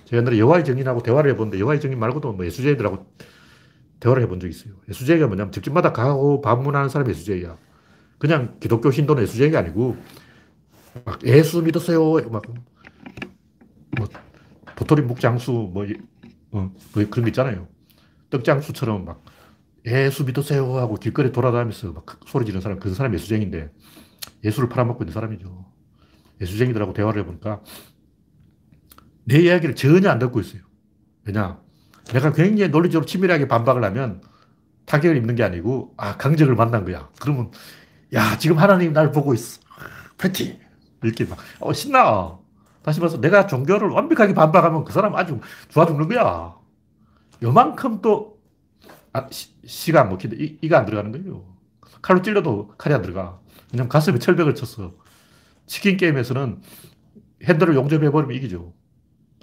제가 0.04 0.20
옛날에 0.20 0.38
여와의 0.38 0.64
정인하고 0.64 1.02
대화를 1.02 1.30
해보는데 1.32 1.60
여와의 1.60 1.80
정인 1.80 1.98
말고도 1.98 2.32
뭐 2.32 2.44
예수제들하고 2.44 3.06
대화를 4.00 4.22
해본 4.24 4.40
적이 4.40 4.50
있어요. 4.50 4.74
예수제가 4.88 5.26
뭐냐면 5.26 5.52
집집마다 5.52 5.92
가고 5.92 6.40
방문하는 6.40 6.88
사람이 6.88 7.10
예수제야. 7.10 7.56
그냥 8.18 8.56
기독교 8.60 8.90
신도는 8.90 9.22
예수제가 9.22 9.58
아니고 9.60 9.96
막 11.04 11.24
예수 11.24 11.62
믿으세요. 11.62 12.14
막 12.30 12.42
뭐, 13.96 14.08
도토리 14.76 15.02
묵장수 15.02 15.52
뭐, 15.72 15.84
어, 15.84 16.58
뭐 16.60 16.72
그런 16.92 17.08
거 17.10 17.28
있잖아요. 17.28 17.68
떡장수처럼 18.30 19.04
막 19.04 19.24
예수 19.86 20.24
믿으세요 20.24 20.76
하고 20.76 20.96
길거리 20.96 21.32
돌아다니면서 21.32 21.92
막 21.92 22.04
소리 22.26 22.44
지르는 22.44 22.60
사람, 22.60 22.78
그 22.78 22.92
사람이 22.92 23.14
예수쟁인데 23.14 23.70
예수를 24.44 24.68
팔아먹고 24.68 25.04
있는 25.04 25.14
사람이죠. 25.14 25.77
예수쟁이들하고 26.40 26.92
대화를 26.92 27.22
해보니까 27.22 27.62
내 29.24 29.40
이야기를 29.40 29.74
전혀 29.74 30.10
안 30.10 30.18
듣고 30.18 30.40
있어요. 30.40 30.62
왜냐? 31.24 31.60
내가 32.12 32.32
굉장히 32.32 32.70
논리적으로 32.70 33.06
치밀하게 33.06 33.48
반박을 33.48 33.84
하면 33.84 34.22
타격을 34.86 35.16
입는 35.18 35.34
게 35.34 35.44
아니고, 35.44 35.92
아, 35.98 36.16
강적을 36.16 36.54
만난 36.54 36.84
거야. 36.84 37.10
그러면, 37.20 37.50
야, 38.14 38.38
지금 38.38 38.58
하나님 38.58 38.94
날 38.94 39.12
보고 39.12 39.34
있어. 39.34 39.60
패티! 40.16 40.58
이렇게 41.02 41.26
막, 41.26 41.38
어, 41.60 41.72
신나. 41.74 42.38
다시 42.82 43.00
말해서 43.00 43.20
내가 43.20 43.46
종교를 43.46 43.90
완벽하게 43.90 44.32
반박하면 44.32 44.84
그 44.84 44.92
사람 44.92 45.14
아주 45.14 45.40
좋아 45.68 45.84
죽는 45.84 46.08
거야. 46.08 46.54
요만큼 47.42 48.00
또, 48.00 48.38
아, 49.12 49.28
시, 49.30 49.92
가안 49.92 50.08
먹힌다. 50.08 50.36
이, 50.38 50.58
이가 50.62 50.78
안 50.78 50.86
들어가는 50.86 51.12
거예요. 51.12 51.44
칼로 52.00 52.22
찔러도 52.22 52.72
칼이 52.78 52.94
안 52.94 53.02
들어가. 53.02 53.38
왜냐면 53.70 53.90
가슴에 53.90 54.18
철벽을 54.18 54.54
쳤어. 54.54 54.94
치킨 55.68 55.96
게임에서는 55.96 56.60
핸들을 57.44 57.76
용접해버리면 57.76 58.36
이기죠. 58.36 58.72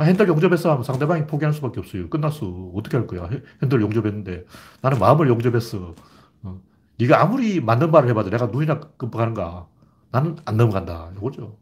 핸들 0.02 0.28
용접했어 0.28 0.72
하면 0.72 0.84
상대방이 0.84 1.26
포기할 1.26 1.54
수밖에 1.54 1.80
없어요. 1.80 2.10
끝났어. 2.10 2.46
어떻게 2.76 2.98
할 2.98 3.08
거야? 3.08 3.30
핸들 3.62 3.82
용접했는데. 3.82 4.46
나는 4.82 5.00
마음을 5.00 5.30
용접했어. 5.30 5.96
어. 6.44 6.62
네가 7.00 7.22
아무리 7.22 7.62
맞는 7.62 7.92
말을 7.92 8.10
해봐도 8.10 8.30
내가 8.30 8.48
눈이나 8.48 8.82
끔뻑하는가. 8.98 9.68
나는 10.12 10.36
안 10.44 10.58
넘어간다. 10.58 11.12
이거죠. 11.16 11.58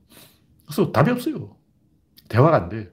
그래서 0.66 0.92
답이 0.92 1.12
없어요. 1.12 1.56
대화가 2.30 2.56
안 2.56 2.70
돼. 2.70 2.92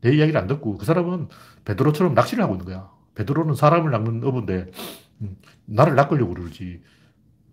내 0.00 0.16
이야기를 0.16 0.40
안 0.40 0.48
듣고 0.48 0.78
그 0.78 0.84
사람은 0.84 1.28
베드로처럼 1.64 2.14
낚시를 2.14 2.42
하고 2.42 2.54
있는 2.54 2.66
거야. 2.66 2.90
베드로는 3.14 3.54
사람을 3.54 3.90
낚는 3.92 4.24
어부인데 4.24 4.70
음, 5.20 5.36
나를 5.66 5.94
낚으려고 5.94 6.34
그러지. 6.34 6.82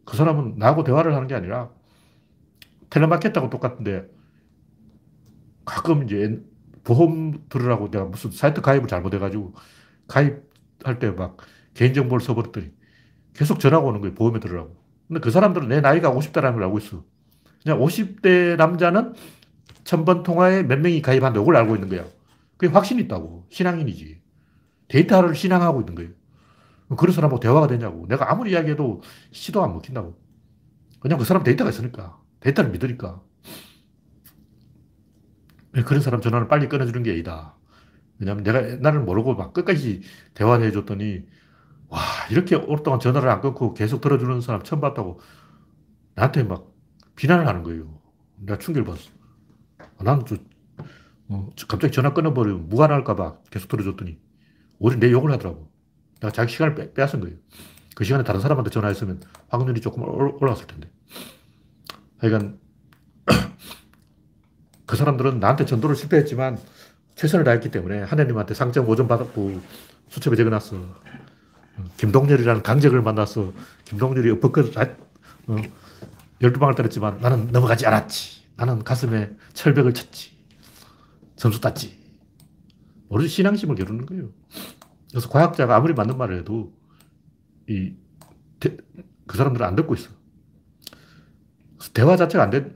그 0.06 0.16
사람은 0.18 0.56
나하고 0.58 0.84
대화를 0.84 1.14
하는 1.14 1.28
게 1.28 1.36
아니라 1.36 1.70
텔레마케트하고 2.90 3.50
똑같은데 3.50 4.08
가끔 5.66 6.04
이제 6.04 6.42
보험 6.84 7.44
들으라고 7.50 7.92
내가 7.92 8.06
무슨 8.06 8.32
사이트 8.32 8.62
가입을 8.62 8.88
잘못해가지고 8.88 9.54
가입할 10.08 11.00
때 11.00 11.12
막 11.12 11.38
개인정보를 11.74 12.26
써버렸더니 12.26 12.72
계속 13.34 13.60
전화가 13.60 13.86
오는 13.86 14.02
거예요. 14.02 14.16
보험에 14.16 14.40
들으라고. 14.40 14.76
근데 15.08 15.22
그 15.22 15.32
사람들은 15.32 15.68
내 15.70 15.82
나이가 15.82 16.12
50대라는 16.12 16.54
걸 16.56 16.64
알고 16.64 16.80
있어. 16.80 17.06
그냥 17.64 17.80
50대 17.80 18.56
남자는 18.58 19.14
천번 19.84 20.24
통화에 20.24 20.64
몇 20.64 20.80
명이 20.80 21.02
가입한다. 21.02 21.42
이걸 21.42 21.56
알고 21.58 21.76
있는 21.76 21.90
거야. 21.90 22.06
그게 22.58 22.72
확신이 22.74 23.04
있다고. 23.04 23.48
신앙인이지. 23.50 24.22
데이터를 24.90 25.36
신앙하고 25.36 25.82
있는 25.82 25.96
거예요. 25.96 26.12
그런 26.98 27.14
사람하고 27.14 27.40
대화가 27.40 27.68
되냐고. 27.68 28.08
내가 28.08 28.32
아무리 28.32 28.52
이야기해도 28.52 29.02
시도 29.32 29.64
안 29.64 29.74
먹힌다고. 29.74 30.18
그냥 31.00 31.20
그 31.20 31.26
사람 31.26 31.44
데이터가 31.44 31.70
있으니까. 31.72 32.17
데이터를 32.40 32.72
믿으니까. 32.72 33.22
그런 35.86 36.02
사람 36.02 36.22
전화를 36.22 36.48
빨리 36.48 36.68
끊어주는 36.68 37.04
게 37.04 37.12
A다. 37.12 37.56
왜냐면 38.20 38.44
내가 38.44 38.62
나를 38.78 39.02
모르고 39.02 39.36
막 39.36 39.54
끝까지 39.54 40.02
대화를 40.34 40.66
해줬더니, 40.68 41.26
와, 41.90 42.00
이렇게 42.32 42.56
오랫동안 42.56 43.00
전화를 43.00 43.30
안 43.30 43.42
끊고 43.42 43.74
계속 43.74 44.02
들어주는 44.02 44.42
사람 44.42 44.64
처음 44.64 44.82
봤다고 44.82 45.20
나한테 46.16 46.44
막 46.44 46.74
비난을 47.16 47.48
하는 47.48 47.64
거예요. 47.64 48.02
내가 48.38 48.58
충격을 48.58 48.86
받았어. 48.86 49.12
아, 49.80 50.04
나는 50.04 50.26
좀, 50.26 50.38
어, 51.30 51.50
갑자기 51.68 51.92
전화 51.94 52.14
끊어버리면 52.14 52.70
무관할까봐 52.70 53.42
계속 53.52 53.68
들어줬더니, 53.68 54.20
오히려 54.80 55.00
내 55.00 55.12
욕을 55.12 55.32
하더라고. 55.32 55.72
내가 56.20 56.32
자기 56.32 56.52
시간을 56.52 56.76
빼, 56.76 56.94
빼앗은 56.94 57.20
거예요. 57.20 57.38
그 57.96 58.04
시간에 58.04 58.24
다른 58.24 58.42
사람한테 58.42 58.70
전화했으면 58.72 59.22
확률이 59.50 59.82
조금 59.82 60.04
올라갔을 60.04 60.68
텐데. 60.68 60.90
하여간, 62.20 62.60
그 64.86 64.96
사람들은 64.96 65.40
나한테 65.40 65.66
전도를 65.66 65.96
실패했지만 65.96 66.58
최선을 67.16 67.44
다했기 67.44 67.72
때문에 67.72 68.04
하나님한테 68.04 68.54
상점 68.54 68.88
5점 68.88 69.08
받았고 69.08 69.62
수첩에 70.10 70.36
적어놨어. 70.36 70.78
김동열이라는 71.98 72.64
강적을 72.64 73.02
만나서 73.02 73.54
김동열이 73.86 74.32
엎어컷 74.32 74.76
어, 74.78 75.56
열두 76.42 76.60
방을 76.60 76.76
때렸지만 76.76 77.20
나는 77.20 77.48
넘어가지 77.52 77.86
않았지. 77.86 78.48
나는 78.56 78.84
가슴에 78.84 79.32
철벽을 79.54 79.94
쳤지. 79.94 80.38
점수 81.36 81.62
땄지. 81.62 81.98
모르지 83.10 83.30
신앙심을 83.30 83.76
겨루는 83.76 84.06
거예요. 84.06 84.30
그래서 85.12 85.30
과학자가 85.30 85.76
아무리 85.76 85.94
맞는 85.94 86.18
말을 86.18 86.40
해도 86.40 86.74
이, 87.70 87.94
그 88.60 89.38
사람들은 89.38 89.66
안 89.66 89.76
듣고 89.76 89.94
있어. 89.96 90.10
대화 91.94 92.16
자체가 92.16 92.44
안, 92.46 92.50
되, 92.50 92.74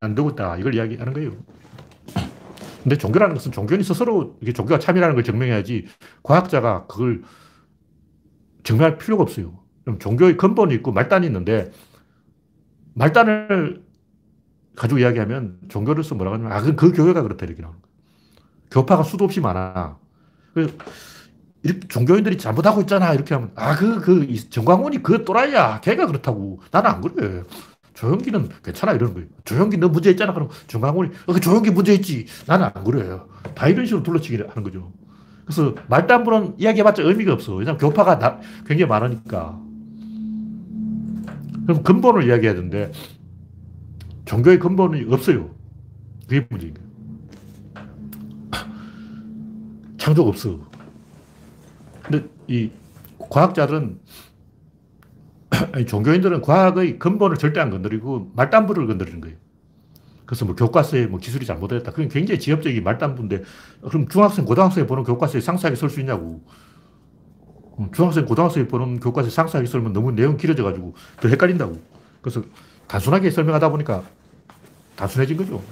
안 0.00 0.14
되고 0.14 0.30
있다. 0.30 0.56
이걸 0.56 0.74
이야기하는 0.74 1.12
거예요. 1.12 1.32
근데 2.82 2.96
종교라는 2.96 3.34
것은 3.34 3.52
종교인이 3.52 3.84
스스로 3.84 4.38
이게 4.40 4.52
종교가 4.52 4.78
참이라는 4.78 5.14
걸 5.14 5.22
증명해야지 5.22 5.86
과학자가 6.22 6.86
그걸 6.86 7.22
증명할 8.64 8.98
필요가 8.98 9.22
없어요. 9.22 9.58
그럼 9.84 9.98
종교의 9.98 10.36
근본이 10.36 10.74
있고 10.76 10.92
말단이 10.92 11.26
있는데 11.26 11.70
말단을 12.94 13.84
가지고 14.76 15.00
이야기하면 15.00 15.58
종교로서 15.68 16.14
뭐라고 16.14 16.36
하냐면 16.36 16.52
아, 16.52 16.62
그 16.74 16.92
교회가 16.92 17.22
그렇다 17.22 17.44
이렇게 17.44 17.60
나오는 17.60 17.80
거예요. 17.80 17.94
교파가 18.70 19.02
수도 19.02 19.24
없이 19.24 19.40
많아. 19.40 19.98
그 20.54 20.76
이렇게 21.62 21.86
종교인들이 21.88 22.38
잘못하고 22.38 22.80
있잖아. 22.82 23.12
이렇게 23.12 23.34
하면 23.34 23.52
아, 23.56 23.76
그, 23.76 24.00
그 24.00 24.48
정광훈이 24.48 25.02
그 25.02 25.24
또라이야. 25.24 25.80
걔가 25.80 26.06
그렇다고. 26.06 26.60
나는 26.70 26.90
안 26.90 27.00
그래. 27.00 27.42
조영기는 27.94 28.48
괜찮아 28.62 28.92
이러는 28.92 29.14
거예요. 29.14 29.28
조영기 29.44 29.78
너 29.78 29.88
문제 29.88 30.10
있잖아. 30.10 30.32
그럼 30.32 30.48
정강훈이 30.66 31.10
어, 31.26 31.32
그 31.32 31.40
조영기 31.40 31.70
문제 31.70 31.94
있지. 31.94 32.26
나는 32.46 32.70
안 32.74 32.84
그래요. 32.84 33.28
다 33.54 33.68
이런 33.68 33.86
식으로 33.86 34.02
둘러치기 34.02 34.42
하는 34.48 34.62
거죠. 34.62 34.92
그래서 35.44 35.74
말단부는 35.88 36.54
이야기해봤자 36.58 37.02
의미가 37.02 37.32
없어. 37.32 37.54
왜냐하면 37.54 37.78
교파가 37.78 38.18
나, 38.18 38.38
굉장히 38.66 38.88
많으니까. 38.88 39.60
그럼 41.66 41.82
근본을 41.82 42.26
이야기해야 42.26 42.54
되는데 42.54 42.92
종교의 44.24 44.58
근본이 44.58 45.12
없어요. 45.12 45.50
그게 46.28 46.46
문제인 46.48 46.74
거예요. 46.74 46.90
창조가 49.98 50.28
없어. 50.28 50.58
근데 52.02 52.26
이 52.48 52.70
과학자들은 53.18 53.99
아니, 55.72 55.86
종교인들은 55.86 56.42
과학의 56.42 56.98
근본을 56.98 57.36
절대 57.36 57.60
안 57.60 57.70
건드리고 57.70 58.32
말단부를 58.34 58.86
건드리는 58.86 59.20
거예요. 59.20 59.36
그래서 60.24 60.44
뭐 60.44 60.54
교과서에 60.54 61.06
뭐 61.06 61.18
기술이 61.18 61.44
잘못됐다. 61.44 61.90
그건 61.90 62.08
굉장히 62.08 62.38
지엽적인 62.38 62.84
말단부인데 62.84 63.42
그럼 63.88 64.06
중학생, 64.08 64.44
고등학생이 64.44 64.86
보는 64.86 65.02
교과서에 65.02 65.40
상세하게 65.40 65.76
쓸 65.76 65.90
수 65.90 65.98
있냐고. 66.00 66.40
중학생, 67.92 68.26
고등학생이 68.26 68.68
보는 68.68 69.00
교과서에 69.00 69.30
상세하게 69.30 69.66
쓰면 69.66 69.92
너무 69.92 70.12
내용 70.12 70.36
길어져 70.36 70.62
가지고 70.62 70.94
더 71.20 71.28
헷갈린다고. 71.28 71.80
그래서 72.20 72.42
단순하게 72.86 73.30
설명하다 73.30 73.70
보니까 73.70 74.04
단순해진 74.94 75.36
거죠. 75.36 75.62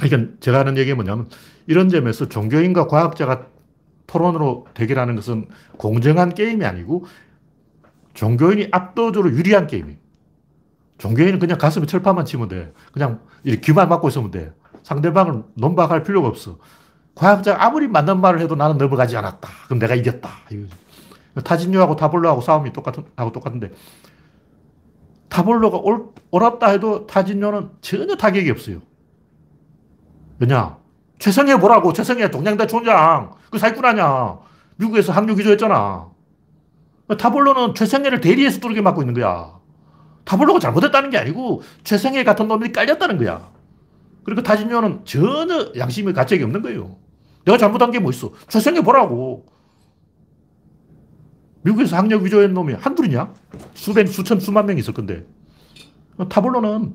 그러니까 0.00 0.32
제가 0.40 0.60
하는 0.60 0.78
얘기가 0.78 0.94
뭐냐면 0.94 1.28
이런 1.66 1.88
점에서 1.88 2.28
종교인과 2.28 2.86
과학자가 2.86 3.48
토론으로 4.06 4.66
대결하는 4.74 5.16
것은 5.16 5.48
공정한 5.76 6.34
게임이 6.34 6.64
아니고 6.64 7.04
종교인이 8.14 8.68
압도적으로 8.70 9.34
유리한 9.34 9.66
게임이에요. 9.66 9.98
종교인은 10.98 11.38
그냥 11.40 11.58
가슴에 11.58 11.86
철판만 11.86 12.24
치면 12.24 12.48
돼. 12.48 12.72
그냥 12.92 13.20
귀만 13.62 13.88
막고 13.88 14.08
있으면 14.08 14.30
돼. 14.30 14.52
상대방을 14.84 15.42
논박할 15.54 16.02
필요가 16.04 16.28
없어. 16.28 16.58
과학자가 17.14 17.64
아무리 17.64 17.88
맞는 17.88 18.20
말을 18.20 18.40
해도 18.40 18.54
나는 18.54 18.78
넘어가지 18.78 19.16
않았다. 19.16 19.48
그럼 19.66 19.78
내가 19.78 19.94
이겼다. 19.94 20.30
타진류하고 21.44 21.96
타블로하고 21.96 22.40
싸움이 22.40 22.72
똑같은, 22.72 23.04
하고 23.16 23.32
똑같은데, 23.32 23.72
타블로가 25.28 25.78
올, 25.78 26.10
옳았다 26.30 26.68
해도 26.68 27.06
타진류는 27.06 27.70
전혀 27.80 28.14
타격이 28.14 28.50
없어요. 28.50 28.80
왜냐? 30.38 30.78
최성해 31.18 31.58
보라고, 31.58 31.92
최성해 31.92 32.30
동양대 32.30 32.66
총장. 32.68 33.32
그 33.50 33.58
사기꾼 33.58 33.84
아냐. 33.84 34.38
미국에서 34.76 35.12
항류 35.12 35.34
기조했잖아. 35.34 36.08
타블로는 37.18 37.74
최성해를 37.74 38.20
대리해서 38.20 38.60
뚜르게 38.60 38.80
맞고 38.80 39.02
있는 39.02 39.14
거야. 39.14 39.58
타블로가 40.24 40.58
잘못했다는 40.58 41.10
게 41.10 41.18
아니고 41.18 41.62
최성해 41.84 42.24
같은 42.24 42.48
놈이 42.48 42.72
깔렸다는 42.72 43.18
거야. 43.18 43.50
그리고 44.24 44.42
타진요는 44.42 45.04
전혀 45.04 45.72
양심의 45.76 46.14
가책이 46.14 46.42
없는 46.44 46.62
거예요. 46.62 46.96
내가 47.44 47.58
잘못한 47.58 47.90
게 47.90 47.98
뭐 47.98 48.10
있어? 48.10 48.32
최성해 48.48 48.80
보라고. 48.82 49.44
미국에서 51.62 51.96
학력 51.96 52.22
위조한 52.22 52.54
놈이 52.54 52.74
한둘이냐? 52.74 53.32
수백, 53.74 54.06
수천, 54.08 54.40
수만 54.40 54.64
명 54.66 54.78
있을 54.78 54.94
건데. 54.94 55.26
타블로는 56.30 56.94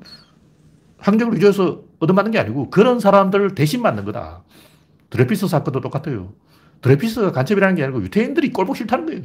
학력을 0.98 1.34
위조해서 1.36 1.82
얻어맞는 2.00 2.32
게 2.32 2.38
아니고 2.38 2.70
그런 2.70 2.98
사람들을 2.98 3.54
대신 3.54 3.80
맞는 3.82 4.04
거다. 4.06 4.42
드레퓌스 5.10 5.46
사건도 5.48 5.80
똑같아요. 5.80 6.32
드레퓌스가 6.82 7.30
간첩이라는 7.32 7.76
게 7.76 7.84
아니고 7.84 8.02
유태인들이 8.02 8.50
꼴보기 8.52 8.78
싫다는 8.78 9.06
거예요. 9.06 9.22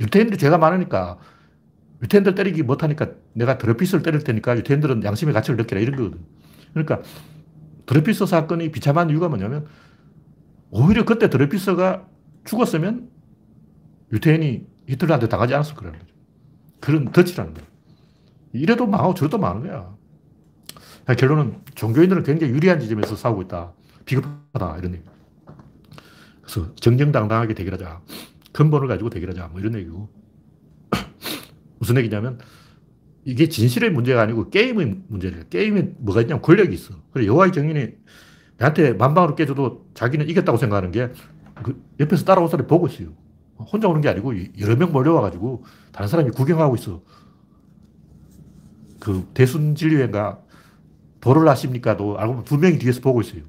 유태인들이 0.00 0.38
죄가 0.38 0.58
많으니까 0.58 1.18
유태인들 2.02 2.34
때리기 2.34 2.62
못하니까 2.62 3.12
내가 3.32 3.58
드레퓌스를 3.58 4.02
때릴 4.02 4.22
테니까 4.22 4.56
유태인들은 4.58 5.04
양심의 5.04 5.34
가책을 5.34 5.56
느끼라 5.56 5.80
이런 5.80 5.96
거거든. 5.96 6.20
그러니까 6.72 7.02
드레퓌스 7.86 8.26
사건이 8.26 8.70
비참한 8.70 9.10
이유가 9.10 9.28
뭐냐면 9.28 9.66
오히려 10.70 11.04
그때 11.04 11.30
드레퓌스가 11.30 12.06
죽었으면 12.44 13.08
유태인이 14.12 14.66
히틀러한테 14.88 15.28
당하지 15.28 15.54
않았을 15.54 15.74
거라는 15.74 15.98
거죠. 15.98 16.14
그런 16.80 17.12
덫이라는 17.12 17.54
거예요. 17.54 17.68
이래도 18.52 18.86
망하고 18.86 19.14
저래도 19.14 19.38
망하는 19.38 19.68
거야. 19.68 19.94
결론은 21.16 21.60
종교인들은 21.74 22.22
굉장히 22.22 22.52
유리한 22.52 22.80
지점에서 22.80 23.16
싸우고 23.16 23.42
있다. 23.42 23.72
비겁하다. 24.04 24.78
이런 24.78 24.94
얘기. 24.94 25.04
그래서 26.42 26.74
정정당당하게 26.76 27.54
대결하자. 27.54 28.00
근본을 28.54 28.88
가지고 28.88 29.10
대결하자. 29.10 29.48
뭐 29.48 29.60
이런 29.60 29.74
얘기고. 29.74 30.08
무슨 31.78 31.98
얘기냐면 31.98 32.38
이게 33.24 33.48
진실의 33.50 33.90
문제가 33.90 34.22
아니고 34.22 34.48
게임의 34.48 35.02
문제래. 35.08 35.44
게임에 35.50 35.92
뭐가 35.98 36.22
있냐면 36.22 36.40
권력이 36.40 36.72
있어. 36.74 36.94
그래, 37.12 37.26
여호와의 37.26 37.52
정인이 37.52 37.88
나한테 38.56 38.94
만방으로 38.94 39.34
깨져도 39.34 39.90
자기는 39.92 40.26
이겼다고 40.30 40.56
생각하는 40.56 40.90
게 40.90 41.12
그 41.62 41.82
옆에서 42.00 42.24
따라온 42.24 42.48
사람이 42.48 42.66
보고 42.66 42.86
있어요. 42.86 43.08
혼자 43.56 43.88
오는 43.88 44.00
게 44.00 44.08
아니고 44.08 44.34
여러 44.60 44.76
명 44.76 44.92
몰려와가지고 44.92 45.64
다른 45.92 46.08
사람이 46.08 46.30
구경하고 46.30 46.74
있어. 46.74 47.02
그 49.00 49.28
대순진리회가 49.34 50.40
도를 51.20 51.48
하십니까도 51.48 52.18
알고 52.18 52.32
보면 52.32 52.44
두 52.44 52.58
명이 52.58 52.78
뒤에서 52.78 53.00
보고 53.00 53.20
있어요. 53.20 53.42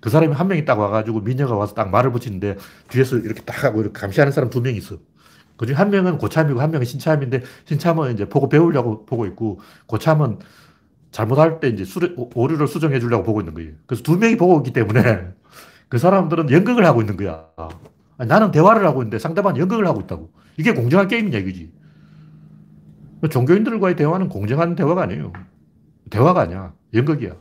그 0.00 0.10
사람이 0.10 0.34
한 0.34 0.48
명이 0.48 0.64
딱 0.64 0.78
와가지고 0.78 1.20
미녀가 1.20 1.56
와서 1.56 1.74
딱 1.74 1.90
말을 1.90 2.12
붙이는데 2.12 2.56
뒤에서 2.88 3.18
이렇게 3.18 3.42
딱 3.42 3.64
하고 3.64 3.80
이렇게 3.80 3.98
감시하는 3.98 4.32
사람 4.32 4.50
두명 4.50 4.74
있어. 4.74 4.98
그 5.56 5.66
중에 5.66 5.74
한 5.74 5.90
명은 5.90 6.18
고참이고 6.18 6.60
한 6.60 6.70
명은 6.70 6.84
신참인데 6.84 7.42
신참은 7.64 8.12
이제 8.12 8.28
보고 8.28 8.48
배우려고 8.48 9.06
보고 9.06 9.26
있고 9.26 9.60
고참은 9.86 10.38
잘못할 11.10 11.60
때 11.60 11.68
이제 11.68 11.84
수레, 11.84 12.14
오류를 12.34 12.68
수정해 12.68 13.00
주려고 13.00 13.24
보고 13.24 13.40
있는 13.40 13.54
거예요. 13.54 13.72
그래서 13.86 14.02
두 14.02 14.18
명이 14.18 14.36
보고 14.36 14.58
있기 14.58 14.72
때문에 14.72 15.28
그 15.88 15.98
사람들은 15.98 16.50
연극을 16.50 16.84
하고 16.84 17.00
있는 17.00 17.16
거야. 17.16 17.46
아니, 18.18 18.28
나는 18.28 18.50
대화를 18.50 18.86
하고 18.86 19.02
있는데 19.02 19.18
상대방은 19.18 19.58
연극을 19.58 19.86
하고 19.86 20.00
있다고. 20.00 20.30
이게 20.58 20.74
공정한 20.74 21.08
게임이냐 21.08 21.38
이거지. 21.38 21.72
종교인들과의 23.30 23.96
대화는 23.96 24.28
공정한 24.28 24.74
대화가 24.74 25.02
아니에요. 25.02 25.32
대화가 26.10 26.42
아니야. 26.42 26.72
연극이야. 26.92 27.32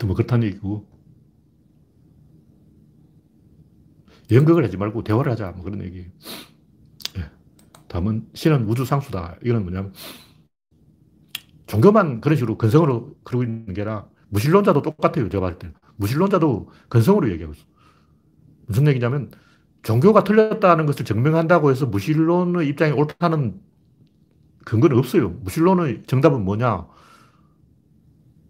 하여튼 0.00 0.08
뭐 0.08 0.16
그렇다는 0.16 0.46
얘기고. 0.48 0.88
연극을 4.32 4.64
하지 4.64 4.76
말고 4.76 5.04
대화를 5.04 5.30
하자. 5.32 5.52
뭐 5.52 5.64
그런 5.64 5.84
얘기. 5.84 6.06
예. 7.18 7.30
다음은 7.88 8.28
신은 8.34 8.66
우주 8.68 8.84
상수다. 8.84 9.36
이거는 9.44 9.62
뭐냐면 9.62 9.92
종교만 11.66 12.20
그런 12.20 12.36
식으로 12.36 12.56
근성으로 12.56 13.14
그러고 13.22 13.44
있는 13.44 13.74
게 13.74 13.82
아니라 13.82 14.08
무신론자도 14.30 14.82
똑같아요. 14.82 15.28
제가 15.28 15.40
봤을 15.42 15.58
때. 15.58 15.72
무신론자도 15.96 16.70
근성으로 16.88 17.30
얘기하고 17.32 17.54
있어. 17.54 17.64
무슨 18.66 18.86
얘기냐면 18.86 19.30
종교가 19.82 20.24
틀렸다는 20.24 20.86
것을 20.86 21.04
증명한다고 21.04 21.70
해서 21.70 21.86
무신론의 21.86 22.68
입장이 22.68 22.92
옳다는 22.92 23.60
근거는 24.64 24.96
없어요. 24.96 25.30
무신론의 25.30 26.04
정답은 26.06 26.44
뭐냐? 26.44 26.86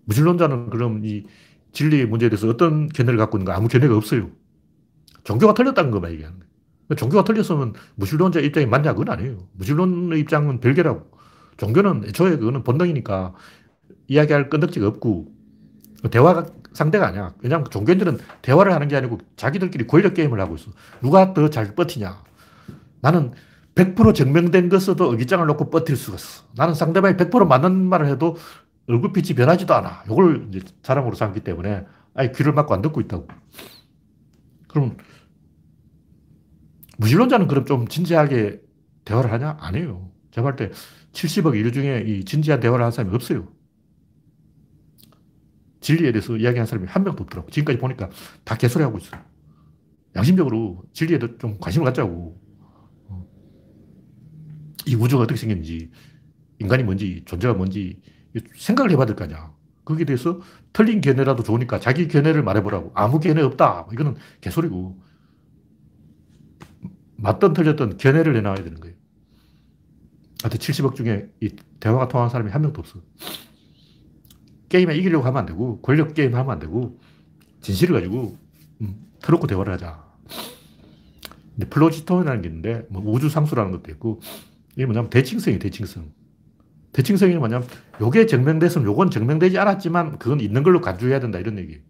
무신론자는 0.05 0.71
그럼 0.71 1.05
이 1.05 1.25
진리의 1.73 2.07
문제에 2.07 2.29
대해서 2.29 2.49
어떤 2.49 2.89
견해를 2.89 3.19
갖고 3.19 3.39
있는가? 3.39 3.57
아무 3.57 3.69
견해가 3.69 3.97
없어요. 3.97 4.31
종교가 5.25 5.55
틀렸다는 5.55 5.91
것만 5.91 6.13
얘기하는 6.13 6.39
거예요. 6.39 6.51
종교가 6.97 7.25
틀렸으면 7.25 7.75
무신론자 7.95 8.41
입장이 8.41 8.67
맞냐? 8.67 8.95
그건 8.95 9.11
아니에요. 9.11 9.47
무신론의 9.53 10.21
입장은 10.21 10.61
별개라고. 10.61 11.11
종교는 11.57 12.05
애초에 12.09 12.37
그거는 12.37 12.65
본능이니까 12.65 13.35
이야기할 14.09 14.51
끈덕지가 14.51 14.87
없고 14.89 15.33
대화가 16.11 16.47
상대가 16.73 17.07
아니야. 17.09 17.35
왜냐하면 17.43 17.69
종교인들은 17.71 18.19
대화를 18.43 18.73
하는 18.73 18.89
게 18.89 18.97
아니고 18.97 19.19
자기들끼리 19.37 19.87
권력 19.87 20.15
게임을 20.15 20.41
하고 20.41 20.57
있어. 20.57 20.71
누가 21.03 21.35
더 21.35 21.49
잘 21.51 21.75
버티냐. 21.75 22.23
나는 23.03 23.33
100% 23.75 24.15
증명된 24.15 24.69
것에도 24.69 25.11
의기장을 25.13 25.47
놓고 25.47 25.71
뻗을 25.71 25.97
수가 25.97 26.17
있어. 26.17 26.45
나는 26.57 26.75
상대방이 26.75 27.17
100% 27.17 27.47
맞는 27.47 27.73
말을 27.89 28.07
해도 28.09 28.37
얼굴 28.89 29.13
빛이 29.13 29.35
변하지도 29.37 29.75
않아. 29.75 30.05
이걸 30.07 30.49
이제 30.49 30.61
자랑으로 30.83 31.15
삼기 31.15 31.41
때문에 31.41 31.85
아예 32.15 32.33
귀를 32.33 32.53
막고 32.53 32.75
안 32.75 32.83
듣고 32.83 33.01
있다고. 33.01 33.29
그럼 34.69 34.97
무신론자는 36.99 37.49
그럼 37.49 37.65
좀 37.65 37.89
진지하게 37.89 38.61
대화를 39.05 39.33
하냐? 39.33 39.57
안 39.61 39.75
해요. 39.75 40.11
제가 40.31 40.55
볼 40.55 40.57
때 40.57 40.71
70억 41.13 41.57
인류 41.57 41.73
중에 41.73 42.05
이 42.07 42.25
진지한 42.25 42.61
대화를 42.61 42.85
하는 42.85 42.93
사람이 42.93 43.15
없어요. 43.15 43.49
진리에 45.81 46.13
대해서 46.13 46.37
이야기하는 46.37 46.67
사람이 46.67 46.87
한 46.89 47.05
명도 47.05 47.23
없더라고. 47.25 47.51
지금까지 47.51 47.79
보니까 47.79 48.11
다 48.45 48.57
개소리 48.57 48.85
하고 48.85 48.99
있어요. 48.99 49.23
양심적으로 50.15 50.85
진리에도 50.93 51.39
좀 51.39 51.59
관심을 51.59 51.87
갖자고. 51.87 52.39
어. 53.09 53.27
이 54.87 54.95
우주가 54.95 55.23
어떻게 55.23 55.39
생겼는지, 55.39 55.91
인간이 56.59 56.83
뭔지, 56.83 57.23
존재가 57.25 57.55
뭔지 57.55 58.01
생각을 58.57 58.91
해봐야 58.93 59.07
될 59.07 59.17
거 59.17 59.25
아니야. 59.25 59.53
거기에 59.85 60.05
대해서 60.05 60.41
틀린 60.73 61.01
견해라도 61.01 61.43
좋으니까 61.43 61.81
자기 61.81 62.07
견해를 62.09 62.43
말해보라고. 62.43 62.93
아무 62.95 63.19
견해 63.21 63.43
없다. 63.43 63.83
뭐 63.83 63.93
이거는 63.93 64.17
개소리고. 64.41 65.01
맞든 67.17 67.53
틀렸든 67.53 67.97
견해를 67.99 68.33
내놔야 68.35 68.57
되는 68.57 68.81
거예요. 68.81 68.95
하여튼 70.43 70.59
70억 70.59 70.95
중에 70.95 71.29
이 71.41 71.51
대화가 71.81 72.09
통하는 72.09 72.31
사람이 72.31 72.51
한 72.51 72.63
명도 72.63 72.81
없어. 72.81 73.01
게임에 74.71 74.97
이기려고 74.97 75.25
하면 75.27 75.41
안 75.41 75.47
되고, 75.47 75.81
권력 75.83 76.15
게임 76.15 76.35
하면 76.35 76.51
안 76.51 76.59
되고, 76.61 76.99
진실을 77.61 77.95
가지고, 77.95 78.39
음, 78.81 79.07
터놓고 79.21 79.47
대화를 79.49 79.73
하자. 79.75 80.03
근데 81.57 81.69
플로지스톤이라는 81.69 82.43
게 82.43 82.49
있는데, 82.49 82.87
뭐 82.89 83.03
우주 83.13 83.29
상수라는 83.29 83.73
것도 83.73 83.91
있고, 83.91 84.21
이게 84.77 84.87
뭐냐면 84.87 85.11
대칭성이 85.11 85.59
대칭성. 85.59 86.11
대칭성이 86.93 87.35
뭐냐면, 87.37 87.67
요게 88.01 88.27
증명됐으면 88.27 88.87
요건 88.87 89.11
증명되지 89.11 89.59
않았지만, 89.59 90.19
그건 90.19 90.41
있는 90.41 90.63
걸로 90.63 90.81
간주해야 90.81 91.21
된다, 91.21 91.39
이런 91.39 91.59
얘기예요. 91.59 91.81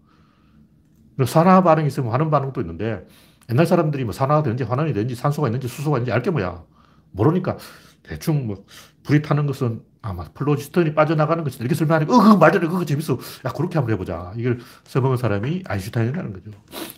산화 1.26 1.62
반응이 1.62 1.88
있으면 1.88 2.12
화는 2.12 2.30
반응도 2.30 2.60
있는데, 2.60 3.06
옛날 3.50 3.66
사람들이 3.66 4.04
뭐 4.04 4.12
산화가 4.12 4.42
되는지 4.42 4.64
환원이 4.64 4.92
되는지 4.92 5.14
산소가 5.14 5.48
있는지 5.48 5.68
수소가 5.68 5.98
있는지 5.98 6.12
알게 6.12 6.30
뭐야. 6.30 6.62
모르니까 7.10 7.58
대충 8.02 8.46
뭐 8.46 8.64
불이 9.02 9.22
타는 9.22 9.46
것은 9.46 9.82
아마 10.02 10.24
플로지스턴이 10.32 10.94
빠져나가는 10.94 11.42
것이 11.42 11.58
이렇게 11.58 11.74
설명하니까 11.74 12.14
어, 12.14 12.22
그거 12.22 12.36
맞아. 12.36 12.60
그거 12.60 12.84
재밌어. 12.84 13.18
야, 13.44 13.52
그렇게 13.52 13.76
한번 13.76 13.92
해보자. 13.94 14.32
이걸 14.36 14.60
써먹은 14.84 15.16
사람이 15.16 15.64
아인슈타인이라는 15.66 16.32
거죠. 16.32 16.50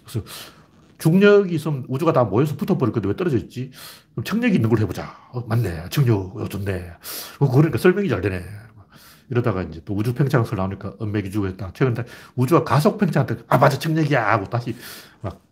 그래서 0.04 0.26
중력이 1.02 1.56
있으면 1.56 1.84
우주가 1.88 2.12
다 2.12 2.22
모여서 2.22 2.54
붙어버릴 2.54 2.92
건데 2.92 3.08
왜 3.08 3.16
떨어져 3.16 3.36
있지? 3.36 3.72
그럼 4.12 4.22
청력이 4.22 4.54
있는 4.54 4.70
걸 4.70 4.78
해보자. 4.78 5.16
어, 5.32 5.40
맞네. 5.48 5.86
청력. 5.90 6.36
어, 6.36 6.48
좋네. 6.48 6.92
어, 7.40 7.50
그러니까 7.50 7.76
설명이 7.78 8.08
잘 8.08 8.20
되네. 8.20 8.44
이러다가 9.28 9.64
이제 9.64 9.82
또 9.84 9.96
우주 9.96 10.14
팽창설 10.14 10.56
나오니까 10.56 10.94
은맥이주가 11.02 11.48
했다. 11.48 11.72
최근 11.74 11.96
우주가 12.36 12.62
가속 12.62 12.98
팽창한테 12.98 13.42
아, 13.48 13.58
맞아. 13.58 13.80
청력이야. 13.80 14.30
하고 14.32 14.44
다시 14.44 14.76
막 15.22 15.42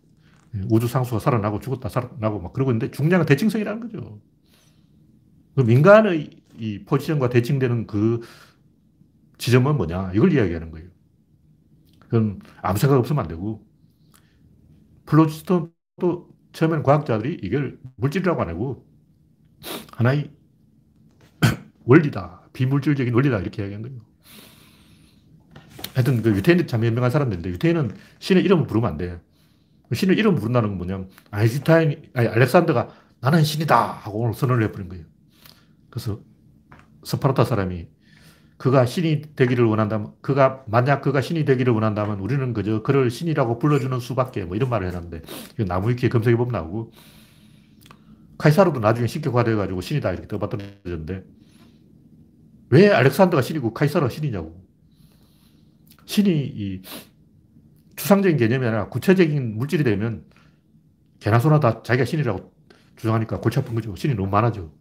우주 0.69 0.87
상수가 0.87 1.19
살아나고 1.19 1.59
죽었다 1.59 1.89
살아나고 1.89 2.39
막 2.39 2.53
그러고 2.53 2.71
있는데 2.71 2.89
중량은 2.89 3.25
대칭성이라는 3.25 3.81
거죠. 3.81 4.21
그 5.55 5.61
민간의 5.63 6.29
이 6.59 6.85
포지션과 6.85 7.27
대칭되는 7.27 7.87
그 7.87 8.21
지점은 9.37 9.75
뭐냐 9.75 10.13
이걸 10.15 10.31
이야기하는 10.31 10.71
거예요. 10.71 10.87
그건 11.99 12.39
아무 12.61 12.77
생각 12.77 12.97
없으면 12.97 13.23
안 13.23 13.27
되고 13.27 13.69
플로지스톤도 15.11 16.29
처음에는 16.53 16.83
과학자들이 16.83 17.39
이걸 17.43 17.77
물질이라고 17.97 18.41
안 18.41 18.49
하고 18.49 18.85
하나의 19.91 20.31
원리다. 21.83 22.49
비물질적인 22.53 23.13
원리다. 23.13 23.39
이렇게 23.39 23.61
이야기한 23.61 23.81
거예요. 23.81 23.99
하여튼 25.93 26.21
그 26.21 26.29
유태인들 26.29 26.67
참 26.67 26.85
유명한 26.85 27.11
사람들인데 27.11 27.49
유태인은 27.49 27.91
신의 28.19 28.43
이름을 28.43 28.67
부르면 28.67 28.91
안 28.91 28.97
돼. 28.97 29.19
신을 29.93 30.17
이름 30.17 30.35
부른다는 30.35 30.69
건 30.69 30.77
뭐냐면 30.77 31.09
아인슈타인, 31.31 32.09
아니 32.13 32.27
알렉산더가 32.29 32.89
나는 33.19 33.43
신이다 33.43 33.91
하고 33.91 34.19
오늘 34.19 34.33
선언을 34.33 34.63
해버린 34.63 34.87
거예요. 34.87 35.03
그래서 35.89 36.21
스파르타 37.03 37.43
사람이 37.43 37.89
그가 38.61 38.85
신이 38.85 39.33
되기를 39.35 39.65
원한다면, 39.65 40.13
그가, 40.21 40.63
만약 40.67 41.01
그가 41.01 41.19
신이 41.19 41.45
되기를 41.45 41.73
원한다면 41.73 42.19
우리는 42.19 42.53
그저 42.53 42.83
그를 42.83 43.09
신이라고 43.09 43.57
불러주는 43.57 43.99
수밖에 43.99 44.45
뭐 44.45 44.55
이런 44.55 44.69
말을 44.69 44.87
해놨는데, 44.89 45.23
이거 45.55 45.63
나무위키에 45.63 46.09
검색해보면 46.09 46.51
나오고, 46.51 46.91
카이사르도 48.37 48.79
나중에 48.79 49.07
신격화돼가지고 49.07 49.81
신이다 49.81 50.11
이렇게 50.11 50.27
떠받들어졌는데, 50.27 51.23
왜 52.69 52.89
알렉산더가 52.89 53.41
신이고 53.41 53.73
카이사르가 53.73 54.09
신이냐고. 54.09 54.63
신이 56.05 56.29
이 56.29 56.81
추상적인 57.95 58.37
개념이 58.37 58.63
아니라 58.67 58.89
구체적인 58.89 59.57
물질이 59.57 59.83
되면 59.83 60.23
개나 61.19 61.39
소나 61.39 61.59
다 61.59 61.81
자기가 61.81 62.05
신이라고 62.05 62.53
주장하니까 62.95 63.39
골치 63.39 63.57
아픈 63.57 63.73
거죠. 63.73 63.95
신이 63.95 64.13
너무 64.13 64.29
많아져. 64.29 64.71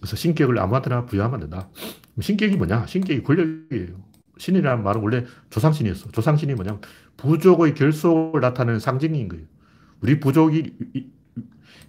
그래서 0.00 0.16
신격을 0.16 0.58
아무한테나 0.58 1.06
부여하면 1.06 1.34
안 1.34 1.40
된다. 1.48 1.70
신격이 2.18 2.56
뭐냐? 2.56 2.86
신격이 2.86 3.22
권력이에요. 3.22 4.02
신이라는 4.38 4.82
말은 4.82 5.02
원래 5.02 5.24
조상신이었어. 5.50 6.10
조상신이 6.10 6.54
뭐냐면 6.54 6.80
부족의 7.16 7.74
결속을 7.74 8.40
나타내는 8.40 8.80
상징인 8.80 9.28
거예요. 9.28 9.44
우리 10.00 10.18
부족이, 10.18 10.74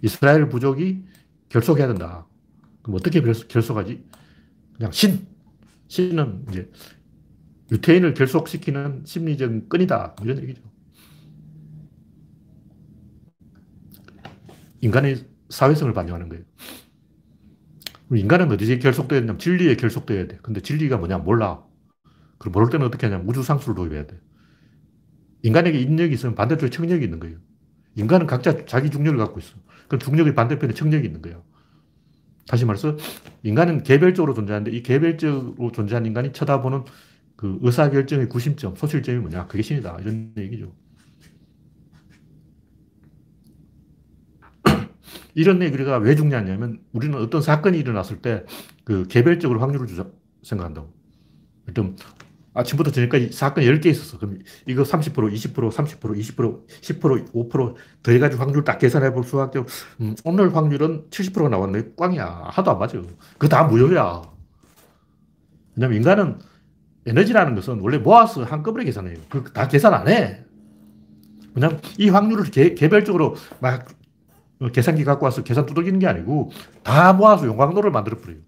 이스라엘 0.02 0.48
부족이 0.48 1.02
결속해야 1.48 1.86
된다. 1.88 2.26
그럼 2.82 2.96
어떻게 2.96 3.20
결속하지? 3.20 4.04
그냥 4.76 4.92
신. 4.92 5.26
신은 5.88 6.46
이제 6.50 6.70
유태인을 7.70 8.14
결속시키는 8.14 9.04
심리적 9.04 9.68
끈이다. 9.68 10.14
뭐 10.16 10.26
이런 10.26 10.42
얘기죠. 10.42 10.62
인간의 14.80 15.26
사회성을 15.48 15.92
반영하는 15.92 16.28
거예요. 16.28 16.44
인간은 18.16 18.50
어디에 18.52 18.78
결속되어야 18.78 19.20
되냐면 19.22 19.38
진리에 19.38 19.76
결속되어야 19.76 20.26
돼. 20.26 20.38
근데 20.42 20.60
진리가 20.60 20.96
뭐냐 20.98 21.18
몰라. 21.18 21.62
그럼 22.38 22.52
모를 22.52 22.70
때는 22.70 22.86
어떻게 22.86 23.06
하냐면 23.06 23.28
우주상수를 23.28 23.74
도입해야 23.74 24.06
돼. 24.06 24.18
인간에게 25.42 25.78
인력이 25.78 26.14
있으면 26.14 26.34
반대쪽에 26.34 26.70
청력이 26.70 27.04
있는 27.04 27.20
거예요. 27.20 27.38
인간은 27.96 28.26
각자 28.26 28.64
자기 28.64 28.90
중력을 28.90 29.18
갖고 29.18 29.38
있어. 29.40 29.54
그럼 29.88 30.00
중력의 30.00 30.34
반대편에 30.34 30.72
청력이 30.72 31.06
있는 31.06 31.22
거예요. 31.22 31.42
다시 32.46 32.64
말해서 32.64 32.96
인간은 33.42 33.82
개별적으로 33.82 34.34
존재하는데 34.34 34.70
이 34.76 34.82
개별적으로 34.82 35.70
존재하는 35.72 36.06
인간이 36.06 36.32
쳐다보는 36.32 36.84
그 37.36 37.58
의사결정의 37.62 38.28
구심점, 38.28 38.76
소실점이 38.76 39.18
뭐냐? 39.18 39.46
그게 39.46 39.62
신이다. 39.62 39.98
이런 40.00 40.32
얘기죠. 40.36 40.72
이런 45.34 45.62
얘기가 45.62 45.96
왜 45.98 46.14
중요하냐면 46.14 46.80
우리는 46.92 47.18
어떤 47.18 47.40
사건이 47.42 47.78
일어났을 47.78 48.18
때 48.18 48.44
그 48.84 49.06
개별적으로 49.08 49.60
확률을 49.60 49.86
주자 49.86 50.06
생각한다고. 50.42 50.92
일단 51.68 51.96
아침부터 52.54 52.90
저녁까지 52.90 53.30
사건이 53.32 53.66
10개 53.66 53.86
있었어. 53.86 54.18
그럼 54.18 54.40
이거 54.66 54.82
30%, 54.82 55.14
20%, 55.14 55.70
30%, 55.70 55.98
20%, 56.00 56.66
10%, 56.66 57.32
5% 57.32 57.74
더해가지고 58.02 58.42
확률 58.42 58.64
딱 58.64 58.78
계산해 58.78 59.12
볼 59.12 59.24
수밖에 59.24 59.60
음, 60.00 60.14
오늘 60.24 60.54
확률은 60.54 61.06
70%가 61.10 61.48
나왔네. 61.48 61.94
꽝이야. 61.96 62.48
하도 62.50 62.72
안 62.72 62.78
맞아. 62.78 63.00
그거 63.34 63.48
다 63.48 63.64
무효야. 63.64 64.22
왜냐면 65.76 65.96
인간은 65.96 66.38
에너지라는 67.06 67.54
것은 67.54 67.80
원래 67.80 67.98
모아서 67.98 68.44
한꺼번에 68.44 68.84
계산해요. 68.84 69.16
그다 69.30 69.68
계산 69.68 69.94
안 69.94 70.08
해. 70.08 70.44
왜냐면 71.54 71.80
이 71.98 72.08
확률을 72.10 72.50
개, 72.50 72.74
개별적으로 72.74 73.36
막 73.60 73.86
계산기 74.70 75.04
갖고 75.04 75.24
와서 75.24 75.42
계산 75.42 75.66
두들기는 75.66 75.98
게 75.98 76.06
아니고 76.06 76.50
다 76.82 77.12
모아서 77.12 77.46
용광로를 77.46 77.90
만들어버려요. 77.90 78.38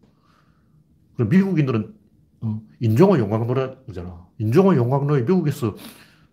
그럼 1.15 1.29
미국인들은 1.29 1.95
어, 2.43 2.63
인종의 2.81 3.21
용광로라 3.21 3.77
그러잖아. 3.85 4.27
인종의 4.39 4.77
용광로에 4.77 5.23
미국에서 5.23 5.75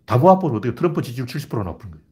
다 0.05 0.17
모아버리면 0.17 0.57
어떻게 0.57 0.75
트럼프 0.75 1.01
지지율 1.01 1.27
70% 1.27 1.63
나쁜 1.63 1.91
거예요. 1.91 2.11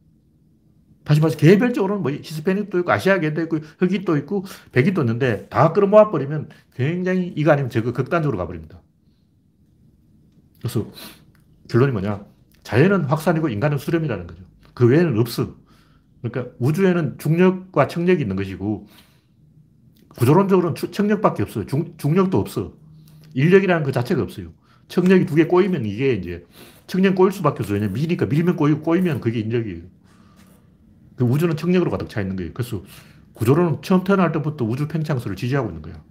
다시 1.04 1.20
말해서 1.20 1.38
개별적으로는 1.38 2.02
뭐 2.02 2.12
히스패닉도 2.12 2.78
있고 2.80 2.92
아시아계도 2.92 3.42
있고 3.42 3.58
흑인도 3.78 4.16
있고 4.18 4.44
백인도 4.72 5.02
있는데 5.02 5.48
다 5.48 5.72
끌어모아 5.72 6.10
버리면 6.10 6.50
굉장히 6.74 7.32
이거 7.36 7.52
아니면 7.52 7.70
저거 7.70 7.92
극단적으로 7.92 8.38
가버립니다. 8.38 8.80
그래서 10.60 10.86
결론이 11.68 11.92
뭐냐. 11.92 12.24
자연은 12.62 13.04
확산이고 13.04 13.48
인간은 13.48 13.78
수렴이라는 13.78 14.26
거죠. 14.26 14.42
그 14.74 14.86
외에는 14.86 15.18
없어. 15.18 15.56
그러니까 16.22 16.54
우주에는 16.58 17.18
중력과 17.18 17.88
청력이 17.88 18.22
있는 18.22 18.36
것이고 18.36 18.86
구조론적으로는 20.16 20.74
청력밖에 20.74 21.42
없어요. 21.42 21.66
중, 21.66 21.94
중력도 21.96 22.38
없어. 22.38 22.74
인력이라는 23.34 23.84
그 23.84 23.92
자체가 23.92 24.22
없어요. 24.22 24.48
청력이 24.88 25.24
두 25.26 25.36
개 25.36 25.46
꼬이면 25.46 25.86
이게 25.86 26.14
이제 26.14 26.44
청력 26.86 27.14
꼬일 27.14 27.32
수밖에 27.32 27.60
없어요. 27.60 27.74
왜냐면 27.74 27.94
미니까 27.94 28.26
밀면 28.26 28.56
꼬이고 28.56 28.82
꼬이면 28.82 29.20
그게 29.20 29.38
인력이에요. 29.38 29.82
그 31.16 31.24
우주는 31.24 31.56
청력으로 31.56 31.90
가득 31.90 32.08
차 32.08 32.20
있는 32.20 32.36
거예요. 32.36 32.52
그래서 32.52 32.82
구조론은 33.34 33.82
처음 33.82 34.04
태어날 34.04 34.32
때부터 34.32 34.64
우주 34.64 34.88
팽창설을 34.88 35.36
지지하고 35.36 35.68
있는 35.68 35.82
거야. 35.82 36.02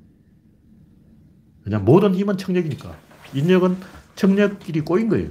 그냥 1.64 1.84
모든 1.86 2.16
힘은 2.16 2.38
청력이니까. 2.38 2.95
인력은 3.34 3.78
청력끼리 4.16 4.82
꼬인 4.82 5.10
거예요. 5.10 5.30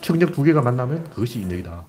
청력 0.00 0.32
두 0.32 0.42
개가 0.42 0.62
만나면 0.62 1.04
그것이 1.10 1.40
인력이다. 1.40 1.86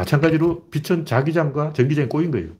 마찬가지로 0.00 0.70
빛은 0.70 1.04
자기장과 1.04 1.74
전기장이 1.74 2.08
꼬인 2.08 2.30
거예요. 2.30 2.56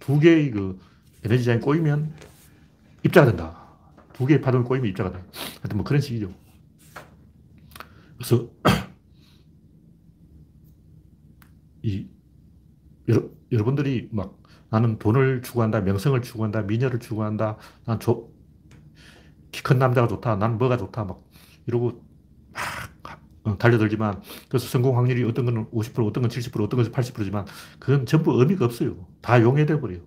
두 0.00 0.18
개의 0.18 0.50
그 0.50 0.76
에너지장이 1.24 1.60
꼬이면 1.60 2.12
입자가 3.04 3.28
된다. 3.28 3.68
두 4.12 4.26
개의 4.26 4.40
파동이 4.40 4.64
꼬이면 4.64 4.90
입자가 4.90 5.12
된다. 5.12 5.24
하여튼 5.60 5.76
뭐 5.76 5.84
그런 5.84 6.00
식이죠. 6.00 6.32
그래서 8.16 8.50
이 11.82 12.08
여러, 13.08 13.28
여러분들이 13.52 14.08
막 14.10 14.36
나는 14.68 14.98
돈을 14.98 15.42
추구한다, 15.42 15.82
명성을 15.82 16.20
추구한다, 16.20 16.62
미녀를 16.62 16.98
추구한다, 16.98 17.58
난키큰 17.84 19.78
남자가 19.78 20.08
좋다, 20.08 20.34
난 20.34 20.58
뭐가 20.58 20.78
좋다, 20.78 21.04
막 21.04 21.22
이러고 21.68 22.04
달려들지만 23.58 24.20
그래서 24.48 24.66
성공 24.66 24.96
확률이 24.98 25.22
어떤 25.24 25.44
건 25.46 25.70
50%, 25.70 26.06
어떤 26.06 26.22
건 26.22 26.30
70%, 26.30 26.60
어떤 26.62 26.82
건 26.82 26.92
80%지만 26.92 27.46
그건 27.78 28.06
전부 28.06 28.38
의미가 28.40 28.64
없어요. 28.64 29.06
다 29.22 29.40
용해돼 29.40 29.80
버려요. 29.80 30.00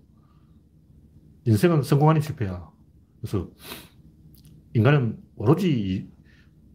인생은 1.46 1.84
성공 1.84 2.10
아닌 2.10 2.22
실패야. 2.22 2.70
그래서 3.22 3.50
인간은 4.74 5.18
오로지 5.36 6.10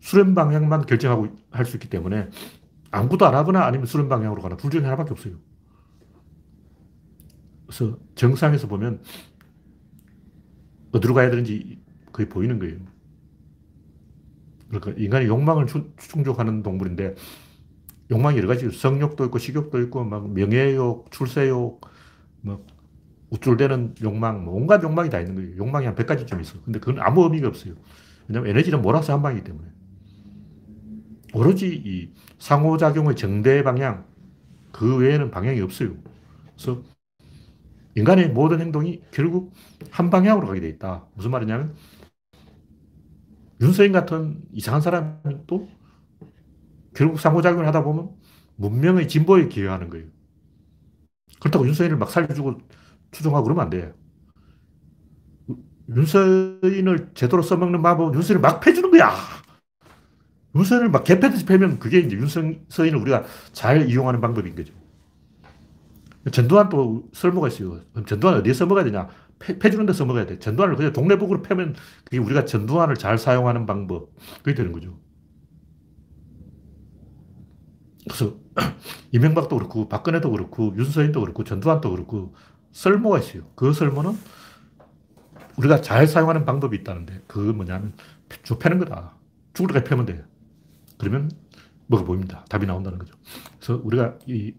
수렴 0.01 0.35
방향만 0.35 0.87
결정하고 0.87 1.29
할 1.51 1.65
수 1.67 1.77
있기 1.77 1.89
때문에 1.89 2.29
아무것도 2.91 3.27
안 3.27 3.35
하거나 3.35 3.65
아니면 3.67 3.87
수렴 3.87 4.09
방향으로 4.09 4.43
가나 4.43 4.57
둘 4.57 4.71
중에 4.71 4.83
하나밖에 4.83 5.13
없어요. 5.13 5.35
그래서 7.67 7.99
정상에서 8.15 8.69
보면 8.69 9.03
어디로 10.93 11.15
가야 11.15 11.31
되는지 11.31 11.83
거의 12.13 12.29
보이는 12.29 12.59
거예요. 12.59 12.79
그러니까 14.81 15.03
인간이 15.03 15.27
욕망을 15.27 15.67
충족하는 15.97 16.63
동물인데 16.63 17.15
욕망이 18.11 18.39
여러 18.39 18.49
가지 18.49 18.71
성욕도 18.71 19.25
있고 19.27 19.39
식욕도 19.39 19.81
있고 19.83 20.05
막 20.05 20.31
명예욕, 20.33 21.11
출세욕, 21.11 21.81
뭐 22.43 22.67
우쭐대는 23.31 23.95
욕망, 24.03 24.45
뭐 24.45 24.55
온갖 24.55 24.83
욕망이 24.83 25.11
다 25.11 25.21
있는 25.21 25.35
거예요. 25.35 25.57
욕망이 25.57 25.87
한 25.87 25.95
100가지쯤 25.95 26.41
있어. 26.41 26.61
근데 26.65 26.79
그건 26.79 27.01
아무 27.01 27.25
의미가 27.25 27.49
없어요. 27.49 27.75
왜냐면 28.29 28.51
에너지는 28.51 28.83
몰아서 28.83 29.13
한 29.13 29.23
방이기 29.23 29.45
때문에. 29.45 29.69
오로지 31.33 31.83
이 31.85 32.11
상호작용의 32.39 33.17
정대 33.17 33.63
방향, 33.65 34.05
그 34.71 34.97
외에는 34.99 35.31
방향이 35.31 35.61
없어요. 35.61 35.95
그래서 36.55 36.83
인간의 37.97 38.31
모든 38.31 38.61
행동이 38.61 39.03
결국 39.11 39.53
한 39.91 40.11
방향으로 40.11 40.47
가게 40.47 40.61
돼 40.61 40.69
있다. 40.69 41.07
무슨 41.15 41.31
말이냐면 41.31 41.75
윤서인 43.65 43.93
같은 43.93 44.43
이상한 44.53 44.83
사람이 44.83 45.47
또 45.47 45.69
결국 46.95 47.19
상호작용을 47.19 47.67
하다 47.67 47.83
보면 47.83 48.11
문명의 48.57 49.09
진보에 49.09 49.49
기여하는 49.49 49.89
거예요. 49.89 50.07
그렇다고 51.41 51.67
윤서인을 51.67 51.97
막 51.97 52.11
살려주고 52.11 52.61
추종하고 53.11 53.45
그러면 53.45 53.65
안 53.65 53.71
돼. 53.71 53.95
윤서인을 55.89 57.11
제대로 57.15 57.43
써먹는 57.43 57.83
방법은 57.83 58.15
윤서인을 58.15 58.41
막 58.41 58.61
패주는 58.61 58.91
거야. 58.91 59.15
윤서인을 60.55 60.91
막 60.91 61.03
개패듯이 61.05 61.47
패면 61.47 61.79
그게 61.79 62.01
이제 62.01 62.17
윤서인을 62.17 63.01
우리가 63.01 63.25
잘 63.53 63.89
이용하는 63.89 64.21
방법인 64.21 64.55
거죠. 64.55 64.73
전두환 66.31 66.69
또 66.69 67.09
쓸모가 67.13 67.49
있어요. 67.49 67.81
그럼 67.93 68.07
전두환 68.07 68.37
어디에 68.37 68.53
써먹어야 68.53 68.85
되냐? 68.85 69.09
패, 69.39 69.59
패주는 69.59 69.87
데 69.87 69.93
써먹어야 69.93 70.27
돼. 70.27 70.39
전두환을 70.39 70.77
그냥 70.77 70.93
동네북으로 70.93 71.43
패면 71.43 71.75
그게 72.05 72.19
우리가 72.19 72.45
전두환을 72.45 72.97
잘 72.97 73.19
사용하는 73.19 73.67
방법. 73.67 74.11
그게 74.43 74.55
되는 74.55 74.73
거죠. 74.73 74.99
그래서 78.05 78.37
이명박도 79.13 79.57
그렇고 79.57 79.89
박근혜도 79.89 80.31
그렇고 80.31 80.75
윤서인도 80.77 81.21
그렇고 81.21 81.45
전두환도 81.45 81.91
그렇고 81.91 82.35
쓸모가 82.73 83.19
있어요. 83.19 83.43
그 83.55 83.73
쓸모는 83.73 84.13
우리가 85.57 85.81
잘 85.81 86.07
사용하는 86.07 86.45
방법이 86.45 86.77
있다는데 86.79 87.23
그거 87.27 87.53
뭐냐면 87.53 87.95
쭉 88.43 88.59
패는 88.59 88.79
거다. 88.79 89.15
때까지 89.53 89.85
패면 89.85 90.07
돼. 90.07 90.25
그러면 90.99 91.31
뭐가 91.87 92.05
보입니다. 92.05 92.45
답이 92.49 92.67
나온다는 92.67 92.99
거죠. 92.99 93.15
그래서 93.61 93.81
우리가 93.85 94.19
이 94.27 94.53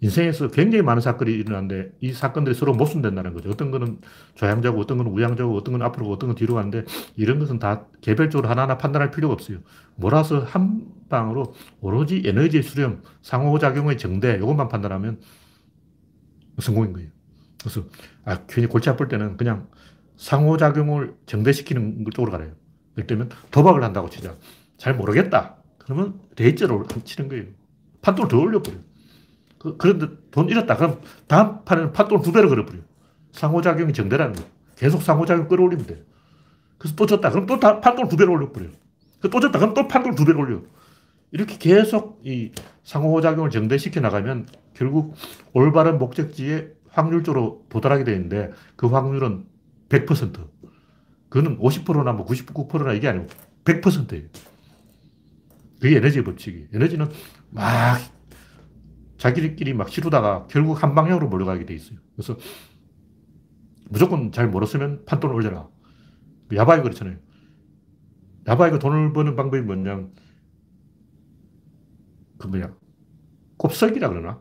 인생에서 0.00 0.48
굉장히 0.48 0.82
많은 0.82 1.00
사건이 1.00 1.32
일어나는데 1.32 1.92
이 2.00 2.12
사건들이 2.12 2.54
서로 2.54 2.74
모순된다는 2.74 3.32
거죠. 3.32 3.48
어떤 3.50 3.70
거는 3.70 4.00
좌양자고 4.34 4.78
어떤 4.80 4.98
거는 4.98 5.12
우양자고 5.12 5.56
어떤 5.56 5.72
건 5.72 5.82
앞으로 5.82 6.10
어떤 6.10 6.28
건 6.28 6.36
뒤로 6.36 6.54
가는데 6.54 6.84
이런 7.16 7.38
것은 7.38 7.58
다 7.58 7.86
개별적으로 8.02 8.48
하나하나 8.48 8.76
판단할 8.76 9.10
필요가 9.10 9.32
없어요. 9.32 9.58
몰아서 9.94 10.40
한 10.40 10.86
방으로 11.08 11.54
오로지 11.80 12.22
에너지 12.26 12.62
수렴, 12.62 13.02
상호작용의 13.22 13.96
정대 13.96 14.36
이것만 14.36 14.68
판단하면 14.68 15.20
성공인 16.58 16.92
거예요. 16.92 17.08
그래서 17.60 17.84
아, 18.24 18.44
괜히 18.46 18.66
골치 18.66 18.90
아플 18.90 19.08
때는 19.08 19.36
그냥 19.36 19.68
상호작용을 20.16 21.14
정대시키는 21.26 22.04
쪽으로 22.14 22.32
가래요. 22.32 22.52
예를 22.96 23.06
들면 23.06 23.30
도박을 23.50 23.82
한다고 23.82 24.10
치자. 24.10 24.36
잘 24.76 24.94
모르겠다. 24.94 25.56
그러면 25.78 26.20
레이저를 26.36 26.84
치는 27.04 27.28
거예요. 27.28 27.44
판돈을 28.02 28.28
더 28.28 28.38
올려버려요. 28.38 28.80
그, 29.58 29.76
그런데 29.76 30.08
돈 30.30 30.48
잃었다. 30.48 30.76
그럼 30.76 31.00
다음 31.26 31.64
판에는 31.64 31.92
판돈을 31.92 32.22
두 32.22 32.32
배로 32.32 32.48
걸어버려요. 32.48 32.82
상호작용이 33.32 33.92
정대라는 33.92 34.34
거예요. 34.34 34.48
계속 34.76 35.02
상호작용 35.02 35.48
끌어올리면 35.48 35.86
돼요. 35.86 35.98
그래서 36.78 36.94
또 36.96 37.06
졌다. 37.06 37.30
그럼 37.30 37.46
또 37.46 37.58
판돈을 37.58 38.08
두 38.08 38.16
배로 38.16 38.32
올려버려요. 38.32 38.70
또 39.22 39.40
졌다. 39.40 39.58
그럼 39.58 39.74
또 39.74 39.88
판돈을 39.88 40.14
두 40.14 40.24
배로 40.24 40.40
올려. 40.40 40.60
이렇게 41.32 41.56
계속 41.58 42.20
이 42.24 42.52
상호작용을 42.84 43.50
정대시켜 43.50 44.00
나가면 44.00 44.46
결국 44.74 45.14
올바른 45.52 45.98
목적지에 45.98 46.68
확률적으로 46.90 47.64
도달하게 47.68 48.04
되는데 48.04 48.52
그 48.76 48.86
확률은 48.86 49.44
100%. 49.88 50.48
그거는 51.28 51.58
50%나 51.58 52.12
뭐 52.12 52.26
99%나 52.26 52.92
이게 52.92 53.08
아니고 53.08 53.26
100%예요. 53.64 54.28
그게 55.80 55.96
에너지의 55.96 56.24
법칙이에요. 56.24 56.68
에너지는 56.72 57.10
막 57.50 57.98
자기들끼리 59.18 59.74
막 59.74 59.88
치르다가 59.88 60.46
결국 60.48 60.82
한 60.82 60.94
방향으로 60.94 61.28
몰려가게 61.28 61.64
돼 61.64 61.74
있어요. 61.74 61.98
그래서 62.14 62.36
무조건 63.88 64.32
잘 64.32 64.48
몰았으면 64.48 65.04
판돈을 65.04 65.34
올려라. 65.34 65.68
야바이 66.54 66.82
그렇잖아요. 66.82 67.16
야바이가 68.46 68.78
돈을 68.78 69.12
버는 69.12 69.36
방법이 69.36 69.62
뭐냐. 69.62 70.06
그 72.38 72.46
뭐냐. 72.46 72.74
곱석이라 73.56 74.08
그러나? 74.08 74.40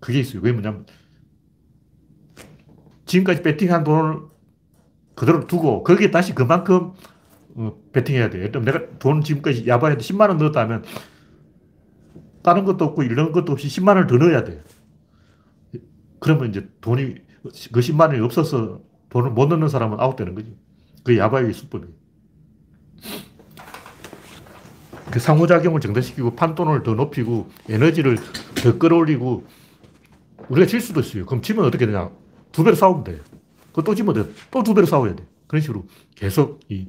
그게 0.00 0.20
있어요. 0.20 0.42
그게 0.42 0.52
뭐냐면 0.52 0.86
지금까지 3.06 3.42
배팅한 3.42 3.84
돈을 3.84 4.20
그대로 5.14 5.46
두고 5.46 5.82
거기에 5.82 6.10
다시 6.10 6.34
그만큼 6.34 6.92
어, 7.54 7.76
배팅해야 7.92 8.30
돼. 8.30 8.50
내가 8.50 8.98
돈 8.98 9.22
지금까지 9.22 9.66
야바에도 9.66 10.00
10만 10.00 10.28
원 10.28 10.38
넣었다 10.38 10.64
면 10.66 10.84
다른 12.48 12.64
것도 12.64 12.82
없고 12.86 13.02
이런 13.02 13.32
것도 13.32 13.52
없이 13.52 13.68
10만 13.68 13.88
원을 13.88 14.06
더 14.06 14.16
넣어야 14.16 14.42
돼. 14.44 14.62
그러면 16.18 16.48
이제 16.48 16.66
돈이 16.80 17.16
그 17.72 17.80
10만 17.80 18.08
원이 18.08 18.20
없어서 18.20 18.80
돈을 19.10 19.32
못 19.32 19.48
넣는 19.48 19.68
사람은 19.68 20.00
아웃되는 20.00 20.34
거지. 20.34 20.56
그 21.04 21.18
야바의 21.18 21.52
수법이에요. 21.52 21.92
그 25.10 25.20
상호작용을 25.20 25.80
정대시키고 25.82 26.36
판돈을 26.36 26.84
더 26.84 26.94
높이고 26.94 27.50
에너지를 27.68 28.16
더 28.62 28.78
끌어올리고 28.78 29.46
우리가 30.48 30.66
질 30.66 30.80
수도 30.80 31.00
있어요. 31.00 31.26
그럼 31.26 31.42
지면 31.42 31.66
어떻게 31.66 31.84
되냐? 31.84 32.10
두 32.50 32.64
배로 32.64 32.74
싸우면 32.74 33.04
돼. 33.04 33.20
그또 33.74 33.94
지면 33.94 34.14
돼. 34.14 34.24
또 34.50 34.62
두 34.62 34.72
배로 34.72 34.86
싸워야 34.86 35.14
돼. 35.14 35.26
그런 35.46 35.60
식으로 35.60 35.86
계속 36.16 36.60
이 36.70 36.88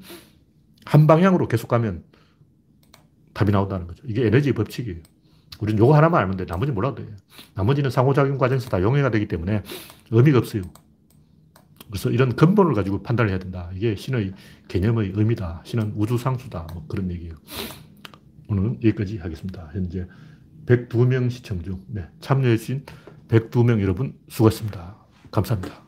한 0.86 1.06
방향으로 1.06 1.48
계속 1.48 1.68
가면 1.68 2.04
답이 3.34 3.52
나온다는 3.52 3.86
거죠. 3.86 4.02
이게 4.08 4.26
에너지의 4.26 4.54
법칙이에요. 4.54 4.98
우리는 5.60 5.80
요거 5.80 5.96
하나만 5.96 6.22
알면 6.22 6.38
돼. 6.38 6.46
나머지 6.46 6.72
몰라도 6.72 7.04
돼. 7.04 7.08
나머지는 7.54 7.92
상호작용 7.92 8.38
과정에서 8.38 8.70
다 8.70 8.82
용해가 8.82 9.12
되기 9.12 9.28
때문에 9.28 9.64
의미가 10.12 10.40
없어요. 10.40 10.64
그래서 11.90 12.10
이런 12.10 12.36
근본을 12.36 12.74
가지고 12.74 13.02
판단을 13.04 13.32
해야 13.32 13.40
된다. 13.40 13.70
이게 13.74 13.96
신의 13.96 14.34
개념의 14.68 15.14
의미다. 15.16 15.64
신은 15.66 15.94
우주상수다. 15.96 16.68
뭐 16.74 16.86
그런 16.88 17.12
얘기예요. 17.12 17.36
오늘은 18.48 18.76
여기까지 18.84 19.18
하겠습니다. 19.18 19.70
현재 19.74 20.08
102명 20.66 21.30
시청 21.30 21.62
중 21.64 21.84
네, 21.88 22.08
참여해주신 22.20 22.86
102명 23.28 23.82
여러분 23.82 24.14
수고하셨습니다. 24.30 24.96
감사합니다. 25.32 25.82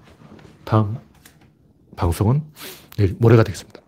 다음 0.64 0.98
방송은 1.96 2.44
모레가 3.20 3.44
되겠습니다. 3.44 3.81